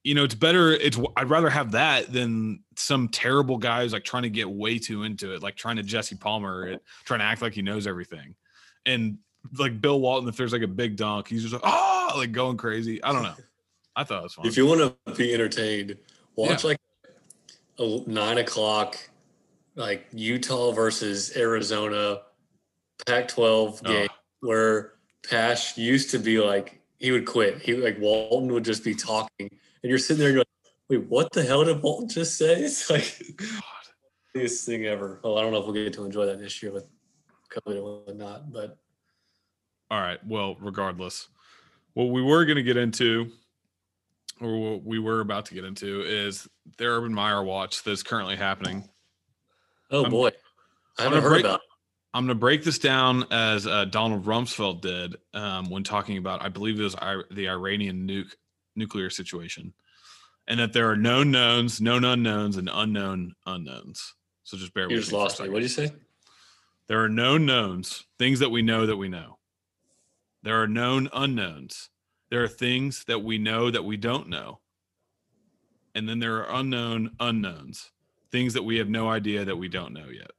you 0.07 0.15
know, 0.15 0.23
it's 0.23 0.37
better. 0.37 0.73
It's 0.73 0.97
I'd 1.17 1.29
rather 1.29 1.51
have 1.51 1.73
that 1.73 2.13
than 2.13 2.63
some 2.77 3.09
terrible 3.09 3.59
guy 3.59 3.83
who's 3.83 3.93
like 3.93 4.05
trying 4.05 4.23
to 4.23 4.31
get 4.31 4.49
way 4.49 4.79
too 4.79 5.03
into 5.03 5.35
it, 5.35 5.43
like 5.43 5.57
trying 5.57 5.77
to 5.77 5.83
Jesse 5.83 6.15
Palmer 6.15 6.69
it, 6.69 6.83
trying 7.05 7.19
to 7.19 7.25
act 7.25 7.43
like 7.43 7.55
he 7.55 7.63
knows 7.63 7.89
everything. 7.89 8.37
And 8.87 9.19
like 9.59 9.81
Bill 9.81 10.01
Walton, 10.01 10.29
if 10.29 10.37
there's 10.37 10.53
like 10.53 10.63
a 10.63 10.69
big 10.69 10.97
dunk, 10.97 11.27
he's 11.27 11.43
just 11.43 11.55
like, 11.55 11.63
oh, 11.65 12.13
like 12.17 12.31
going 12.31 12.57
crazy. 12.57 13.03
I 13.03 13.13
don't 13.13 13.25
know. 13.25 13.35
I 13.97 14.05
thought 14.05 14.21
it 14.21 14.23
was 14.23 14.35
fun. 14.35 14.47
If 14.47 14.57
you 14.57 14.65
want 14.65 14.97
to 15.07 15.15
be 15.15 15.35
entertained, 15.35 15.97
watch 16.37 16.63
like 16.63 16.77
a 16.77 16.86
nine 17.79 18.39
o'clock, 18.39 18.97
like 19.75 20.07
Utah 20.13 20.73
versus 20.73 21.37
Arizona, 21.37 22.23
Pac-12 23.07 23.83
game 23.85 24.09
Oh. 24.11 24.47
where 24.49 24.95
Pasch 25.29 25.77
used 25.77 26.11
to 26.11 26.19
be 26.19 26.39
like 26.41 26.81
he 26.99 27.11
would 27.11 27.27
quit. 27.27 27.61
He 27.61 27.75
like 27.75 27.99
Walton 27.99 28.53
would 28.53 28.65
just 28.65 28.83
be 28.85 28.95
talking, 28.95 29.29
and 29.41 29.51
you're 29.91 29.99
sitting 29.99 30.23
there 30.23 30.33
going, 30.33 30.45
"Wait, 30.89 31.05
what 31.09 31.33
the 31.33 31.43
hell 31.43 31.65
did 31.65 31.83
Walton 31.83 32.09
just 32.09 32.39
say?" 32.39 32.63
It's 32.65 32.89
like 32.89 33.21
God. 33.37 33.63
biggest 34.33 34.65
thing 34.65 34.87
ever. 34.87 35.21
Well, 35.23 35.37
I 35.39 35.43
don't 35.43 35.53
know 35.53 35.59
if 35.59 35.65
we'll 35.65 35.75
get 35.75 35.93
to 35.95 36.05
enjoy 36.05 36.27
that 36.27 36.39
this 36.39 36.63
year 36.63 36.73
with 36.73 36.87
COVID 37.51 37.77
or 37.77 38.03
whatnot, 38.05 38.51
but 38.53 38.79
All 39.91 40.01
right. 40.01 40.19
Well, 40.27 40.57
regardless, 40.61 41.29
what 41.95 42.05
we 42.07 42.23
were 42.23 42.45
going 42.45 42.57
to 42.57 42.63
get 42.63 42.77
into, 42.77 43.31
or 44.41 44.57
what 44.59 44.85
we 44.85 44.99
were 44.99 45.21
about 45.21 45.47
to 45.47 45.55
get 45.55 45.65
into, 45.65 46.03
is 46.03 46.47
the 46.79 46.85
Urban 46.87 47.15
Meyer 47.15 47.43
watch 47.43 47.83
that's 47.83 48.03
currently 48.03 48.37
happening. 48.37 48.89
oh 49.91 50.03
I'm- 50.03 50.11
boy, 50.11 50.31
I 50.99 51.03
haven't 51.05 51.23
heard 51.23 51.29
break- 51.31 51.45
about. 51.45 51.57
It. 51.61 51.67
I'm 52.15 52.25
going 52.25 52.35
to 52.35 52.41
break 52.41 52.63
this 52.65 52.79
down 52.79 53.27
as 53.31 53.67
uh, 53.67 53.85
Donald 53.85 54.25
Rumsfeld 54.25 54.81
did 54.81 55.17
um, 55.35 55.69
when 55.69 55.85
talking 55.85 56.17
about, 56.17 56.41
I 56.43 56.49
believe 56.49 56.81
it 56.81 56.83
was 56.83 56.95
I- 56.95 57.21
the 57.31 57.49
Iranian 57.51 58.09
nuke 58.09 58.33
nuclear 58.75 59.11
situation, 59.11 59.75
and 60.49 60.59
that 60.61 60.73
there 60.73 60.89
are 60.91 60.97
known 60.97 61.31
knowns, 61.31 61.79
known 61.81 62.05
unknowns, 62.05 62.57
and 62.57 62.71
unknown 62.73 63.35
unknowns. 63.45 64.15
So 64.45 64.57
just 64.57 64.73
bear 64.73 64.85
You 64.85 64.97
with 64.97 65.01
just 65.05 65.13
me. 65.13 65.19
lost 65.19 65.41
me. 65.43 65.49
What 65.51 65.57
did 65.61 65.65
you 65.65 65.69
say? 65.69 65.93
There 66.89 67.03
are 67.05 67.09
known 67.09 67.45
knowns, 67.45 68.05
things 68.19 68.39
that 68.39 68.51
we 68.51 68.63
know 68.63 68.87
that 68.87 68.97
we 68.97 69.09
know. 69.09 69.39
There 70.43 70.63
are 70.63 70.69
known 70.69 71.11
unknowns. 71.13 71.91
There 72.31 72.43
are 72.43 72.49
things 72.49 73.05
that 73.05 73.23
we 73.23 73.39
know 73.39 73.71
that 73.71 73.85
we 73.85 73.97
don't 73.97 74.29
know. 74.29 74.59
And 75.95 76.09
then 76.09 76.19
there 76.19 76.37
are 76.37 76.61
unknown 76.61 77.13
unknowns, 77.21 77.91
things 78.31 78.53
that 78.55 78.65
we 78.65 78.77
have 78.79 78.89
no 78.89 79.09
idea 79.09 79.45
that 79.45 79.57
we 79.57 79.69
don't 79.69 79.93
know 79.93 80.09
yet. 80.13 80.31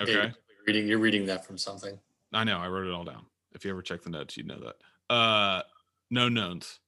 Okay. 0.00 0.12
You're 0.12 0.32
reading. 0.66 0.86
You're 0.86 0.98
reading 0.98 1.26
that 1.26 1.44
from 1.44 1.58
something. 1.58 1.98
I 2.32 2.44
know. 2.44 2.58
I 2.58 2.68
wrote 2.68 2.86
it 2.86 2.92
all 2.92 3.04
down. 3.04 3.24
If 3.54 3.64
you 3.64 3.70
ever 3.70 3.82
check 3.82 4.02
the 4.02 4.10
notes, 4.10 4.36
you'd 4.36 4.46
know 4.46 4.60
that. 4.60 5.14
Uh, 5.14 5.62
no 6.10 6.28
knowns. 6.28 6.80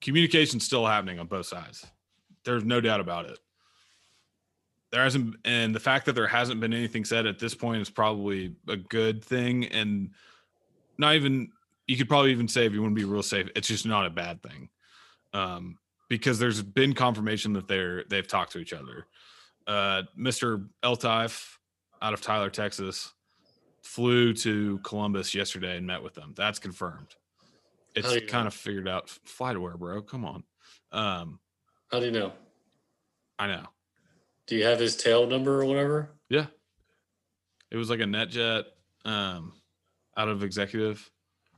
Communication's 0.00 0.64
still 0.64 0.86
happening 0.86 1.18
on 1.18 1.26
both 1.26 1.46
sides. 1.46 1.84
There's 2.44 2.64
no 2.64 2.80
doubt 2.80 3.00
about 3.00 3.26
it. 3.26 3.38
There 4.92 5.02
hasn't, 5.02 5.36
and 5.44 5.74
the 5.74 5.80
fact 5.80 6.06
that 6.06 6.14
there 6.14 6.28
hasn't 6.28 6.60
been 6.60 6.72
anything 6.72 7.04
said 7.04 7.26
at 7.26 7.40
this 7.40 7.54
point 7.54 7.82
is 7.82 7.90
probably 7.90 8.54
a 8.68 8.76
good 8.76 9.24
thing. 9.24 9.66
And 9.66 10.10
not 10.96 11.16
even, 11.16 11.50
you 11.86 11.96
could 11.96 12.08
probably 12.08 12.32
even 12.32 12.48
say, 12.48 12.66
if 12.66 12.72
you 12.72 12.82
want 12.82 12.94
to 12.94 13.00
be 13.00 13.04
real 13.04 13.22
safe, 13.22 13.48
it's 13.54 13.68
just 13.68 13.86
not 13.86 14.06
a 14.06 14.10
bad 14.10 14.42
thing. 14.42 14.68
Um, 15.32 15.78
because 16.08 16.38
there's 16.38 16.62
been 16.62 16.94
confirmation 16.94 17.52
that 17.54 17.68
they're, 17.68 18.04
they've 18.08 18.26
talked 18.26 18.52
to 18.52 18.58
each 18.58 18.72
other. 18.72 19.06
Uh, 19.66 20.02
Mr. 20.18 20.68
Eltife 20.82 21.58
out 22.00 22.12
of 22.12 22.20
Tyler, 22.20 22.50
Texas, 22.50 23.12
flew 23.82 24.32
to 24.34 24.78
Columbus 24.78 25.34
yesterday 25.34 25.76
and 25.76 25.86
met 25.86 26.02
with 26.02 26.14
them. 26.14 26.32
That's 26.36 26.58
confirmed. 26.58 27.14
It's 27.94 28.08
kind 28.30 28.44
know? 28.44 28.48
of 28.48 28.54
figured 28.54 28.88
out. 28.88 29.08
Fly 29.08 29.54
to 29.54 29.60
where, 29.60 29.76
bro? 29.76 30.02
Come 30.02 30.24
on. 30.24 30.44
Um, 30.92 31.40
How 31.90 32.00
do 32.00 32.06
you 32.06 32.12
know? 32.12 32.32
I 33.38 33.46
know. 33.46 33.64
Do 34.46 34.56
you 34.56 34.64
have 34.64 34.78
his 34.78 34.96
tail 34.96 35.26
number 35.26 35.60
or 35.60 35.64
whatever? 35.64 36.10
Yeah. 36.28 36.46
It 37.70 37.76
was 37.76 37.90
like 37.90 38.00
a 38.00 38.04
NetJet 38.04 38.64
um, 39.04 39.52
out 40.16 40.28
of 40.28 40.44
executive. 40.44 41.10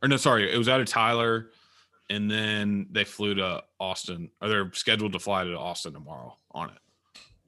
Or 0.02 0.08
no, 0.08 0.16
sorry, 0.16 0.52
it 0.52 0.56
was 0.56 0.68
out 0.68 0.80
of 0.80 0.86
Tyler. 0.86 1.50
And 2.10 2.30
then 2.30 2.86
they 2.90 3.04
flew 3.04 3.34
to 3.34 3.62
Austin, 3.78 4.30
or 4.40 4.48
they're 4.48 4.70
scheduled 4.72 5.12
to 5.12 5.18
fly 5.18 5.44
to 5.44 5.58
Austin 5.58 5.92
tomorrow 5.92 6.36
on 6.52 6.70
it. 6.70 6.78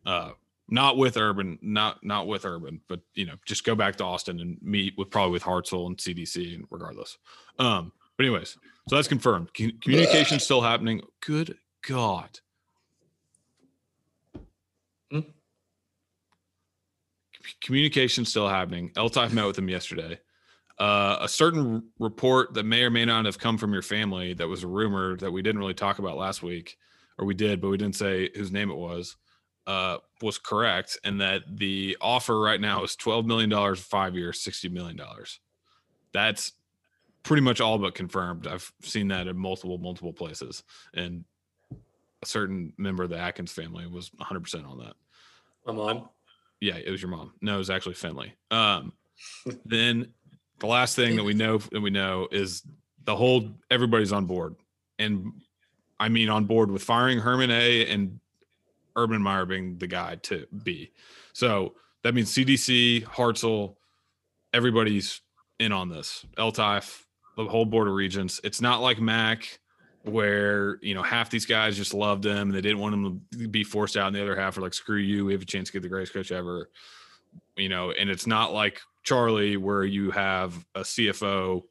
Uh, 0.04 0.30
not 0.68 0.96
with 0.96 1.16
Urban, 1.16 1.58
not 1.62 2.04
not 2.04 2.26
with 2.26 2.44
Urban, 2.44 2.80
but 2.86 3.00
you 3.14 3.26
know, 3.26 3.34
just 3.44 3.64
go 3.64 3.74
back 3.74 3.96
to 3.96 4.04
Austin 4.04 4.38
and 4.40 4.58
meet 4.62 4.94
with 4.96 5.10
probably 5.10 5.32
with 5.32 5.42
Hartzell 5.42 5.86
and 5.86 5.96
CDC, 5.96 6.54
and 6.54 6.64
regardless. 6.70 7.18
Um, 7.58 7.92
but 8.16 8.26
anyways, 8.26 8.56
so 8.88 8.96
that's 8.96 9.08
confirmed. 9.08 9.52
Com- 9.54 9.72
Communication's 9.80 10.44
still 10.44 10.60
happening. 10.60 11.00
Good 11.20 11.56
God. 11.86 12.38
Hmm? 15.10 15.20
Communication's 17.60 18.28
still 18.28 18.48
happening. 18.48 18.90
Eltife 18.90 19.32
met 19.32 19.46
with 19.46 19.58
him 19.58 19.68
yesterday. 19.68 20.18
Uh, 20.80 21.18
a 21.20 21.28
certain 21.28 21.82
report 21.98 22.54
that 22.54 22.64
may 22.64 22.82
or 22.82 22.90
may 22.90 23.04
not 23.04 23.26
have 23.26 23.38
come 23.38 23.58
from 23.58 23.70
your 23.70 23.82
family 23.82 24.32
that 24.32 24.48
was 24.48 24.62
a 24.62 24.66
rumor 24.66 25.14
that 25.18 25.30
we 25.30 25.42
didn't 25.42 25.58
really 25.58 25.74
talk 25.74 25.98
about 25.98 26.16
last 26.16 26.42
week, 26.42 26.78
or 27.18 27.26
we 27.26 27.34
did, 27.34 27.60
but 27.60 27.68
we 27.68 27.76
didn't 27.76 27.96
say 27.96 28.30
whose 28.34 28.50
name 28.50 28.70
it 28.70 28.76
was, 28.76 29.16
uh, 29.66 29.98
was 30.22 30.38
correct, 30.38 30.98
and 31.04 31.20
that 31.20 31.42
the 31.46 31.98
offer 32.00 32.40
right 32.40 32.62
now 32.62 32.82
is 32.82 32.96
twelve 32.96 33.26
million 33.26 33.50
dollars 33.50 33.78
for 33.78 33.88
five 33.88 34.14
years, 34.16 34.40
sixty 34.40 34.70
million 34.70 34.96
dollars. 34.96 35.40
That's 36.12 36.52
pretty 37.24 37.42
much 37.42 37.60
all 37.60 37.76
but 37.76 37.94
confirmed. 37.94 38.46
I've 38.46 38.72
seen 38.80 39.08
that 39.08 39.26
in 39.26 39.36
multiple, 39.36 39.76
multiple 39.76 40.14
places, 40.14 40.62
and 40.94 41.24
a 42.22 42.26
certain 42.26 42.72
member 42.78 43.02
of 43.02 43.10
the 43.10 43.18
Atkins 43.18 43.52
family 43.52 43.86
was 43.86 44.10
100 44.16 44.40
percent 44.40 44.64
on 44.64 44.78
that. 44.78 44.94
My 45.66 45.74
mom. 45.74 46.08
Yeah, 46.58 46.76
it 46.76 46.90
was 46.90 47.02
your 47.02 47.10
mom. 47.10 47.34
No, 47.42 47.56
it 47.56 47.58
was 47.58 47.70
actually 47.70 47.94
Finley. 47.94 48.32
Um, 48.50 48.94
then 49.64 50.12
the 50.60 50.66
last 50.66 50.96
thing 50.96 51.16
that 51.16 51.24
we 51.24 51.34
know 51.34 51.58
that 51.58 51.80
we 51.80 51.90
know 51.90 52.28
is 52.30 52.62
the 53.04 53.16
whole 53.16 53.50
everybody's 53.70 54.12
on 54.12 54.26
board, 54.26 54.54
and 54.98 55.32
I 55.98 56.08
mean 56.08 56.28
on 56.28 56.44
board 56.44 56.70
with 56.70 56.82
firing 56.82 57.18
Herman 57.18 57.50
A 57.50 57.86
and 57.86 58.20
Urban 58.96 59.22
Meyer 59.22 59.46
being 59.46 59.78
the 59.78 59.86
guy 59.86 60.16
to 60.16 60.46
be. 60.62 60.92
So 61.32 61.74
that 62.02 62.14
means 62.14 62.32
CDC, 62.32 63.04
Hartzell, 63.04 63.76
everybody's 64.52 65.20
in 65.58 65.72
on 65.72 65.88
this. 65.88 66.24
Eltife, 66.36 67.04
the 67.36 67.44
whole 67.44 67.64
board 67.64 67.88
of 67.88 67.94
regents. 67.94 68.40
It's 68.44 68.60
not 68.60 68.80
like 68.80 69.00
Mack 69.00 69.58
where 70.02 70.78
you 70.80 70.94
know 70.94 71.02
half 71.02 71.28
these 71.28 71.44
guys 71.44 71.76
just 71.76 71.92
loved 71.92 72.24
him 72.24 72.48
and 72.48 72.54
they 72.54 72.60
didn't 72.60 72.78
want 72.78 72.94
him 72.94 73.20
to 73.32 73.48
be 73.48 73.62
forced 73.62 73.96
out 73.96 74.06
and 74.06 74.16
the 74.16 74.22
other 74.22 74.34
half 74.34 74.56
are 74.56 74.62
like 74.62 74.72
screw 74.72 74.96
you 74.96 75.26
we 75.26 75.32
have 75.34 75.42
a 75.42 75.44
chance 75.44 75.68
to 75.68 75.74
get 75.74 75.82
the 75.82 75.88
greatest 75.88 76.14
coach 76.14 76.32
ever 76.32 76.70
you 77.56 77.68
know 77.68 77.90
and 77.92 78.08
it's 78.10 78.26
not 78.26 78.52
like 78.52 78.80
charlie 79.02 79.56
where 79.56 79.84
you 79.84 80.10
have 80.10 80.64
a 80.74 80.80
cfo 80.80 81.62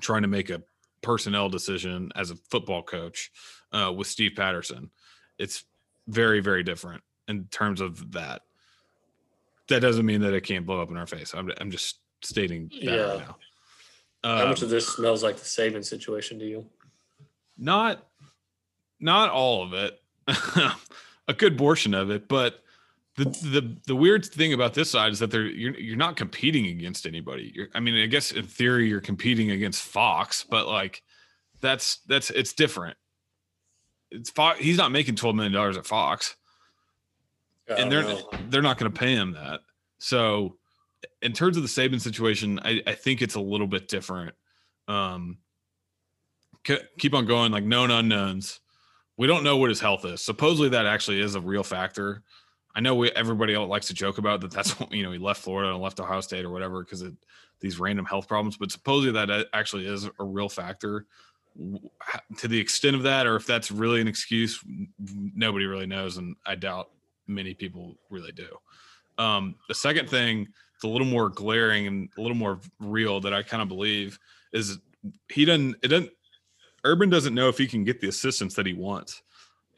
trying 0.00 0.22
to 0.22 0.28
make 0.28 0.50
a 0.50 0.62
personnel 1.02 1.48
decision 1.48 2.10
as 2.16 2.30
a 2.30 2.36
football 2.50 2.82
coach 2.82 3.30
uh, 3.72 3.92
with 3.96 4.06
steve 4.06 4.32
patterson. 4.36 4.90
It's 5.38 5.64
very 6.08 6.40
very 6.40 6.62
different 6.62 7.02
in 7.28 7.44
terms 7.46 7.80
of 7.80 8.12
that. 8.12 8.42
That 9.68 9.80
doesn't 9.80 10.06
mean 10.06 10.22
that 10.22 10.32
it 10.34 10.40
can't 10.42 10.64
blow 10.66 10.80
up 10.80 10.90
in 10.90 10.96
our 10.96 11.06
face. 11.06 11.34
I'm, 11.34 11.50
I'm 11.60 11.70
just 11.70 11.98
stating 12.22 12.68
that 12.70 12.82
Yeah. 12.82 13.02
right 13.10 13.18
now. 13.18 13.36
How 14.24 14.48
much 14.48 14.58
Um, 14.58 14.64
of 14.64 14.70
this 14.70 14.88
smells 14.88 15.22
like 15.22 15.36
the 15.36 15.44
Saban 15.44 15.84
situation 15.84 16.38
to 16.40 16.44
you? 16.46 16.66
not 17.56 18.06
not 19.00 19.30
all 19.30 19.62
of 19.62 19.72
it. 19.74 20.00
A 21.28 21.34
good 21.34 21.56
portion 21.58 21.94
of 21.94 22.10
it 22.10 22.26
but 22.28 22.62
the, 23.18 23.24
the 23.24 23.76
the 23.86 23.96
weird 23.96 24.24
thing 24.24 24.52
about 24.52 24.74
this 24.74 24.90
side 24.90 25.12
is 25.12 25.18
that 25.18 25.30
they're 25.30 25.46
you're, 25.46 25.78
you're 25.78 25.96
not 25.96 26.16
competing 26.16 26.66
against 26.66 27.06
anybody 27.06 27.52
you're, 27.54 27.68
i 27.74 27.80
mean 27.80 27.94
i 27.96 28.06
guess 28.06 28.32
in 28.32 28.44
theory 28.44 28.88
you're 28.88 29.00
competing 29.00 29.50
against 29.50 29.82
fox 29.82 30.44
but 30.48 30.66
like 30.66 31.02
that's 31.60 31.98
that's 32.06 32.30
it's 32.30 32.52
different 32.52 32.96
it's 34.10 34.30
fox 34.30 34.58
he's 34.60 34.78
not 34.78 34.92
making 34.92 35.14
12 35.16 35.36
million 35.36 35.52
dollars 35.52 35.76
at 35.76 35.86
fox 35.86 36.36
and 37.76 37.92
they're 37.92 38.16
they're 38.48 38.62
not 38.62 38.78
going 38.78 38.90
to 38.92 38.98
pay 38.98 39.14
him 39.14 39.32
that. 39.32 39.60
So, 39.98 40.56
in 41.22 41.32
terms 41.32 41.56
of 41.56 41.62
the 41.62 41.68
Saban 41.68 42.00
situation, 42.00 42.60
I, 42.62 42.82
I 42.86 42.94
think 42.94 43.22
it's 43.22 43.34
a 43.34 43.40
little 43.40 43.66
bit 43.66 43.88
different. 43.88 44.34
Um, 44.86 45.38
ke- 46.64 46.86
keep 46.98 47.14
on 47.14 47.26
going, 47.26 47.52
like 47.52 47.64
known 47.64 47.90
unknowns. 47.90 48.60
We 49.16 49.26
don't 49.26 49.42
know 49.42 49.56
what 49.56 49.68
his 49.68 49.80
health 49.80 50.04
is. 50.04 50.22
Supposedly, 50.22 50.70
that 50.70 50.86
actually 50.86 51.20
is 51.20 51.34
a 51.34 51.40
real 51.40 51.64
factor. 51.64 52.22
I 52.74 52.80
know 52.80 52.94
we, 52.94 53.10
everybody 53.10 53.56
likes 53.56 53.88
to 53.88 53.94
joke 53.94 54.18
about 54.18 54.40
that. 54.42 54.50
That's 54.50 54.74
you 54.90 55.02
know 55.02 55.12
he 55.12 55.18
left 55.18 55.42
Florida 55.42 55.72
and 55.72 55.82
left 55.82 56.00
Ohio 56.00 56.20
State 56.20 56.44
or 56.44 56.50
whatever 56.50 56.82
because 56.82 57.02
of 57.02 57.16
these 57.60 57.80
random 57.80 58.04
health 58.04 58.28
problems. 58.28 58.56
But 58.56 58.70
supposedly 58.70 59.12
that 59.12 59.30
uh, 59.30 59.44
actually 59.52 59.86
is 59.86 60.08
a 60.18 60.24
real 60.24 60.48
factor. 60.48 61.06
To 62.36 62.46
the 62.46 62.58
extent 62.58 62.94
of 62.94 63.02
that, 63.02 63.26
or 63.26 63.34
if 63.34 63.44
that's 63.44 63.72
really 63.72 64.00
an 64.00 64.06
excuse, 64.06 64.62
nobody 65.34 65.66
really 65.66 65.86
knows, 65.86 66.16
and 66.16 66.36
I 66.46 66.54
doubt 66.54 66.90
many 67.26 67.52
people 67.52 67.96
really 68.10 68.30
do. 68.30 68.46
Um, 69.18 69.56
the 69.66 69.74
second 69.74 70.08
thing, 70.08 70.46
it's 70.76 70.84
a 70.84 70.88
little 70.88 71.06
more 71.06 71.28
glaring 71.28 71.88
and 71.88 72.08
a 72.16 72.20
little 72.20 72.36
more 72.36 72.60
real 72.78 73.20
that 73.20 73.34
I 73.34 73.42
kind 73.42 73.60
of 73.60 73.68
believe 73.68 74.20
is 74.52 74.78
he 75.28 75.44
doesn't. 75.44 75.76
It 75.82 75.88
doesn't. 75.88 76.10
Urban 76.84 77.10
doesn't 77.10 77.34
know 77.34 77.48
if 77.48 77.58
he 77.58 77.66
can 77.66 77.82
get 77.82 78.00
the 78.00 78.08
assistance 78.08 78.54
that 78.54 78.66
he 78.66 78.72
wants, 78.72 79.22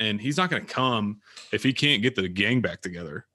and 0.00 0.20
he's 0.20 0.36
not 0.36 0.50
going 0.50 0.66
to 0.66 0.72
come 0.72 1.20
if 1.52 1.62
he 1.62 1.72
can't 1.72 2.02
get 2.02 2.16
the 2.16 2.28
gang 2.28 2.60
back 2.60 2.80
together. 2.80 3.26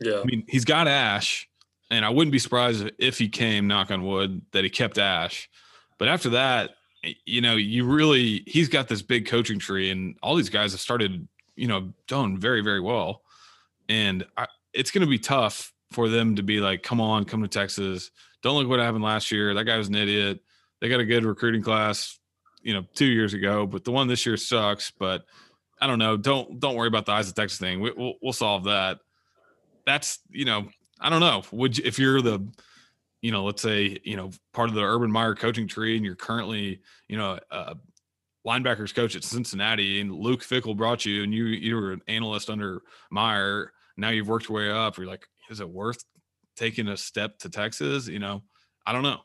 Yeah. 0.00 0.20
I 0.20 0.24
mean, 0.24 0.44
he's 0.48 0.64
got 0.64 0.88
Ash, 0.88 1.48
and 1.90 2.04
I 2.04 2.08
wouldn't 2.08 2.32
be 2.32 2.38
surprised 2.38 2.90
if 2.98 3.18
he 3.18 3.28
came, 3.28 3.66
knock 3.66 3.90
on 3.90 4.04
wood, 4.04 4.40
that 4.52 4.64
he 4.64 4.70
kept 4.70 4.96
Ash. 4.96 5.50
But 5.98 6.08
after 6.08 6.30
that, 6.30 6.70
you 7.26 7.40
know, 7.40 7.56
you 7.56 7.84
really 7.84 8.44
he's 8.46 8.68
got 8.68 8.88
this 8.88 9.02
big 9.02 9.26
coaching 9.26 9.58
tree, 9.58 9.90
and 9.90 10.16
all 10.22 10.36
these 10.36 10.48
guys 10.48 10.72
have 10.72 10.80
started, 10.80 11.26
you 11.56 11.68
know, 11.68 11.92
done 12.06 12.38
very 12.38 12.60
very 12.60 12.80
well, 12.80 13.22
and 13.88 14.24
I, 14.36 14.46
it's 14.72 14.90
going 14.90 15.02
to 15.02 15.10
be 15.10 15.18
tough 15.18 15.72
for 15.90 16.08
them 16.08 16.36
to 16.36 16.42
be 16.42 16.60
like, 16.60 16.82
come 16.82 17.00
on, 17.00 17.24
come 17.24 17.42
to 17.42 17.48
Texas. 17.48 18.10
Don't 18.42 18.56
look 18.56 18.68
what 18.68 18.78
happened 18.78 19.02
last 19.02 19.32
year. 19.32 19.54
That 19.54 19.64
guy 19.64 19.78
was 19.78 19.88
an 19.88 19.94
idiot. 19.94 20.40
They 20.80 20.88
got 20.88 21.00
a 21.00 21.04
good 21.04 21.24
recruiting 21.24 21.62
class, 21.62 22.18
you 22.62 22.74
know, 22.74 22.84
two 22.94 23.06
years 23.06 23.34
ago, 23.34 23.66
but 23.66 23.84
the 23.84 23.90
one 23.90 24.06
this 24.06 24.26
year 24.26 24.36
sucks. 24.36 24.90
But 24.90 25.24
I 25.80 25.86
don't 25.86 25.98
know. 25.98 26.16
Don't 26.16 26.58
don't 26.60 26.74
worry 26.74 26.88
about 26.88 27.06
the 27.06 27.12
eyes 27.12 27.28
of 27.28 27.34
Texas 27.34 27.58
thing. 27.58 27.80
We, 27.80 27.90
will 27.92 28.14
we'll 28.22 28.32
solve 28.32 28.64
that. 28.64 28.98
That's 29.86 30.18
you 30.30 30.44
know, 30.44 30.68
I 31.00 31.10
don't 31.10 31.20
know. 31.20 31.42
Would 31.52 31.78
you, 31.78 31.84
if 31.86 31.98
you're 31.98 32.20
the 32.20 32.46
you 33.20 33.32
know, 33.32 33.44
let's 33.44 33.62
say, 33.62 33.98
you 34.04 34.16
know, 34.16 34.30
part 34.52 34.68
of 34.68 34.74
the 34.74 34.82
Urban 34.82 35.10
Meyer 35.10 35.34
coaching 35.34 35.66
tree 35.66 35.96
and 35.96 36.04
you're 36.04 36.14
currently, 36.14 36.80
you 37.08 37.16
know, 37.16 37.38
a 37.50 37.76
linebackers 38.46 38.94
coach 38.94 39.16
at 39.16 39.24
Cincinnati 39.24 40.00
and 40.00 40.14
Luke 40.14 40.42
Fickell 40.42 40.76
brought 40.76 41.04
you 41.04 41.22
and 41.22 41.34
you 41.34 41.44
you 41.44 41.76
were 41.76 41.92
an 41.92 42.02
analyst 42.08 42.50
under 42.50 42.82
Meyer. 43.10 43.72
Now 43.96 44.10
you've 44.10 44.28
worked 44.28 44.48
your 44.48 44.58
way 44.58 44.70
up. 44.70 44.96
You're 44.96 45.06
like, 45.06 45.26
is 45.50 45.60
it 45.60 45.68
worth 45.68 46.02
taking 46.56 46.88
a 46.88 46.96
step 46.96 47.38
to 47.40 47.50
Texas? 47.50 48.06
You 48.06 48.20
know, 48.20 48.42
I 48.86 48.92
don't 48.92 49.02
know. 49.02 49.20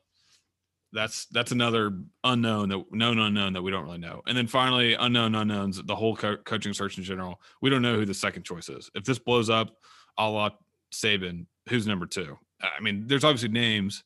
That's 0.94 1.26
that's 1.26 1.52
another 1.52 1.92
unknown 2.24 2.70
that 2.70 2.86
known 2.92 3.20
unknown 3.20 3.54
that 3.54 3.62
we 3.62 3.72
don't 3.72 3.84
really 3.84 3.98
know. 3.98 4.22
And 4.28 4.38
then 4.38 4.48
finally, 4.48 4.94
unknown 4.94 5.34
unknowns. 5.36 5.82
The 5.82 5.96
whole 5.96 6.16
co- 6.16 6.38
coaching 6.38 6.74
search 6.74 6.98
in 6.98 7.04
general. 7.04 7.42
We 7.62 7.70
don't 7.70 7.82
know 7.82 7.96
who 7.96 8.06
the 8.06 8.14
second 8.14 8.44
choice 8.44 8.70
is. 8.70 8.92
If 8.94 9.04
this 9.04 9.20
blows 9.20 9.50
up, 9.50 9.76
a 10.18 10.30
la 10.30 10.52
Saban, 10.94 11.48
who's 11.68 11.88
number 11.88 12.06
two? 12.06 12.38
I 12.62 12.82
mean, 12.82 13.08
there's 13.08 13.24
obviously 13.24 13.50
names 13.50 14.04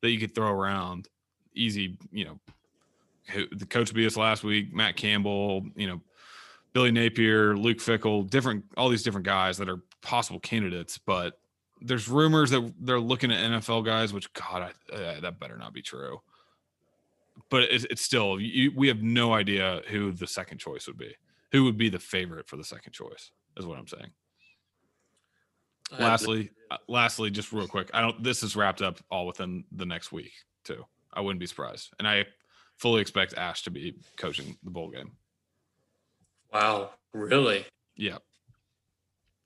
that 0.00 0.10
you 0.10 0.18
could 0.18 0.34
throw 0.34 0.50
around. 0.50 1.08
Easy, 1.54 1.98
you 2.12 2.24
know, 2.24 2.38
who, 3.30 3.46
the 3.50 3.66
coach 3.66 3.92
beat 3.92 4.06
us 4.06 4.16
last 4.16 4.44
week, 4.44 4.72
Matt 4.72 4.96
Campbell, 4.96 5.66
you 5.74 5.88
know, 5.88 6.00
Billy 6.72 6.92
Napier, 6.92 7.56
Luke 7.56 7.78
Fickell, 7.78 8.28
different, 8.28 8.64
all 8.76 8.88
these 8.88 9.02
different 9.02 9.26
guys 9.26 9.58
that 9.58 9.68
are 9.68 9.80
possible 10.02 10.38
candidates. 10.38 10.98
But 10.98 11.38
there's 11.80 12.08
rumors 12.08 12.50
that 12.50 12.72
they're 12.80 13.00
looking 13.00 13.32
at 13.32 13.50
NFL 13.50 13.84
guys, 13.84 14.12
which 14.12 14.32
God, 14.32 14.70
I, 14.92 14.94
uh, 14.94 15.20
that 15.20 15.40
better 15.40 15.56
not 15.56 15.72
be 15.72 15.82
true. 15.82 16.20
But 17.50 17.62
it's, 17.64 17.84
it's 17.90 18.02
still, 18.02 18.40
you, 18.40 18.72
we 18.74 18.88
have 18.88 19.02
no 19.02 19.32
idea 19.32 19.82
who 19.88 20.12
the 20.12 20.26
second 20.26 20.58
choice 20.58 20.86
would 20.86 20.98
be. 20.98 21.14
Who 21.52 21.64
would 21.64 21.78
be 21.78 21.88
the 21.88 21.98
favorite 21.98 22.46
for 22.46 22.56
the 22.56 22.64
second 22.64 22.92
choice? 22.92 23.30
Is 23.56 23.66
what 23.66 23.78
I'm 23.78 23.88
saying 23.88 24.10
lastly, 25.98 26.50
uh, 26.70 26.76
lastly, 26.88 27.30
just 27.30 27.52
real 27.52 27.68
quick, 27.68 27.90
I 27.94 28.00
don't. 28.00 28.22
This 28.22 28.42
is 28.42 28.56
wrapped 28.56 28.82
up 28.82 28.98
all 29.10 29.26
within 29.26 29.64
the 29.72 29.86
next 29.86 30.12
week 30.12 30.32
too. 30.64 30.84
I 31.12 31.20
wouldn't 31.20 31.40
be 31.40 31.46
surprised, 31.46 31.90
and 31.98 32.06
I 32.06 32.26
fully 32.76 33.00
expect 33.00 33.34
Ash 33.34 33.62
to 33.62 33.70
be 33.70 33.94
coaching 34.16 34.56
the 34.62 34.70
bowl 34.70 34.90
game. 34.90 35.12
Wow, 36.52 36.90
really? 37.12 37.64
Yeah. 37.96 38.18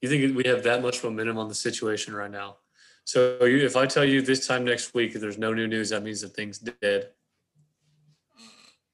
You 0.01 0.09
think 0.09 0.37
we 0.37 0.45
have 0.47 0.65
that 0.65 0.83
much 0.83 1.03
momentum 1.05 1.39
on 1.39 1.49
the 1.49 1.55
situation 1.55 2.15
right 2.15 2.31
now? 2.31 2.57
So 3.05 3.45
you, 3.45 3.65
if 3.65 3.77
I 3.77 3.87
tell 3.87 4.05
you 4.05 4.21
this 4.21 4.47
time 4.47 4.65
next 4.65 4.95
week 4.95 5.15
there's 5.15 5.39
no 5.39 5.53
new 5.53 5.69
news, 5.69 5.91
that 5.91 6.03
means 6.03 6.21
the 6.21 6.29
thing's 6.29 6.59
dead. 6.59 7.11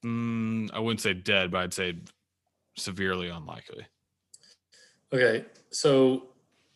Mm, 0.04 0.70
I 0.72 0.78
wouldn't 0.78 1.00
say 1.00 1.14
dead, 1.14 1.50
but 1.50 1.58
I'd 1.58 1.74
say 1.74 1.96
severely 2.76 3.28
unlikely. 3.28 3.86
Okay, 5.12 5.44
so 5.70 6.28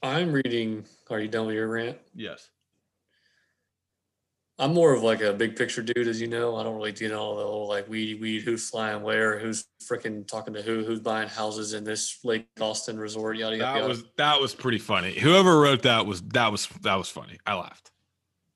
I'm 0.02 0.32
reading. 0.32 0.84
Are 1.10 1.20
you 1.20 1.28
done 1.28 1.46
with 1.46 1.54
your 1.54 1.68
rant? 1.68 1.98
Yes. 2.14 2.48
I'm 4.58 4.74
more 4.74 4.92
of 4.92 5.02
like 5.02 5.22
a 5.22 5.32
big 5.32 5.56
picture 5.56 5.82
dude, 5.82 6.06
as 6.06 6.20
you 6.20 6.28
know. 6.28 6.56
I 6.56 6.62
don't 6.62 6.76
really 6.76 6.92
do 6.92 7.12
all 7.16 7.36
the 7.36 7.42
whole 7.42 7.68
like 7.68 7.88
weedy 7.88 8.14
weed, 8.14 8.42
who's 8.42 8.68
flying 8.68 9.02
where, 9.02 9.38
who's 9.38 9.64
freaking 9.82 10.26
talking 10.26 10.54
to 10.54 10.62
who, 10.62 10.84
who's 10.84 11.00
buying 11.00 11.28
houses 11.28 11.72
in 11.72 11.84
this 11.84 12.18
Lake 12.22 12.46
Austin 12.60 12.98
resort, 12.98 13.36
yada 13.38 13.56
yada. 13.56 13.72
That 13.72 13.78
yada. 13.80 13.88
was 13.88 14.04
that 14.18 14.40
was 14.40 14.54
pretty 14.54 14.78
funny. 14.78 15.18
Whoever 15.18 15.58
wrote 15.58 15.82
that 15.82 16.06
was 16.06 16.22
that 16.28 16.52
was 16.52 16.68
that 16.82 16.94
was 16.94 17.08
funny. 17.08 17.38
I 17.46 17.54
laughed. 17.54 17.90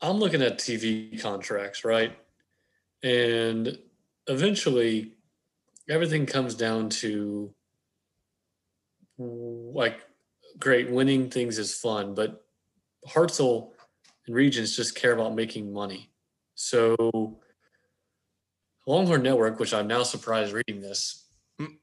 I'm 0.01 0.19
looking 0.19 0.43
at 0.43 0.59
TV 0.59 1.21
contracts, 1.21 1.85
right? 1.85 2.17
And 3.03 3.77
eventually 4.29 5.13
everything 5.89 6.27
comes 6.27 6.55
down 6.55 6.89
to 6.89 7.53
like 9.19 10.01
great. 10.59 10.91
Winning 10.91 11.31
things 11.31 11.59
is 11.59 11.75
fun, 11.75 12.15
but 12.15 12.45
Hartzell 13.09 13.71
and 14.27 14.35
Regents 14.35 14.77
just 14.77 14.95
care 14.95 15.13
about 15.13 15.35
making 15.35 15.73
money. 15.73 16.11
So 16.55 17.39
Longhorn 18.87 19.23
Network, 19.23 19.59
which 19.59 19.75
I'm 19.75 19.87
now 19.87 20.03
surprised 20.03 20.53
reading 20.53 20.81
this, 20.81 21.27
hmm. 21.59 21.75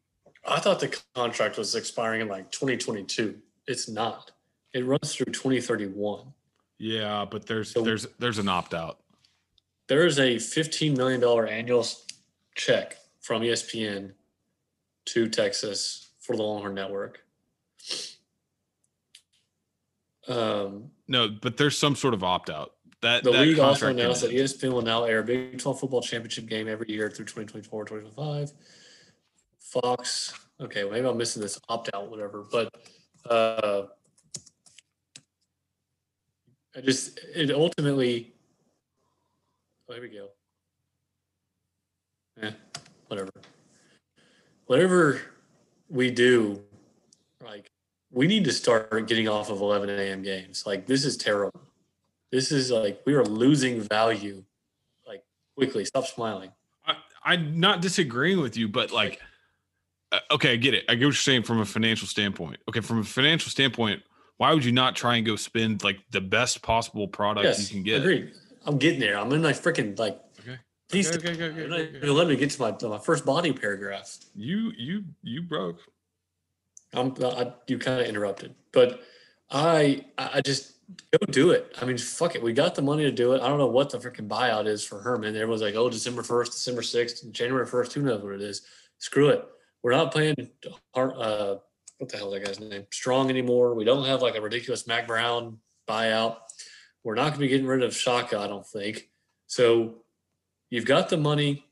I 0.46 0.60
thought 0.60 0.80
the 0.80 0.98
contract 1.16 1.58
was 1.58 1.76
expiring 1.76 2.22
in 2.22 2.28
like 2.28 2.52
2022. 2.52 3.38
It's 3.68 3.90
not. 3.90 4.32
It 4.74 4.86
runs 4.86 5.16
through 5.16 5.32
2031. 5.32 6.34
Yeah, 6.80 7.26
but 7.30 7.46
there's 7.46 7.72
so 7.72 7.82
there's 7.82 8.08
there's 8.20 8.40
an 8.40 8.50
opt 8.50 8.74
out. 8.74 9.00
There 9.88 10.06
is 10.06 10.20
a 10.20 10.40
15 10.40 10.96
million 10.96 11.22
dollar 11.22 11.46
annual 11.48 11.86
check 12.56 12.98
from 13.22 13.42
ESPN 13.42 14.12
to 15.06 15.30
Texas 15.30 16.12
for 16.20 16.36
the 16.36 16.44
Longhorn 16.44 16.74
Network. 16.74 17.20
Um, 20.28 20.92
no, 21.08 21.30
but 21.30 21.58
there's 21.58 21.78
some 21.78 21.96
sort 21.96 22.14
of 22.14 22.24
opt 22.24 22.50
out. 22.50 22.74
That 23.02 23.24
the 23.24 23.32
that 23.32 23.42
league 23.42 23.60
also 23.60 23.88
announced 23.88 24.22
that 24.22 24.32
ESPN 24.32 24.72
will 24.72 24.82
now 24.82 25.04
air 25.04 25.20
a 25.20 25.24
Big 25.24 25.60
12 25.60 25.80
football 25.80 26.02
championship 26.02 26.46
game 26.46 26.70
every 26.70 26.90
year 26.90 27.10
through 27.10 27.26
2024, 27.26 27.84
2025. 27.84 28.52
Fox, 29.60 30.34
okay, 30.62 30.84
well, 30.86 30.94
maybe 30.94 31.08
I'm 31.08 31.18
missing 31.18 31.42
this 31.42 31.60
opt 31.68 31.90
out, 31.94 32.10
whatever, 32.10 32.46
but 32.50 32.74
uh, 33.30 33.88
I 36.76 36.82
just 36.82 37.20
it 37.36 37.52
ultimately. 37.52 38.34
Oh, 39.90 39.94
here 39.94 40.02
we 40.02 40.10
go. 40.10 40.30
Eh, 42.42 42.52
whatever. 43.08 43.32
Whatever 44.66 45.22
we 45.90 46.10
do, 46.12 46.62
like 47.44 47.70
we 48.12 48.28
need 48.28 48.44
to 48.46 48.52
start 48.52 49.08
getting 49.08 49.28
off 49.28 49.50
of 49.50 49.62
11 49.62 49.90
a.m. 49.90 50.22
games. 50.22 50.66
Like 50.66 50.86
this 50.86 51.06
is 51.06 51.18
terrible. 51.18 51.62
This 52.32 52.52
is 52.52 52.72
like 52.72 53.02
we 53.06 53.14
are 53.14 53.26
losing 53.26 53.82
value. 53.82 54.44
Like 55.08 55.24
quickly, 55.56 55.86
stop 55.86 56.08
smiling. 56.08 56.52
I, 56.86 56.96
I'm 57.24 57.60
not 57.60 57.82
disagreeing 57.82 58.40
with 58.40 58.58
you, 58.58 58.68
but 58.68 58.92
like, 58.92 59.20
uh, 60.12 60.20
okay, 60.32 60.54
I 60.54 60.56
get 60.56 60.74
it. 60.74 60.86
I 60.90 60.96
get 60.96 61.06
what 61.06 61.10
you're 61.10 61.14
saying 61.14 61.44
from 61.44 61.60
a 61.60 61.66
financial 61.66 62.08
standpoint. 62.08 62.58
Okay, 62.68 62.80
from 62.80 63.00
a 63.00 63.04
financial 63.04 63.52
standpoint, 63.52 64.02
why 64.38 64.54
would 64.54 64.66
you 64.66 64.72
not 64.72 64.96
try 64.96 65.18
and 65.18 65.26
go 65.26 65.36
spend 65.36 65.84
like 65.84 66.00
the 66.12 66.22
best 66.22 66.62
possible 66.62 67.08
product 67.08 67.46
yes, 67.46 67.72
you 67.72 67.76
can 67.76 67.84
get? 67.84 68.02
Agreed. 68.02 68.32
I'm 68.66 68.78
getting 68.78 69.00
there. 69.00 69.18
I'm 69.18 69.32
in 69.34 69.44
like 69.44 69.56
freaking 69.56 69.98
like. 70.00 70.20
Okay. 70.94 71.02
Please, 71.20 72.04
let 72.04 72.28
me 72.28 72.36
get 72.36 72.52
to 72.52 72.62
my 72.62 72.72
my 72.88 73.00
first 73.00 73.26
body 73.26 73.52
paragraph. 73.52 74.18
You 74.36 74.72
you 74.78 75.04
you 75.22 75.42
broke. 75.42 75.80
I'm 76.94 77.14
I, 77.24 77.54
you 77.68 77.80
kind 77.80 78.02
of 78.02 78.08
interrupted, 78.08 78.56
but 78.72 79.02
I 79.50 80.06
I 80.18 80.42
just 80.42 80.74
go 81.12 81.26
do 81.32 81.52
it. 81.52 81.76
I 81.82 81.86
mean, 81.86 81.98
fuck 81.98 82.36
it. 82.36 82.44
We 82.44 82.54
got 82.54 82.76
the 82.76 82.82
money 82.82 83.04
to 83.04 83.12
do 83.12 83.34
it. 83.34 83.42
I 83.42 83.48
don't 83.48 83.58
know 83.58 83.68
what 83.68 83.90
the 83.90 83.98
freaking 83.98 84.28
buyout 84.28 84.68
is 84.68 84.84
for 84.84 85.00
Herman. 85.00 85.36
Everyone's 85.36 85.62
like, 85.62 85.76
oh, 85.76 85.90
December 85.90 86.24
first, 86.24 86.52
December 86.52 86.82
sixth, 86.84 87.32
January 87.32 87.66
first. 87.66 87.94
Who 87.94 88.02
knows 88.02 88.22
what 88.22 88.34
it 88.34 88.42
is? 88.42 88.62
Screw 89.00 89.30
it. 89.30 89.44
We're 89.82 89.92
not 89.92 90.12
playing. 90.12 90.36
Uh, 90.94 91.56
what 91.98 92.10
the 92.10 92.18
hell 92.18 92.34
is 92.34 92.42
that 92.42 92.46
guy's 92.46 92.60
name? 92.60 92.86
Strong 92.92 93.30
anymore. 93.30 93.74
We 93.74 93.86
don't 93.86 94.06
have 94.06 94.22
like 94.22 94.36
a 94.36 94.42
ridiculous 94.42 94.88
Mack 94.88 95.08
Brown 95.08 95.60
buyout. 95.88 96.38
We're 97.04 97.16
not 97.16 97.24
going 97.24 97.34
to 97.34 97.40
be 97.40 97.48
getting 97.48 97.68
rid 97.68 97.84
of 97.84 97.96
Shaka, 97.96 98.40
I 98.40 98.48
don't 98.48 98.66
think. 98.66 99.10
So 99.48 100.03
you've 100.74 100.86
got 100.86 101.08
the 101.08 101.18
money 101.18 101.68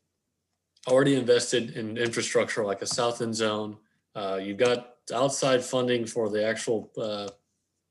already 0.87 1.15
invested 1.15 1.75
in 1.75 1.97
infrastructure 1.97 2.63
like 2.63 2.83
a 2.83 2.85
south 2.85 3.19
end 3.23 3.35
zone. 3.35 3.75
Uh, 4.13 4.39
you've 4.39 4.59
got 4.59 4.97
outside 5.11 5.63
funding 5.63 6.05
for 6.05 6.29
the 6.29 6.45
actual 6.45 6.91
uh, 6.99 7.27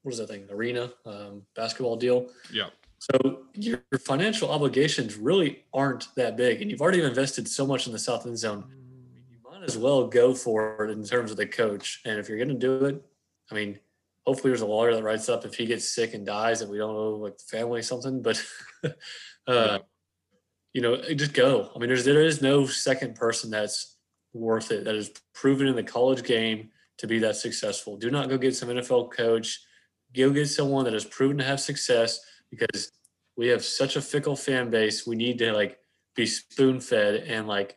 what 0.02 0.12
is 0.12 0.18
that 0.18 0.28
thing 0.28 0.46
arena 0.50 0.92
um, 1.04 1.42
basketball 1.56 1.96
deal. 1.96 2.28
Yeah. 2.52 2.68
So 2.98 3.40
your 3.54 3.82
financial 4.06 4.52
obligations 4.52 5.16
really 5.16 5.64
aren't 5.74 6.14
that 6.14 6.36
big, 6.36 6.62
and 6.62 6.70
you've 6.70 6.80
already 6.80 7.02
invested 7.02 7.48
so 7.48 7.66
much 7.66 7.88
in 7.88 7.92
the 7.92 7.98
South 7.98 8.24
End 8.24 8.38
Zone. 8.38 8.64
You 9.32 9.38
might 9.50 9.64
as 9.64 9.76
well 9.76 10.06
go 10.06 10.32
for 10.32 10.84
it 10.84 10.90
in 10.92 11.02
terms 11.02 11.32
of 11.32 11.36
the 11.36 11.46
coach. 11.46 12.02
And 12.04 12.20
if 12.20 12.28
you're 12.28 12.38
going 12.38 12.48
to 12.48 12.54
do 12.54 12.84
it, 12.84 13.04
I 13.50 13.54
mean, 13.56 13.80
hopefully 14.26 14.50
there's 14.50 14.60
a 14.60 14.66
lawyer 14.66 14.94
that 14.94 15.02
writes 15.02 15.28
up 15.28 15.44
if 15.44 15.54
he 15.54 15.66
gets 15.66 15.88
sick 15.88 16.14
and 16.14 16.24
dies 16.24 16.60
that 16.60 16.68
we 16.68 16.78
don't 16.78 16.94
know 16.94 17.16
like 17.16 17.36
the 17.38 17.44
family 17.44 17.82
something. 17.82 18.22
But 18.22 18.44
uh, 18.84 18.90
yeah. 19.48 19.78
You 20.72 20.82
know, 20.82 20.96
just 21.14 21.32
go. 21.32 21.70
I 21.74 21.78
mean, 21.78 21.88
there's 21.88 22.04
there 22.04 22.22
is 22.22 22.42
no 22.42 22.66
second 22.66 23.16
person 23.16 23.50
that's 23.50 23.96
worth 24.32 24.70
it 24.70 24.84
that 24.84 24.94
is 24.94 25.10
proven 25.34 25.66
in 25.66 25.74
the 25.74 25.82
college 25.82 26.22
game 26.22 26.70
to 26.98 27.06
be 27.06 27.18
that 27.18 27.36
successful. 27.36 27.96
Do 27.96 28.10
not 28.10 28.28
go 28.28 28.38
get 28.38 28.54
some 28.54 28.68
NFL 28.68 29.10
coach. 29.10 29.60
Go 30.14 30.30
get 30.30 30.48
someone 30.48 30.84
that 30.84 30.92
has 30.92 31.04
proven 31.04 31.38
to 31.38 31.44
have 31.44 31.60
success 31.60 32.20
because 32.50 32.92
we 33.36 33.48
have 33.48 33.64
such 33.64 33.96
a 33.96 34.00
fickle 34.00 34.36
fan 34.36 34.70
base. 34.70 35.06
We 35.06 35.16
need 35.16 35.38
to 35.38 35.52
like 35.52 35.78
be 36.14 36.26
spoon 36.26 36.80
fed 36.80 37.24
and 37.26 37.48
like 37.48 37.76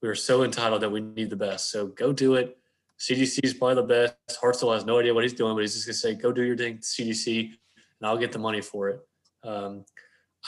we 0.00 0.08
are 0.08 0.14
so 0.14 0.42
entitled 0.42 0.82
that 0.82 0.90
we 0.90 1.00
need 1.00 1.30
the 1.30 1.36
best. 1.36 1.70
So 1.70 1.88
go 1.88 2.12
do 2.12 2.34
it. 2.34 2.56
CDC 2.98 3.40
is 3.44 3.54
probably 3.54 3.76
the 3.76 3.82
best. 3.82 4.40
Hartzell 4.40 4.72
has 4.72 4.84
no 4.84 4.98
idea 4.98 5.12
what 5.12 5.24
he's 5.24 5.32
doing, 5.32 5.54
but 5.54 5.60
he's 5.60 5.74
just 5.74 5.86
gonna 5.86 5.94
say, 5.94 6.14
"Go 6.14 6.32
do 6.32 6.42
your 6.42 6.56
thing, 6.56 6.78
CDC, 6.78 7.46
and 7.46 8.08
I'll 8.08 8.16
get 8.16 8.32
the 8.32 8.38
money 8.38 8.60
for 8.60 8.90
it." 8.90 9.00
Um, 9.42 9.84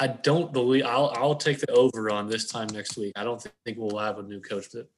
I 0.01 0.09
don't 0.09 0.53
believe 0.53 0.84
I'll 0.84 1.12
I'll 1.16 1.34
take 1.36 1.59
the 1.61 1.70
over 1.72 2.11
on 2.11 2.28
this 2.28 2.49
time 2.51 2.66
next 2.68 2.97
week. 2.97 3.12
I 3.16 3.22
don't 3.24 3.40
think 3.64 3.78
we'll 3.78 3.99
have 3.99 4.18
a 4.18 4.22
new 4.22 4.40
coach. 4.40 4.70
That 4.70 4.88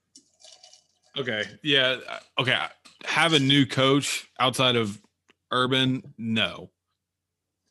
Okay. 1.18 1.44
Yeah. 1.62 1.97
uh, 2.09 2.18
Okay. 2.40 2.59
Have 3.05 3.32
a 3.34 3.38
new 3.38 3.66
coach 3.66 4.28
outside 4.40 4.76
of 4.76 5.01
Urban? 5.53 6.14
No. 6.18 6.70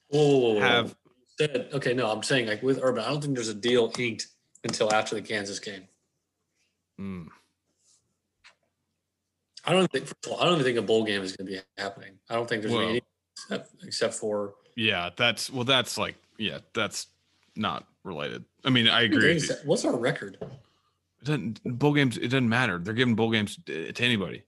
whoa, 0.10 0.20
whoa, 0.40 0.54
whoa. 0.56 0.60
Have 0.60 0.96
said 1.40 1.70
okay. 1.74 1.94
No, 1.94 2.12
I'm 2.12 2.24
saying 2.24 2.48
like 2.48 2.62
with 2.64 2.80
Urban, 2.82 3.04
I 3.04 3.10
don't 3.10 3.22
think 3.22 3.36
there's 3.36 3.50
a 3.50 3.54
deal 3.56 3.92
inked 3.98 4.28
until 4.64 4.94
after 4.94 5.16
the 5.16 5.22
Kansas 5.22 5.60
game. 5.60 5.88
mm, 7.00 7.28
I 9.66 9.74
don't 9.74 9.92
think. 9.92 10.06
First 10.06 10.26
of 10.28 10.32
all, 10.34 10.42
I 10.42 10.46
don't 10.46 10.54
even 10.54 10.64
think 10.66 10.78
a 10.78 10.82
bowl 10.84 11.04
game 11.04 11.22
is 11.24 11.36
going 11.36 11.48
to 11.48 11.54
be 11.54 11.60
happening. 11.78 12.20
I 12.30 12.36
don't 12.36 12.48
think 12.48 12.62
there's 12.62 12.74
Well- 12.74 12.88
any 12.88 13.02
except, 13.34 13.84
except 13.84 14.14
for 14.14 14.54
yeah. 14.76 15.10
That's 15.16 15.50
well. 15.50 15.64
That's 15.66 15.98
like 15.98 16.16
yeah. 16.38 16.60
That's 16.74 17.08
not 17.56 17.88
related. 18.04 18.46
I 18.64 18.70
mean, 18.70 18.88
I 18.88 19.04
agree. 19.04 19.42
What's 19.64 19.86
our 19.86 19.96
record? 19.96 20.38
It 20.42 21.26
doesn't 21.26 21.62
bowl 21.80 21.94
games. 21.94 22.18
It 22.18 22.28
doesn't 22.28 22.50
matter. 22.50 22.80
They're 22.80 22.94
giving 22.94 23.16
bowl 23.16 23.32
games 23.32 23.58
to, 23.66 23.92
to 23.92 24.04
anybody 24.04 24.44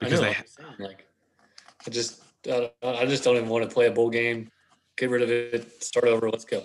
because 0.00 0.20
I 0.20 0.28
know, 0.28 0.34
they. 0.78 0.84
Like 0.84 1.06
I 1.86 1.90
just 1.90 2.22
I, 2.46 2.70
I 2.82 3.06
just 3.06 3.24
don't 3.24 3.36
even 3.36 3.48
want 3.48 3.68
to 3.68 3.72
play 3.72 3.86
a 3.86 3.92
bowl 3.92 4.10
game. 4.10 4.50
Get 4.96 5.10
rid 5.10 5.22
of 5.22 5.30
it. 5.30 5.82
Start 5.82 6.06
over. 6.06 6.28
Let's 6.28 6.44
go. 6.44 6.64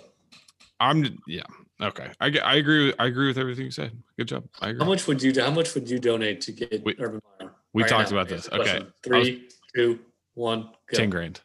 I'm 0.79 1.19
yeah. 1.27 1.43
Okay. 1.81 2.09
I 2.19 2.37
I 2.43 2.55
agree. 2.55 2.87
With, 2.87 2.95
I 2.99 3.05
agree 3.05 3.27
with 3.27 3.37
everything 3.37 3.65
you 3.65 3.71
said. 3.71 3.91
Good 4.17 4.27
job. 4.27 4.45
I 4.61 4.69
agree. 4.69 4.83
How 4.83 4.89
much 4.89 5.07
would 5.07 5.21
you? 5.21 5.33
How 5.39 5.51
much 5.51 5.73
would 5.75 5.89
you 5.89 5.99
donate 5.99 6.41
to 6.41 6.51
get 6.51 6.83
We- 6.83 6.95
Urban 6.99 7.21
Meyer? 7.39 7.51
we 7.73 7.83
right 7.83 7.89
talked 7.89 8.11
now? 8.11 8.17
about 8.17 8.29
this. 8.29 8.49
Okay. 8.51 8.85
Three, 9.03 9.49
two, 9.75 9.99
one, 10.33 10.63
go. 10.91 10.97
Ten 10.97 11.09
grand. 11.09 11.41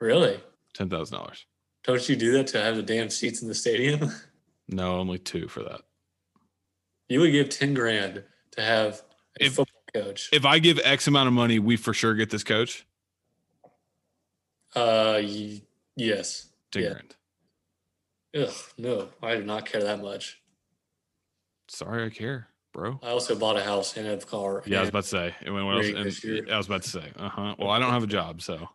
Really? 0.00 0.40
Ten 0.74 0.88
thousand 0.88 1.16
dollars. 1.18 1.46
Don't 1.84 2.06
you 2.08 2.16
do 2.16 2.32
that 2.32 2.46
to 2.48 2.60
have 2.62 2.76
the 2.76 2.82
damn 2.82 3.08
seats 3.10 3.42
in 3.42 3.48
the 3.48 3.54
stadium? 3.54 4.12
No, 4.70 4.98
only 4.98 5.18
two 5.18 5.48
for 5.48 5.62
that. 5.62 5.80
you 7.08 7.20
would 7.20 7.32
give 7.32 7.48
ten 7.48 7.72
grand 7.72 8.22
to 8.50 8.60
have 8.60 9.02
a 9.40 9.46
If- 9.46 9.54
football 9.54 9.80
coach. 9.94 10.28
If 10.30 10.44
I 10.44 10.58
give 10.58 10.78
X 10.84 11.06
amount 11.06 11.26
of 11.28 11.32
money, 11.32 11.58
we 11.58 11.78
for 11.78 11.94
sure 11.94 12.12
get 12.12 12.28
this 12.28 12.44
coach. 12.44 12.84
uh, 14.76 15.20
y- 15.22 15.62
yes. 15.96 16.50
Ten 16.70 16.82
Yeah. 16.82 16.88
grand. 16.90 17.16
Ugh, 18.36 18.54
no, 18.76 19.08
I 19.22 19.36
do 19.36 19.44
not 19.44 19.64
care 19.64 19.82
that 19.82 20.02
much. 20.02 20.38
Sorry, 21.68 22.04
I 22.04 22.10
care, 22.10 22.48
bro. 22.74 23.00
I 23.02 23.08
also 23.08 23.34
bought 23.36 23.56
a 23.56 23.62
house 23.64 23.96
and 23.96 24.06
a 24.06 24.18
car. 24.18 24.62
Yeah, 24.66 24.78
I 24.78 24.80
was 24.80 24.90
about 24.90 25.04
to 25.04 25.08
say. 25.08 25.34
And 25.46 25.54
when 25.54 25.64
else, 25.66 25.86
and. 26.22 26.50
I 26.52 26.58
was 26.58 26.66
about 26.66 26.82
to 26.82 26.90
say. 26.90 27.10
Uh 27.16 27.30
huh. 27.30 27.54
Well, 27.58 27.70
I 27.70 27.78
don't 27.78 27.90
have 27.92 28.02
a 28.04 28.06
job, 28.06 28.42
so 28.42 28.68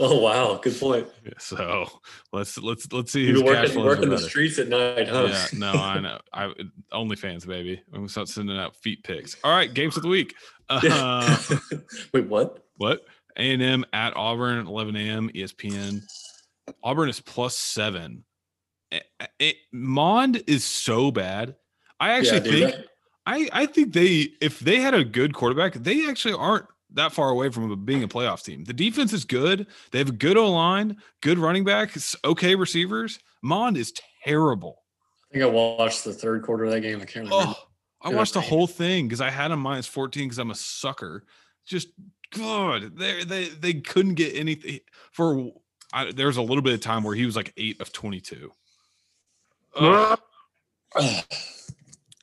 oh 0.00 0.20
wow, 0.20 0.58
good 0.62 0.78
point. 0.78 1.06
so 1.38 1.86
let's 2.32 2.58
let's 2.58 2.92
let's 2.92 3.12
see 3.12 3.24
You 3.26 3.34
whose 3.34 3.42
work, 3.42 3.54
cash 3.56 3.68
you 3.68 3.74
flows 3.74 3.86
work 3.86 3.98
are 4.00 4.02
in 4.04 4.08
the 4.10 4.18
streets 4.18 4.58
at 4.58 4.68
night, 4.68 5.08
huh? 5.08 5.28
Yeah, 5.30 5.46
no, 5.54 5.72
I 5.72 6.00
know. 6.00 6.18
I 6.32 6.52
OnlyFans, 6.92 7.46
baby. 7.46 7.82
I'm 7.92 8.00
gonna 8.00 8.08
start 8.08 8.28
sending 8.28 8.56
out 8.58 8.76
feet 8.76 9.02
pics. 9.04 9.36
All 9.44 9.54
right, 9.54 9.72
games 9.72 9.96
of 9.96 10.02
the 10.02 10.08
week. 10.08 10.34
Uh, 10.70 11.34
Wait, 12.12 12.26
what? 12.26 12.62
what? 12.76 13.00
A 13.38 13.52
and 13.54 13.62
M 13.62 13.86
at 13.94 14.14
Auburn, 14.16 14.66
11 14.66 14.96
a.m. 14.96 15.30
ESPN. 15.34 16.02
Auburn 16.84 17.08
is 17.08 17.20
plus 17.20 17.56
seven. 17.56 18.24
Eh, 18.92 19.00
eh, 19.40 19.52
Mond 19.72 20.42
is 20.46 20.64
so 20.64 21.10
bad. 21.10 21.54
I 21.98 22.10
actually 22.18 22.40
dude, 22.40 22.52
think 22.52 22.74
that- 22.74 22.84
I 23.26 23.48
I 23.52 23.64
think 23.66 23.94
they 23.94 24.28
if 24.42 24.58
they 24.60 24.80
had 24.80 24.92
a 24.92 25.04
good 25.04 25.32
quarterback, 25.34 25.72
they 25.74 26.06
actually 26.06 26.34
aren't 26.34 26.66
that 26.94 27.12
far 27.12 27.30
away 27.30 27.50
from 27.50 27.84
being 27.84 28.02
a 28.02 28.08
playoff 28.08 28.42
team. 28.44 28.64
The 28.64 28.72
defense 28.72 29.12
is 29.12 29.24
good. 29.24 29.66
They 29.90 29.98
have 29.98 30.08
a 30.08 30.12
good 30.12 30.36
O 30.36 30.50
line, 30.50 30.96
good 31.20 31.38
running 31.38 31.64
back, 31.64 31.90
okay 32.24 32.54
receivers. 32.54 33.18
Mond 33.42 33.76
is 33.76 33.92
terrible. 34.24 34.82
I 35.30 35.32
think 35.32 35.44
I 35.44 35.46
watched 35.48 36.04
the 36.04 36.12
third 36.12 36.42
quarter 36.42 36.64
of 36.64 36.72
that 36.72 36.80
game. 36.80 36.96
I 36.96 37.04
can't 37.04 37.26
remember. 37.26 37.36
Oh, 37.48 37.54
I 38.00 38.10
watched 38.10 38.34
the 38.34 38.40
whole 38.40 38.66
thing 38.66 39.06
because 39.06 39.20
I 39.20 39.30
had 39.30 39.50
him 39.50 39.60
minus 39.60 39.86
14 39.86 40.24
because 40.24 40.38
I'm 40.38 40.50
a 40.50 40.54
sucker. 40.54 41.24
Just 41.66 41.88
good. 42.30 42.96
They 42.96 43.24
they 43.24 43.48
they 43.48 43.74
couldn't 43.74 44.14
get 44.14 44.34
anything 44.34 44.80
for. 45.12 45.52
I, 45.92 46.12
there 46.12 46.26
was 46.26 46.36
a 46.36 46.42
little 46.42 46.62
bit 46.62 46.74
of 46.74 46.80
time 46.80 47.02
where 47.02 47.14
he 47.14 47.24
was 47.24 47.34
like 47.34 47.52
eight 47.56 47.80
of 47.80 47.92
22. 47.92 48.52
Ugh. 49.76 50.18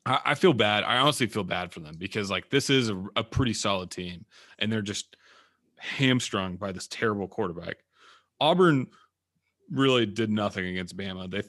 I, 0.06 0.20
I 0.26 0.36
feel 0.36 0.54
bad. 0.54 0.84
I 0.84 0.98
honestly 0.98 1.28
feel 1.28 1.44
bad 1.44 1.72
for 1.72 1.80
them 1.80 1.96
because 1.98 2.30
like 2.30 2.50
this 2.50 2.70
is 2.70 2.90
a, 2.90 3.04
a 3.16 3.24
pretty 3.24 3.54
solid 3.54 3.92
team, 3.92 4.26
and 4.60 4.72
they're 4.72 4.82
just 4.82 5.16
hamstrung 5.78 6.56
by 6.56 6.72
this 6.72 6.88
terrible 6.88 7.28
quarterback. 7.28 7.78
Auburn 8.40 8.88
really 9.72 10.06
did 10.06 10.30
nothing 10.30 10.68
against 10.68 10.98
Bama. 10.98 11.30
They 11.30 11.44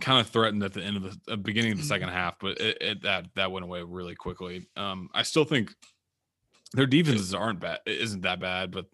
kind 0.00 0.20
of 0.20 0.28
threatened 0.28 0.62
at 0.62 0.72
the 0.72 0.82
end 0.82 0.96
of 0.96 1.02
the 1.02 1.32
uh, 1.32 1.36
beginning 1.36 1.72
of 1.72 1.78
the 1.78 1.84
second 1.84 2.08
half, 2.08 2.38
but 2.40 2.60
it, 2.60 2.78
it, 2.80 3.02
that 3.02 3.26
that 3.34 3.52
went 3.52 3.64
away 3.64 3.82
really 3.82 4.14
quickly. 4.14 4.66
Um, 4.76 5.08
I 5.14 5.22
still 5.22 5.44
think 5.44 5.74
their 6.72 6.86
defenses 6.86 7.34
aren't 7.34 7.60
bad. 7.60 7.80
Isn't 7.86 8.22
that 8.22 8.40
bad? 8.40 8.70
But 8.70 8.86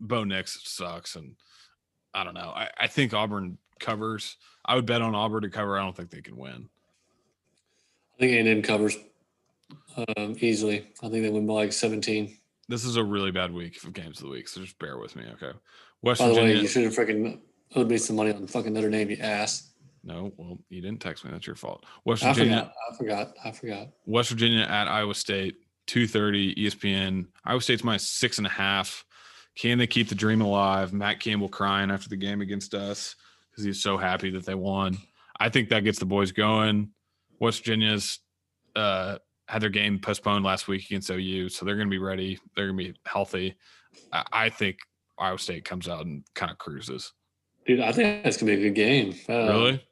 Bo 0.00 0.24
Nix 0.24 0.60
sucks, 0.64 1.16
and 1.16 1.34
I 2.14 2.24
don't 2.24 2.34
know. 2.34 2.52
I, 2.54 2.68
I 2.78 2.86
think 2.86 3.14
Auburn 3.14 3.58
covers. 3.80 4.36
I 4.64 4.76
would 4.76 4.86
bet 4.86 5.02
on 5.02 5.14
Auburn 5.14 5.42
to 5.42 5.50
cover. 5.50 5.76
I 5.76 5.82
don't 5.82 5.96
think 5.96 6.10
they 6.10 6.22
can 6.22 6.36
win. 6.36 6.68
I 8.16 8.18
think 8.20 8.46
A&M 8.46 8.62
covers 8.62 8.96
um, 9.96 10.36
easily. 10.40 10.88
I 11.02 11.08
think 11.08 11.22
they 11.24 11.30
win 11.30 11.46
by 11.46 11.54
like 11.54 11.72
17. 11.72 12.36
This 12.68 12.84
is 12.84 12.96
a 12.96 13.04
really 13.04 13.30
bad 13.30 13.52
week 13.52 13.76
for 13.76 13.90
games 13.90 14.18
of 14.18 14.24
the 14.24 14.30
week, 14.30 14.48
so 14.48 14.60
just 14.60 14.78
bear 14.78 14.98
with 14.98 15.16
me, 15.16 15.24
okay? 15.34 15.56
West 16.02 16.20
By 16.20 16.28
the 16.28 16.34
way, 16.34 16.56
you 16.56 16.66
should 16.66 16.84
have 16.84 16.94
freaking 16.94 17.40
owed 17.74 17.88
me 17.88 17.98
some 17.98 18.16
money 18.16 18.32
on 18.32 18.42
the 18.42 18.48
fucking 18.48 18.72
Notre 18.72 18.90
Dame, 18.90 19.10
you 19.10 19.16
ass. 19.20 19.70
no, 20.04 20.32
well, 20.36 20.58
you 20.68 20.80
didn't 20.80 21.00
text 21.00 21.24
me. 21.24 21.30
That's 21.30 21.46
your 21.46 21.56
fault. 21.56 21.84
West 22.04 22.24
I 22.24 22.32
Virginia. 22.32 22.72
forgot. 22.96 23.28
I 23.28 23.32
forgot. 23.32 23.36
I 23.44 23.52
forgot. 23.52 23.88
West 24.06 24.30
Virginia 24.30 24.62
at 24.62 24.88
Iowa 24.88 25.14
State, 25.14 25.56
two 25.86 26.06
thirty 26.06 26.54
ESPN. 26.54 27.26
Iowa 27.44 27.60
State's 27.60 27.84
minus 27.84 28.08
six 28.08 28.38
and 28.38 28.46
a 28.46 28.50
half. 28.50 29.04
Can 29.56 29.78
they 29.78 29.86
keep 29.86 30.08
the 30.08 30.14
dream 30.14 30.40
alive? 30.40 30.92
Matt 30.92 31.20
Campbell 31.20 31.48
crying 31.48 31.90
after 31.90 32.08
the 32.08 32.16
game 32.16 32.40
against 32.40 32.74
us 32.74 33.16
because 33.50 33.64
he's 33.64 33.82
so 33.82 33.96
happy 33.98 34.30
that 34.30 34.46
they 34.46 34.54
won. 34.54 34.96
I 35.38 35.50
think 35.50 35.68
that 35.68 35.84
gets 35.84 35.98
the 35.98 36.06
boys 36.06 36.32
going. 36.32 36.90
West 37.42 37.58
Virginia's 37.58 38.20
uh, 38.76 39.18
had 39.48 39.62
their 39.62 39.68
game 39.68 39.98
postponed 39.98 40.44
last 40.44 40.68
week 40.68 40.84
against 40.86 41.10
OU, 41.10 41.48
so 41.48 41.64
they're 41.66 41.74
going 41.74 41.88
to 41.88 41.90
be 41.90 41.98
ready. 41.98 42.38
They're 42.54 42.68
going 42.68 42.78
to 42.78 42.92
be 42.92 42.98
healthy. 43.04 43.56
I, 44.12 44.24
I 44.32 44.48
think 44.48 44.78
Iowa 45.18 45.38
State 45.38 45.64
comes 45.64 45.88
out 45.88 46.06
and 46.06 46.22
kind 46.34 46.52
of 46.52 46.58
cruises. 46.58 47.12
Dude, 47.66 47.80
I 47.80 47.90
think 47.90 48.22
that's 48.22 48.36
going 48.36 48.52
to 48.52 48.56
be 48.56 48.62
a 48.62 48.68
good 48.68 48.76
game. 48.76 49.14
Uh, 49.28 49.52
really? 49.52 49.86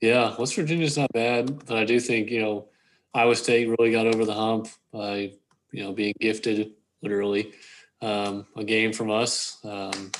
Yeah, 0.00 0.36
West 0.38 0.54
Virginia's 0.54 0.96
not 0.96 1.12
bad, 1.12 1.66
but 1.66 1.76
I 1.76 1.84
do 1.84 1.98
think, 1.98 2.30
you 2.30 2.40
know, 2.40 2.68
Iowa 3.12 3.34
State 3.34 3.68
really 3.68 3.90
got 3.90 4.06
over 4.06 4.24
the 4.24 4.34
hump 4.34 4.68
by, 4.92 5.32
you 5.72 5.82
know, 5.82 5.92
being 5.92 6.14
gifted 6.20 6.72
literally 7.02 7.52
um, 8.00 8.46
a 8.56 8.62
game 8.62 8.92
from 8.92 9.10
us. 9.10 9.58
Um, 9.64 10.12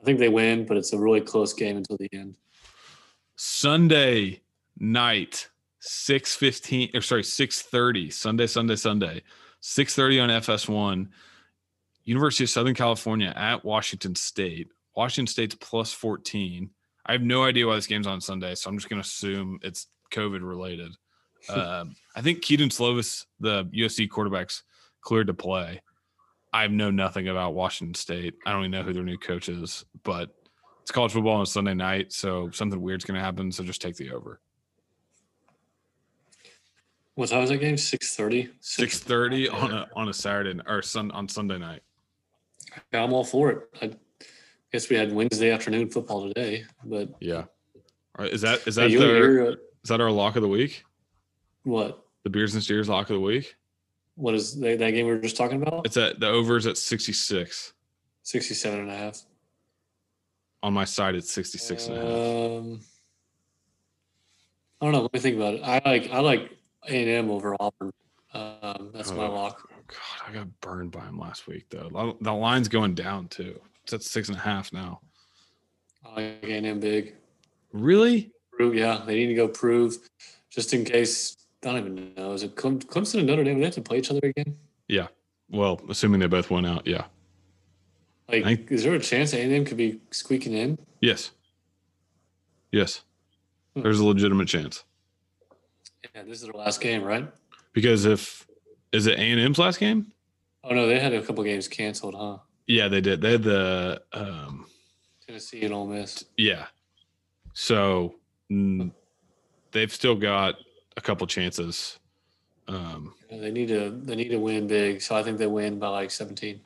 I 0.00 0.04
think 0.04 0.18
they 0.18 0.28
win, 0.28 0.66
but 0.66 0.76
it's 0.76 0.92
a 0.92 0.98
really 0.98 1.20
close 1.20 1.52
game 1.52 1.76
until 1.76 1.98
the 1.98 2.08
end. 2.12 2.34
Sunday 3.36 4.40
night, 4.78 5.48
615 5.80 6.90
or 6.94 7.00
sorry, 7.00 7.24
630, 7.24 8.10
Sunday, 8.10 8.46
Sunday, 8.46 8.76
Sunday, 8.76 9.22
630 9.60 10.20
on 10.20 10.28
FS1. 10.42 11.08
University 12.04 12.44
of 12.44 12.50
Southern 12.50 12.74
California 12.74 13.34
at 13.36 13.66
Washington 13.66 14.14
State. 14.14 14.68
Washington 14.96 15.30
State's 15.30 15.54
plus 15.54 15.92
14. 15.92 16.70
I 17.04 17.12
have 17.12 17.20
no 17.20 17.44
idea 17.44 17.66
why 17.66 17.74
this 17.74 17.86
game's 17.86 18.06
on 18.06 18.22
Sunday, 18.22 18.54
so 18.54 18.70
I'm 18.70 18.78
just 18.78 18.88
going 18.88 19.02
to 19.02 19.06
assume 19.06 19.58
it's 19.62 19.88
COVID 20.10 20.40
related. 20.40 20.92
um, 21.50 21.94
I 22.16 22.22
think 22.22 22.40
Kedon 22.40 22.70
Slovis, 22.70 23.26
the 23.40 23.64
USC 23.66 24.08
quarterback's 24.08 24.62
cleared 25.02 25.26
to 25.26 25.34
play. 25.34 25.82
I 26.52 26.66
know 26.68 26.90
nothing 26.90 27.28
about 27.28 27.54
Washington 27.54 27.94
State. 27.94 28.34
I 28.46 28.52
don't 28.52 28.62
even 28.62 28.70
know 28.70 28.82
who 28.82 28.94
their 28.94 29.04
new 29.04 29.18
coach 29.18 29.50
is, 29.50 29.84
but 30.02 30.30
it's 30.80 30.90
college 30.90 31.12
football 31.12 31.36
on 31.36 31.46
Sunday 31.46 31.74
night, 31.74 32.12
so 32.12 32.50
something 32.52 32.80
weird's 32.80 33.04
going 33.04 33.18
to 33.18 33.24
happen. 33.24 33.52
So 33.52 33.64
just 33.64 33.82
take 33.82 33.96
the 33.96 34.12
over. 34.12 34.40
What 37.18 37.30
time 37.30 37.42
is 37.42 37.50
that 37.50 37.56
game? 37.56 37.74
6.30? 37.74 38.48
Six 38.60 39.00
thirty 39.00 39.48
on 39.48 39.72
a 39.72 39.88
on 39.96 40.08
a 40.08 40.14
Saturday 40.14 40.56
or 40.68 40.82
sun 40.82 41.10
on 41.10 41.28
Sunday 41.28 41.58
night. 41.58 41.82
Yeah, 42.92 43.02
I'm 43.02 43.12
all 43.12 43.24
for 43.24 43.50
it. 43.50 43.68
I 43.82 43.90
guess 44.70 44.88
we 44.88 44.94
had 44.94 45.12
Wednesday 45.12 45.50
afternoon 45.50 45.90
football 45.90 46.28
today, 46.28 46.64
but 46.84 47.08
Yeah. 47.18 47.38
All 47.38 47.46
right, 48.20 48.32
is 48.32 48.42
that 48.42 48.64
is 48.68 48.76
hey, 48.76 48.94
that 48.94 48.98
their, 49.00 49.32
you're, 49.32 49.48
uh, 49.48 49.50
is 49.50 49.88
that 49.88 50.00
our 50.00 50.12
lock 50.12 50.36
of 50.36 50.42
the 50.42 50.48
week? 50.48 50.84
what? 51.64 52.04
The 52.22 52.30
beers 52.30 52.54
and 52.54 52.62
steers 52.62 52.88
lock 52.88 53.10
of 53.10 53.14
the 53.14 53.20
week. 53.20 53.56
What 54.14 54.36
is 54.36 54.56
that, 54.60 54.78
that 54.78 54.90
game 54.92 55.06
we 55.06 55.12
were 55.12 55.18
just 55.18 55.36
talking 55.36 55.60
about? 55.60 55.86
It's 55.86 55.96
at 55.96 56.20
the 56.20 56.28
overs 56.28 56.68
at 56.68 56.78
sixty 56.78 57.12
six. 57.12 57.72
67 58.22 58.78
and 58.78 58.90
a 58.90 58.96
half. 58.96 59.22
On 60.62 60.72
my 60.72 60.84
side, 60.84 61.16
it's 61.16 61.32
66 61.32 61.88
and 61.88 61.96
a 61.96 62.00
half. 62.00 62.10
Um, 62.60 62.80
I 64.80 64.84
don't 64.84 64.92
know. 64.92 65.02
Let 65.02 65.12
me 65.12 65.18
think 65.18 65.36
about 65.36 65.54
it. 65.54 65.62
I 65.64 65.82
like 65.84 66.10
I 66.12 66.20
like 66.20 66.57
A 66.86 66.90
and 67.02 67.08
M 67.08 67.30
over 67.30 67.56
Auburn. 67.60 67.92
Um, 68.34 68.90
that's 68.92 69.10
my 69.12 69.26
Oh. 69.26 69.32
lock. 69.34 69.68
God, 69.88 70.28
I 70.28 70.32
got 70.32 70.60
burned 70.60 70.90
by 70.92 71.00
him 71.00 71.18
last 71.18 71.46
week 71.46 71.66
though. 71.70 72.16
The 72.20 72.32
line's 72.32 72.68
going 72.68 72.94
down 72.94 73.28
too. 73.28 73.58
It's 73.84 73.92
at 73.94 74.02
six 74.02 74.28
and 74.28 74.36
a 74.36 74.40
half 74.40 74.72
now. 74.72 75.00
I 76.04 76.08
like 76.14 76.24
A 76.44 76.52
and 76.52 76.66
M 76.66 76.80
big. 76.80 77.14
Really? 77.72 78.30
Prove, 78.52 78.74
yeah, 78.74 79.02
they 79.06 79.14
need 79.14 79.28
to 79.28 79.34
go 79.34 79.48
prove, 79.48 79.96
just 80.50 80.74
in 80.74 80.84
case. 80.84 81.36
I 81.64 81.72
don't 81.72 81.78
even 81.78 82.14
know. 82.14 82.32
Is 82.32 82.42
it 82.44 82.54
Clemson 82.54 83.18
and 83.18 83.26
Notre 83.26 83.42
Dame? 83.44 83.58
They 83.58 83.64
have 83.64 83.74
to 83.74 83.80
play 83.82 83.98
each 83.98 84.10
other 84.10 84.20
again? 84.22 84.56
Yeah. 84.88 85.08
Well, 85.50 85.80
assuming 85.88 86.20
they 86.20 86.26
both 86.26 86.50
went 86.50 86.66
out, 86.66 86.86
yeah. 86.86 87.06
Like, 88.28 88.44
think- 88.44 88.70
is 88.70 88.84
there 88.84 88.94
a 88.94 89.00
chance 89.00 89.32
A 89.32 89.40
and 89.42 89.52
M 89.52 89.64
could 89.64 89.76
be 89.76 90.00
squeaking 90.10 90.52
in? 90.52 90.78
Yes. 91.00 91.30
Yes. 92.70 93.02
Hmm. 93.74 93.82
There's 93.82 93.98
a 94.00 94.04
legitimate 94.04 94.48
chance 94.48 94.84
Yeah, 96.14 96.22
this 96.22 96.38
is 96.38 96.42
their 96.42 96.52
last 96.52 96.80
game, 96.80 97.02
right? 97.02 97.28
because 97.72 98.04
if 98.06 98.46
is 98.92 99.06
it 99.06 99.18
A 99.18 99.22
and 99.22 99.40
M's 99.40 99.58
last 99.58 99.78
game? 99.78 100.12
Oh 100.64 100.74
no, 100.74 100.86
they 100.86 100.98
had 100.98 101.12
a 101.12 101.22
couple 101.22 101.44
games 101.44 101.68
canceled, 101.68 102.14
huh? 102.14 102.38
Yeah, 102.66 102.88
they 102.88 103.00
did. 103.00 103.20
They 103.20 103.32
had 103.32 103.42
the 103.42 104.02
um, 104.12 104.66
Tennessee 105.26 105.62
and 105.62 105.72
Ole 105.72 105.86
Miss. 105.86 106.24
yeah. 106.36 106.66
So 107.54 108.14
mm, 108.50 108.90
they've 109.72 109.92
still 109.92 110.14
got 110.14 110.56
a 110.96 111.00
couple 111.00 111.26
chances. 111.26 111.98
Um, 112.68 113.14
Yeah, 113.30 113.38
they 113.38 113.50
need 113.50 113.68
to 113.68 113.90
they 113.90 114.16
need 114.16 114.28
to 114.30 114.38
win 114.38 114.66
big. 114.66 115.00
So 115.02 115.16
I 115.16 115.22
think 115.22 115.38
they 115.38 115.46
win 115.46 115.78
by 115.78 115.88
like 115.88 116.10
17. 116.10 116.60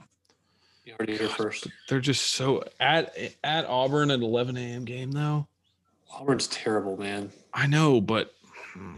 You 0.84 0.94
heard 0.98 1.10
it 1.10 1.18
here 1.20 1.28
first. 1.28 1.68
they're 1.88 2.00
just 2.00 2.32
so 2.32 2.64
at 2.80 3.16
at 3.44 3.66
Auburn 3.66 4.10
at 4.10 4.20
11 4.20 4.56
a.m. 4.56 4.84
game 4.84 5.12
though. 5.12 5.46
Auburn's 6.12 6.48
terrible, 6.48 6.96
man. 6.96 7.30
I 7.54 7.66
know, 7.66 8.00
but 8.00 8.32
hmm. 8.74 8.96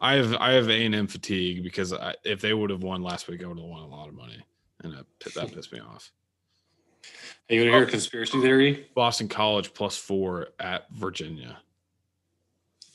I 0.00 0.14
have 0.14 0.34
I 0.34 0.52
have 0.52 0.68
A 0.68 0.84
and 0.84 0.94
M 0.94 1.06
fatigue 1.06 1.62
because 1.62 1.92
I, 1.92 2.14
if 2.24 2.40
they 2.40 2.54
would 2.54 2.70
have 2.70 2.82
won 2.82 3.02
last 3.02 3.28
week, 3.28 3.42
I 3.42 3.46
would 3.46 3.58
have 3.58 3.66
won 3.66 3.82
a 3.82 3.88
lot 3.88 4.08
of 4.08 4.14
money, 4.14 4.44
and 4.82 4.92
that, 4.92 5.34
that 5.34 5.52
pissed 5.54 5.72
me 5.72 5.80
off. 5.80 6.12
Hey, 7.48 7.56
you 7.56 7.62
want 7.62 7.68
to 7.68 7.72
hear 7.72 7.84
a 7.84 7.86
oh. 7.86 7.90
conspiracy 7.90 8.40
theory? 8.40 8.88
Boston 8.94 9.28
College 9.28 9.72
plus 9.74 9.96
four 9.96 10.48
at 10.60 10.90
Virginia. 10.92 11.58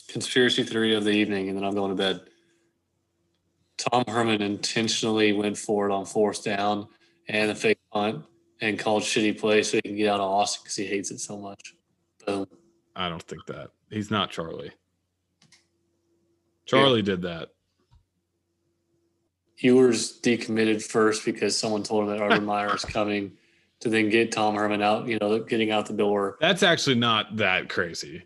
Conspiracy 0.08 0.64
theory 0.64 0.94
of 0.94 1.04
the 1.04 1.12
evening, 1.12 1.50
and 1.50 1.58
then 1.58 1.66
I'm 1.66 1.76
going 1.76 1.90
to 1.90 1.96
bed. 1.96 2.22
Tom 3.78 4.04
Herman 4.08 4.42
intentionally 4.42 5.34
went 5.34 5.58
for 5.58 5.90
it 5.90 5.94
on 5.94 6.06
fourth 6.06 6.44
down 6.44 6.88
and 7.28 7.50
the 7.50 7.56
fake 7.56 7.80
punt 7.92 8.24
and 8.62 8.78
called 8.78 9.04
shitty 9.04 9.40
play 9.40 9.64
so 9.64 9.78
he 9.78 9.82
can 9.82 9.96
get 9.96 10.10
out 10.10 10.20
of 10.20 10.30
Austin 10.30 10.62
because 10.64 10.76
he 10.76 10.86
hates 10.86 11.12
it 11.12 11.20
so 11.20 11.38
much. 11.38 11.74
Boom. 12.26 12.46
I 12.96 13.10
don't 13.10 13.24
think 13.24 13.46
that 13.48 13.72
he's 13.90 14.12
not 14.12 14.30
Charlie. 14.30 14.72
Charlie 16.66 17.02
did 17.02 17.24
that. 17.24 17.50
Ewers 19.58 20.20
decommitted 20.20 20.82
first 20.82 21.24
because 21.24 21.58
someone 21.58 21.84
told 21.84 22.04
him 22.04 22.10
that 22.10 22.22
Urban 22.22 22.46
Meyer 22.46 22.76
is 22.76 22.84
coming 22.84 23.34
to 23.80 23.90
then 23.90 24.10
get 24.10 24.32
Tom 24.32 24.56
Herman 24.56 24.82
out, 24.82 25.08
you 25.08 25.18
know, 25.20 25.40
getting 25.40 25.72
out 25.72 25.86
the 25.86 25.94
door. 25.94 26.38
That's 26.42 26.64
actually 26.64 26.96
not 26.96 27.38
that 27.38 27.70
crazy. 27.70 28.24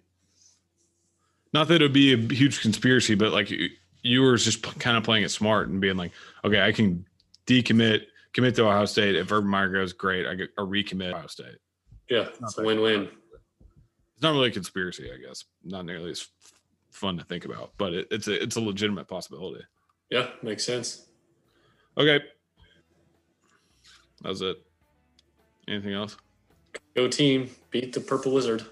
Not 1.53 1.67
that 1.67 1.81
it 1.81 1.85
would 1.85 1.93
be 1.93 2.13
a 2.13 2.17
huge 2.17 2.61
conspiracy, 2.61 3.15
but 3.15 3.31
like 3.31 3.49
you, 3.49 3.69
you 4.01 4.21
were 4.21 4.37
just 4.37 4.61
kind 4.79 4.97
of 4.97 5.03
playing 5.03 5.23
it 5.23 5.29
smart 5.29 5.69
and 5.69 5.81
being 5.81 5.97
like, 5.97 6.11
okay, 6.43 6.61
I 6.61 6.71
can 6.71 7.05
decommit, 7.45 8.03
commit 8.33 8.55
to 8.55 8.65
Ohio 8.65 8.85
State. 8.85 9.15
If 9.15 9.31
Urban 9.31 9.49
Meyer 9.49 9.69
goes, 9.69 9.93
great, 9.93 10.27
I 10.27 10.35
get 10.35 10.49
a 10.57 10.61
recommit 10.61 11.13
Ohio 11.13 11.27
State. 11.27 11.57
Yeah, 12.09 12.27
it's 12.41 12.57
a 12.57 12.63
win-win. 12.63 13.09
It's 14.13 14.23
not 14.23 14.31
really 14.31 14.49
a 14.49 14.51
conspiracy, 14.51 15.11
I 15.11 15.17
guess. 15.17 15.45
Not 15.63 15.85
nearly 15.85 16.11
as 16.11 16.27
fun 16.97 17.17
to 17.17 17.23
think 17.23 17.45
about, 17.45 17.71
but 17.77 17.93
it, 17.93 18.07
it's 18.11 18.27
a 18.27 18.41
it's 18.43 18.55
a 18.55 18.61
legitimate 18.61 19.07
possibility. 19.07 19.63
Yeah, 20.09 20.27
makes 20.41 20.63
sense. 20.65 21.05
Okay, 21.97 22.19
that's 24.21 24.41
it. 24.41 24.57
Anything 25.67 25.93
else? 25.93 26.17
Go 26.95 27.07
team, 27.07 27.49
beat 27.71 27.93
the 27.93 27.99
Purple 28.01 28.31
Wizard. 28.33 28.63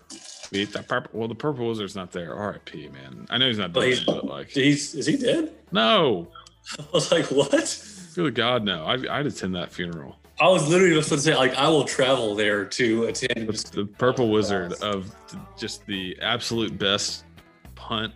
Beat 0.52 0.72
that 0.74 0.88
purple. 0.88 1.12
Well, 1.20 1.28
the 1.28 1.36
purple 1.36 1.68
wizard's 1.68 1.96
not 1.96 2.12
there. 2.12 2.36
R.I.P. 2.36 2.90
Man. 2.90 3.26
I 3.30 3.38
know 3.38 3.48
he's 3.48 3.58
not 3.58 3.74
dead, 3.74 3.84
he's- 3.84 4.04
but 4.04 4.26
like, 4.26 4.50
He's 4.50 4.94
is 4.96 5.06
he 5.08 5.18
dead? 5.18 5.52
no. 5.72 6.28
I 6.80 6.86
was 6.94 7.12
like, 7.12 7.26
what? 7.26 7.86
Good 8.16 8.34
God, 8.34 8.64
no. 8.64 8.86
I, 8.86 9.20
I'd 9.20 9.28
attend 9.28 9.54
that 9.56 9.72
funeral. 9.72 10.16
I 10.40 10.48
was 10.50 10.68
literally 10.68 10.96
just 10.96 11.10
going 11.10 11.20
to 11.20 11.24
say, 11.24 11.36
like, 11.36 11.54
I 11.56 11.68
will 11.68 11.84
travel 11.86 12.34
there 12.34 12.66
to 12.66 13.04
attend. 13.06 13.48
The, 13.48 13.72
the 13.72 13.86
purple 13.86 14.30
wizard 14.32 14.74
of 14.82 15.14
just 15.60 15.86
the 15.86 16.18
absolute 16.22 16.78
best 16.80 17.24
punt 17.76 18.14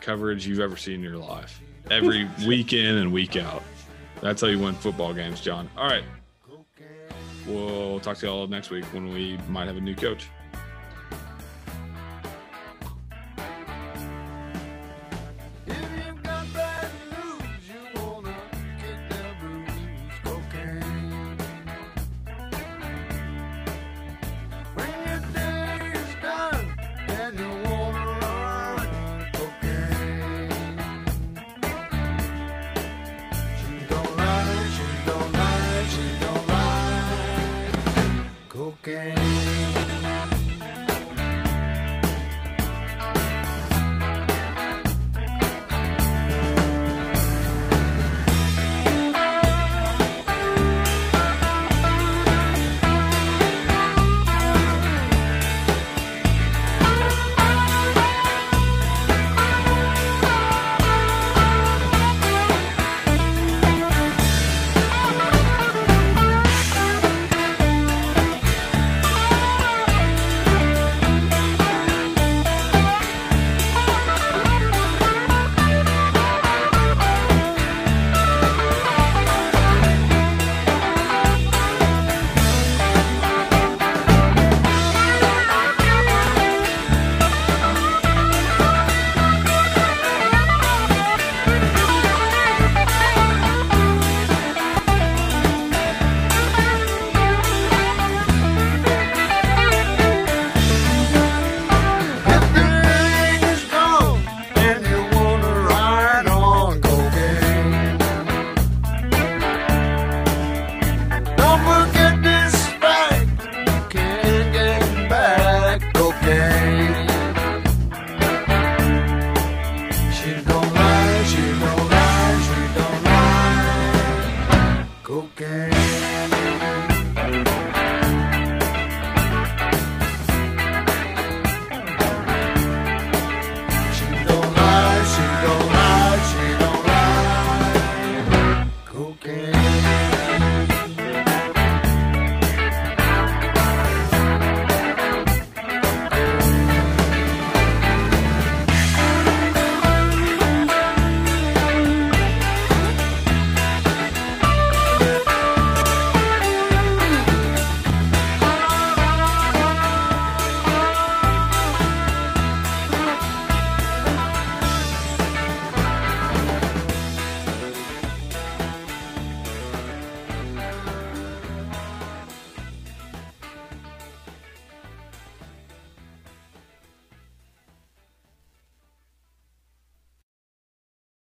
coverage 0.00 0.46
you've 0.46 0.60
ever 0.60 0.76
seen 0.76 0.96
in 0.96 1.02
your 1.02 1.16
life. 1.16 1.60
Every 1.90 2.28
week 2.46 2.72
in 2.72 2.96
and 2.96 3.12
week 3.12 3.36
out. 3.36 3.62
That's 4.20 4.40
how 4.40 4.48
you 4.48 4.58
win 4.58 4.74
football 4.74 5.12
games, 5.12 5.40
John. 5.40 5.68
All 5.76 5.88
right. 5.88 6.04
We'll 7.46 7.98
talk 8.00 8.18
to 8.18 8.26
y'all 8.26 8.46
next 8.46 8.70
week 8.70 8.84
when 8.92 9.12
we 9.12 9.36
might 9.48 9.66
have 9.66 9.76
a 9.76 9.80
new 9.80 9.96
coach. 9.96 10.28